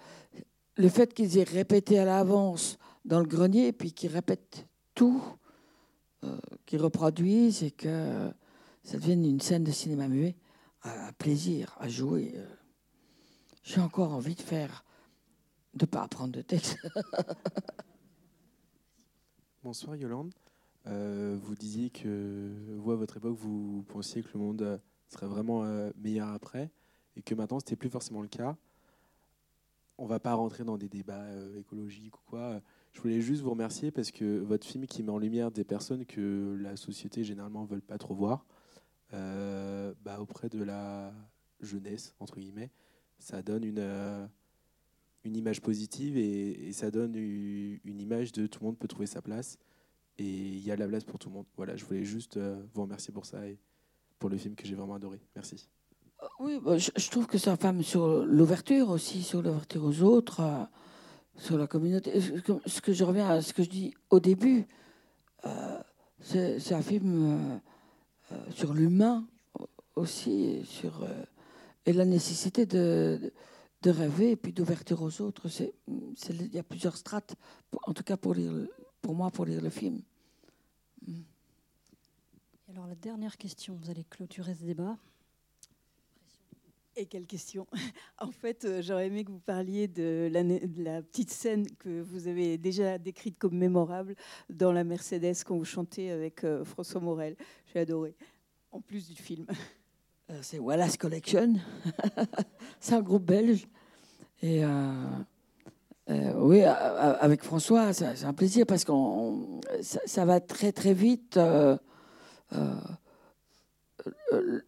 le 0.77 0.89
fait 0.89 1.11
qu'ils 1.15 1.39
aient 1.39 1.43
répété 1.43 1.97
à 1.97 2.05
l'avance 2.05 2.77
dans 3.05 3.19
le 3.19 3.25
grenier, 3.25 3.71
puis 3.71 3.91
qu'ils 3.91 4.11
répètent 4.11 4.67
tout, 4.93 5.23
euh, 6.23 6.37
qu'ils 6.67 6.79
reproduisent 6.79 7.63
et 7.63 7.71
que 7.71 8.29
ça 8.83 8.97
devienne 8.97 9.25
une 9.25 9.41
scène 9.41 9.63
de 9.63 9.71
cinéma 9.71 10.07
muet. 10.07 10.35
Un 10.83 11.11
plaisir 11.13 11.75
à 11.79 11.87
jouer. 11.87 12.35
J'ai 13.65 13.81
encore 13.81 14.13
envie 14.13 14.35
de 14.35 14.41
faire, 14.41 14.85
de 15.73 15.87
pas 15.87 16.03
apprendre 16.03 16.33
de 16.33 16.43
texte. 16.43 16.77
Bonsoir 19.63 19.95
Yolande. 19.95 20.35
Euh, 20.85 21.35
vous 21.41 21.55
disiez 21.55 21.89
que 21.89 22.51
vous, 22.77 22.91
à 22.91 22.95
votre 22.95 23.17
époque, 23.17 23.35
vous 23.35 23.83
pensiez 23.87 24.21
que 24.21 24.29
le 24.35 24.39
monde 24.39 24.61
euh, 24.61 24.77
serait 25.09 25.25
vraiment 25.25 25.63
euh, 25.63 25.89
meilleur 25.97 26.27
après 26.27 26.69
et 27.15 27.23
que 27.23 27.33
maintenant, 27.33 27.59
ce 27.59 27.65
n'était 27.65 27.75
plus 27.75 27.89
forcément 27.89 28.21
le 28.21 28.27
cas. 28.27 28.55
On 29.97 30.03
ne 30.03 30.09
va 30.09 30.19
pas 30.19 30.35
rentrer 30.35 30.63
dans 30.63 30.77
des 30.77 30.87
débats 30.87 31.25
écologiques 31.57 32.19
ou 32.19 32.29
quoi. 32.29 32.61
Je 32.93 33.01
voulais 33.01 33.19
juste 33.19 33.41
vous 33.41 33.49
remercier 33.49 33.89
parce 33.89 34.11
que 34.11 34.41
votre 34.41 34.67
film 34.67 34.85
qui 34.85 35.01
met 35.01 35.11
en 35.11 35.17
lumière 35.17 35.49
des 35.49 35.63
personnes 35.63 36.05
que 36.05 36.55
la 36.61 36.75
société 36.75 37.23
généralement 37.23 37.63
ne 37.63 37.67
veut 37.67 37.81
pas 37.81 37.97
trop 37.97 38.13
voir, 38.13 38.45
bah, 39.11 40.19
auprès 40.19 40.49
de 40.49 40.61
la 40.61 41.13
jeunesse, 41.61 42.13
entre 42.19 42.39
guillemets, 42.39 42.69
ça 43.19 43.41
donne 43.41 43.63
une, 43.63 43.79
euh, 43.79 44.25
une 45.23 45.35
image 45.35 45.61
positive 45.61 46.17
et, 46.17 46.71
ça 46.73 46.91
donne 46.91 47.15
une 47.15 48.01
image 48.01 48.31
de 48.31 48.47
tout 48.47 48.59
le 48.59 48.67
monde 48.67 48.77
peut 48.77 48.87
trouver 48.87 49.07
sa 49.07 49.21
place 49.21 49.57
et 50.17 50.25
il 50.25 50.59
y 50.59 50.71
a 50.71 50.75
la 50.75 50.87
place 50.87 51.03
pour 51.03 51.19
tout 51.19 51.29
le 51.29 51.35
monde. 51.35 51.45
Voilà, 51.57 51.75
je 51.75 51.85
voulais 51.85 52.03
juste 52.03 52.37
euh, 52.37 52.61
vous 52.73 52.83
remercier 52.83 53.13
pour 53.13 53.25
ça 53.25 53.45
et 53.47 53.57
pour 54.19 54.29
le 54.29 54.37
film 54.37 54.55
que 54.55 54.65
j'ai 54.65 54.75
vraiment 54.75 54.95
adoré. 54.95 55.19
Merci. 55.35 55.67
Oui, 56.39 56.59
bah, 56.63 56.77
je, 56.77 57.09
trouve 57.09 57.27
que 57.27 57.37
sa 57.37 57.57
femme 57.57 57.83
sur 57.83 58.25
l'ouverture 58.25 58.89
aussi, 58.89 59.21
sur 59.21 59.41
l'ouverture 59.41 59.83
aux 59.83 60.01
autres, 60.01 60.39
euh, 60.39 60.63
sur 61.37 61.57
la 61.57 61.67
communauté. 61.67 62.19
Ce 62.65 62.81
que, 62.81 62.93
je 62.93 63.03
reviens 63.03 63.27
à 63.27 63.41
ce 63.41 63.53
que 63.53 63.63
je 63.63 63.69
dis 63.69 63.93
au 64.09 64.19
début, 64.19 64.65
euh, 65.45 65.79
c'est 66.21 66.73
un 66.73 66.81
film 66.81 67.33
euh, 67.33 67.57
euh, 68.31 68.51
sur 68.51 68.73
l'humain 68.73 69.27
aussi, 69.95 70.65
sur 70.65 71.03
euh, 71.03 71.23
et 71.85 71.93
la 71.93 72.05
nécessité 72.05 72.65
de, 72.65 73.31
rêver 73.85 74.31
et 74.31 74.35
puis 74.35 74.51
d'ouverture 74.51 75.01
aux 75.03 75.21
autres. 75.21 75.47
C'est, 75.47 75.73
il 76.29 76.53
y 76.53 76.59
a 76.59 76.63
plusieurs 76.63 76.97
strates, 76.97 77.35
en 77.83 77.93
tout 77.93 78.03
cas 78.03 78.17
pour 78.17 78.33
lire, 78.33 78.51
le- 78.51 78.71
pour 79.01 79.13
moi, 79.13 79.29
pour 79.29 79.45
lire 79.45 79.61
le 79.61 79.69
film. 79.69 80.01
Et 81.07 81.23
alors 82.71 82.87
la 82.87 82.95
dernière 82.95 83.37
question, 83.37 83.75
vous 83.75 83.91
allez 83.91 84.03
clôturer 84.03 84.55
ce 84.55 84.63
débat. 84.63 84.97
Et 86.97 87.05
quelle 87.05 87.27
question 87.27 87.67
En 88.19 88.31
fait, 88.31 88.65
euh, 88.65 88.81
j'aurais 88.81 89.07
aimé 89.07 89.25
que 89.25 89.31
vous 89.31 89.39
parliez 89.39 89.87
de 89.87 90.29
la, 90.31 90.43
de 90.43 90.83
la 90.83 91.01
petite 91.03 91.29
scène 91.29 91.67
que 91.77 92.01
vous 92.01 92.27
avez 92.27 92.57
déjà 92.57 92.97
décrite 92.97 93.37
comme 93.37 93.57
mémorable 93.57 94.15
dans 94.49 94.71
la 94.71 94.83
Mercedes 94.83 95.35
quand 95.45 95.57
vous 95.57 95.65
chantez 95.65 96.09
avec 96.09 96.43
euh, 96.43 96.63
François 96.63 97.01
Morel. 97.01 97.35
J'ai 97.71 97.81
adoré, 97.81 98.15
en 98.71 98.79
plus 98.79 99.09
du 99.09 99.15
film. 99.15 99.45
Euh, 100.31 100.39
c'est 100.41 100.57
Wallace 100.59 100.97
Collection. 100.97 101.53
c'est 102.79 102.95
un 102.95 103.01
groupe 103.01 103.25
belge. 103.25 103.67
Et 104.41 104.65
euh, 104.65 104.91
euh, 106.09 106.33
oui, 106.37 106.63
avec 106.63 107.43
François, 107.43 107.93
c'est 107.93 108.23
un 108.23 108.33
plaisir 108.33 108.65
parce 108.65 108.83
que 108.83 108.91
ça, 109.81 110.25
va 110.25 110.39
très 110.39 110.71
très 110.71 110.93
vite. 110.93 111.39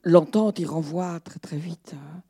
L'entente, 0.04 0.60
il 0.60 0.66
renvoie 0.66 1.20
très 1.22 1.40
très 1.40 1.58
vite. 1.58 1.94
hein. 1.96 2.22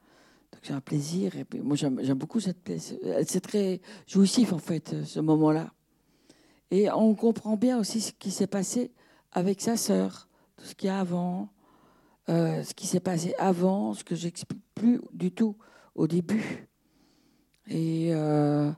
Donc 0.52 0.62
c'est 0.64 0.74
un 0.74 0.82
plaisir. 0.82 1.36
Et 1.36 1.44
puis, 1.44 1.60
moi, 1.60 1.76
j'aime 1.76 2.18
beaucoup 2.18 2.40
cette 2.40 2.64
pièce. 2.64 2.96
C'est 3.26 3.42
très 3.42 3.82
jouissif, 4.08 4.54
en 4.54 4.58
fait, 4.58 5.04
ce 5.04 5.20
moment-là. 5.20 5.72
Et 6.72 6.90
on 6.92 7.14
comprend 7.14 7.56
bien 7.58 7.78
aussi 7.78 8.02
ce 8.02 8.12
qui 8.14 8.32
s'est 8.32 8.48
passé 8.48 8.92
avec 9.32 9.62
sa 9.62 9.78
sœur, 9.78 10.28
tout 10.58 10.66
ce 10.66 10.76
qu'il 10.76 10.88
y 10.88 10.90
a 10.90 11.00
avant, 11.00 11.50
euh, 12.30 12.64
ce 12.64 12.74
qui 12.74 12.88
s'est 12.88 13.00
passé 13.00 13.34
avant, 13.38 13.94
ce 13.94 14.04
que 14.04 14.16
j'explique 14.16 14.62
plus 14.76 15.02
du 15.14 15.32
tout 15.32 15.56
au 15.96 16.08
début. 16.08 16.68
Et 17.70 18.10
euh, 18.14 18.72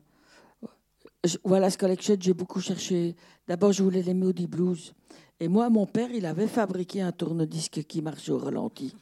voilà, 1.43 1.70
ce 1.70 1.78
collection, 1.78 2.16
j'ai 2.20 2.34
beaucoup 2.34 2.62
cherché. 2.62 3.16
D'abord, 3.47 3.72
je 3.72 3.84
voulais 3.84 4.02
les 4.02 4.14
Moody 4.14 4.47
Blues. 4.47 4.93
Et 5.39 5.47
moi, 5.47 5.70
mon 5.70 5.86
père, 5.86 6.10
il 6.12 6.26
avait 6.26 6.47
fabriqué 6.47 7.02
un 7.02 7.12
tourne-disque 7.12 7.84
qui 7.84 8.02
marche 8.02 8.30
au 8.30 8.38
ralenti. 8.38 8.95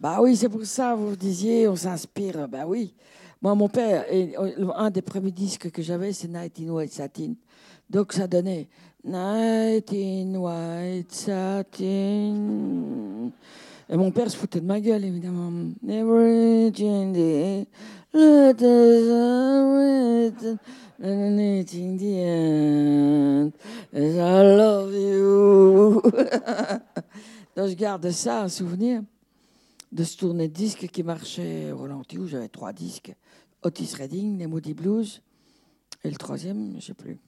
Bah 0.00 0.20
oui, 0.22 0.36
c'est 0.36 0.48
pour 0.48 0.64
ça, 0.64 0.94
vous 0.94 1.16
disiez, 1.16 1.66
on 1.68 1.76
s'inspire. 1.76 2.48
Bah 2.48 2.66
oui. 2.66 2.94
Moi, 3.42 3.54
mon 3.54 3.68
père, 3.68 4.04
euh, 4.10 4.72
un 4.74 4.90
des 4.90 5.02
premiers 5.02 5.32
disques 5.32 5.70
que 5.70 5.82
j'avais, 5.82 6.12
c'est 6.12 6.28
Night 6.28 6.58
in 6.60 6.70
White 6.70 6.92
Satin. 6.92 7.34
Donc, 7.90 8.12
ça 8.12 8.26
donnait 8.26 8.68
Night 9.04 9.92
in 9.92 10.34
White 10.34 11.12
Satin. 11.12 12.34
Et 13.88 13.96
mon 13.96 14.10
père 14.10 14.30
se 14.30 14.36
foutait 14.36 14.60
de 14.60 14.66
ma 14.66 14.80
gueule, 14.80 15.04
évidemment. 15.04 15.50
In 15.50 15.74
the 17.12 17.66
let 18.14 18.62
us 18.62 20.58
and 21.00 21.38
in 21.38 21.96
the 21.96 22.22
end, 22.24 23.52
as 23.92 24.16
I 24.16 24.42
love 24.56 24.94
you. 24.94 26.02
Donc, 27.56 27.68
je 27.68 27.74
garde 27.74 28.10
ça, 28.10 28.42
un 28.42 28.48
souvenir. 28.48 29.02
de 29.92 30.04
ce 30.04 30.16
tourner 30.16 30.48
de 30.48 30.52
disques 30.52 30.88
qui 30.88 31.02
marchait 31.02 31.72
au 31.72 31.78
ralenti, 31.78 32.18
où 32.18 32.26
j'avais 32.26 32.48
trois 32.48 32.72
disques. 32.72 33.14
Otis 33.62 33.94
Redding, 33.96 34.38
les 34.38 34.46
Moody 34.46 34.74
Blues, 34.74 35.22
et 36.04 36.10
le 36.10 36.16
troisième, 36.16 36.70
je 36.72 36.76
ne 36.76 36.80
sais 36.80 36.94
plus. 36.94 37.18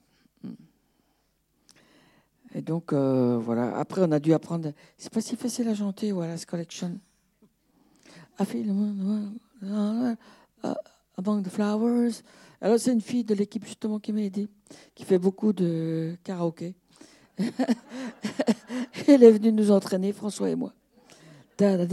Et 2.53 2.61
donc, 2.61 2.93
euh, 2.93 3.37
voilà. 3.37 3.77
Après, 3.77 4.01
on 4.03 4.11
a 4.11 4.19
dû 4.19 4.33
apprendre. 4.33 4.71
C'est 4.97 5.11
pas 5.11 5.21
si 5.21 5.35
facile 5.35 5.67
à 5.69 5.75
chanter, 5.75 6.11
Wallace 6.11 6.45
Collection. 6.45 6.99
I 8.39 8.45
feel 8.45 8.69
uh, 9.63 10.15
among 11.17 11.43
the 11.43 11.49
flowers. 11.49 12.21
Alors, 12.59 12.79
c'est 12.79 12.93
une 12.93 13.01
fille 13.01 13.23
de 13.23 13.33
l'équipe, 13.33 13.65
justement, 13.65 13.99
qui 13.99 14.13
m'a 14.13 14.21
aidé, 14.21 14.47
qui 14.95 15.03
fait 15.03 15.19
beaucoup 15.19 15.53
de 15.53 16.15
karaoké. 16.23 16.75
Elle 19.07 19.23
est 19.23 19.31
venue 19.31 19.51
nous 19.51 19.71
entraîner, 19.71 20.13
François 20.13 20.49
et 20.49 20.55
moi. 20.55 20.73
Ça, 21.57 21.87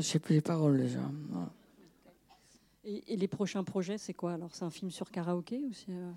je 0.00 0.06
sais 0.06 0.18
plus 0.18 0.34
les 0.34 0.40
paroles 0.40 0.78
déjà. 0.78 1.00
Et, 2.84 3.16
les 3.16 3.28
prochains 3.28 3.64
projets, 3.64 3.98
c'est 3.98 4.14
quoi? 4.14 4.34
Alors, 4.34 4.50
c'est 4.52 4.64
un 4.64 4.70
film 4.70 4.90
sur 4.90 5.10
karaoké 5.10 5.62
ou 5.64 5.72
c'est. 5.72 5.90
Euh, 5.90 6.12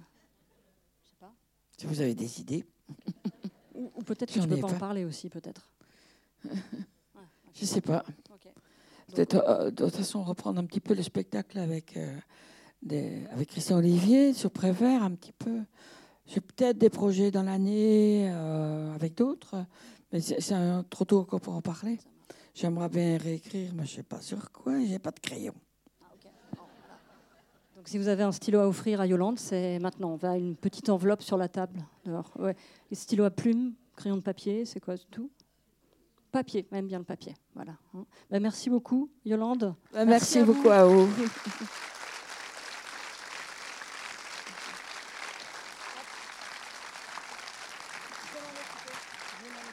sais 1.03 1.15
pas. 1.19 1.33
Si 1.77 1.85
vous 1.85 2.01
avez 2.01 2.15
des 2.15 2.41
idées. 2.41 2.65
ou, 3.75 3.89
peut-être 4.03 4.33
que 4.33 4.39
tu 4.39 4.39
ne 4.39 4.47
peux 4.47 4.59
pas, 4.59 4.73
en 4.73 4.79
parler 4.79 5.05
aussi, 5.05 5.29
peut-être. 5.29 5.71
je 6.43 7.61
ne 7.61 7.65
sais 7.65 7.81
pas. 7.81 8.03
Peut-être, 9.13 9.35
euh, 9.35 9.71
de 9.71 9.85
toute 9.85 9.95
façon, 9.95 10.23
reprendre 10.23 10.59
un 10.59 10.65
petit 10.65 10.79
peu 10.79 10.93
le 10.93 11.03
spectacle 11.03 11.59
avec, 11.59 11.95
euh, 11.95 12.17
des, 12.81 13.25
avec 13.31 13.49
Christian 13.49 13.77
Olivier 13.77 14.33
sur 14.33 14.51
Prévert, 14.51 15.03
un 15.03 15.11
petit 15.11 15.31
peu. 15.31 15.61
J'ai 16.25 16.41
peut-être 16.41 16.77
des 16.77 16.89
projets 16.89 17.31
dans 17.31 17.43
l'année 17.43 18.27
avec 18.27 19.15
d'autres, 19.15 19.65
mais 20.11 20.19
c'est, 20.19 20.39
trop 20.89 21.05
tôt 21.05 21.19
encore 21.19 21.39
pour 21.39 21.55
en 21.55 21.61
parler. 21.61 21.99
J'aimerais 22.53 22.89
bien 22.89 23.17
réécrire, 23.17 23.71
mais 23.73 23.85
je 23.85 23.91
ne 23.91 23.95
sais 23.97 24.03
pas 24.03 24.19
sur 24.19 24.51
quoi, 24.51 24.73
j'ai 24.83 24.99
pas 24.99 25.11
de 25.11 25.19
crayon 25.21 25.53
si 27.87 27.97
vous 27.97 28.09
avez 28.09 28.23
un 28.23 28.33
stylo 28.33 28.59
à 28.59 28.67
offrir 28.67 28.99
à 28.99 29.07
Yolande, 29.07 29.39
c'est 29.39 29.79
maintenant. 29.79 30.11
On 30.11 30.17
va 30.17 30.37
une 30.37 30.57
petite 30.57 30.89
enveloppe 30.89 31.21
sur 31.21 31.37
la 31.37 31.47
table. 31.47 31.79
Ouais. 32.37 32.55
Les 32.91 32.97
stylos 32.97 33.23
à 33.23 33.31
plumes, 33.31 33.73
crayon 33.95 34.17
de 34.17 34.21
papier, 34.21 34.65
c'est 34.65 34.81
quoi 34.81 34.95
tout? 35.09 35.31
Papier, 36.31 36.67
même 36.71 36.87
bien 36.87 36.99
le 36.99 37.05
papier. 37.05 37.33
Voilà. 37.55 37.71
Hein. 37.95 38.05
Bah, 38.29 38.41
merci 38.41 38.69
beaucoup, 38.69 39.09
Yolande. 39.23 39.73
Bah, 39.93 40.03
merci, 40.03 40.43
beaucoup 40.43 40.69
à 40.69 40.85
vous. 40.85 41.07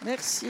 Merci. 0.05 0.49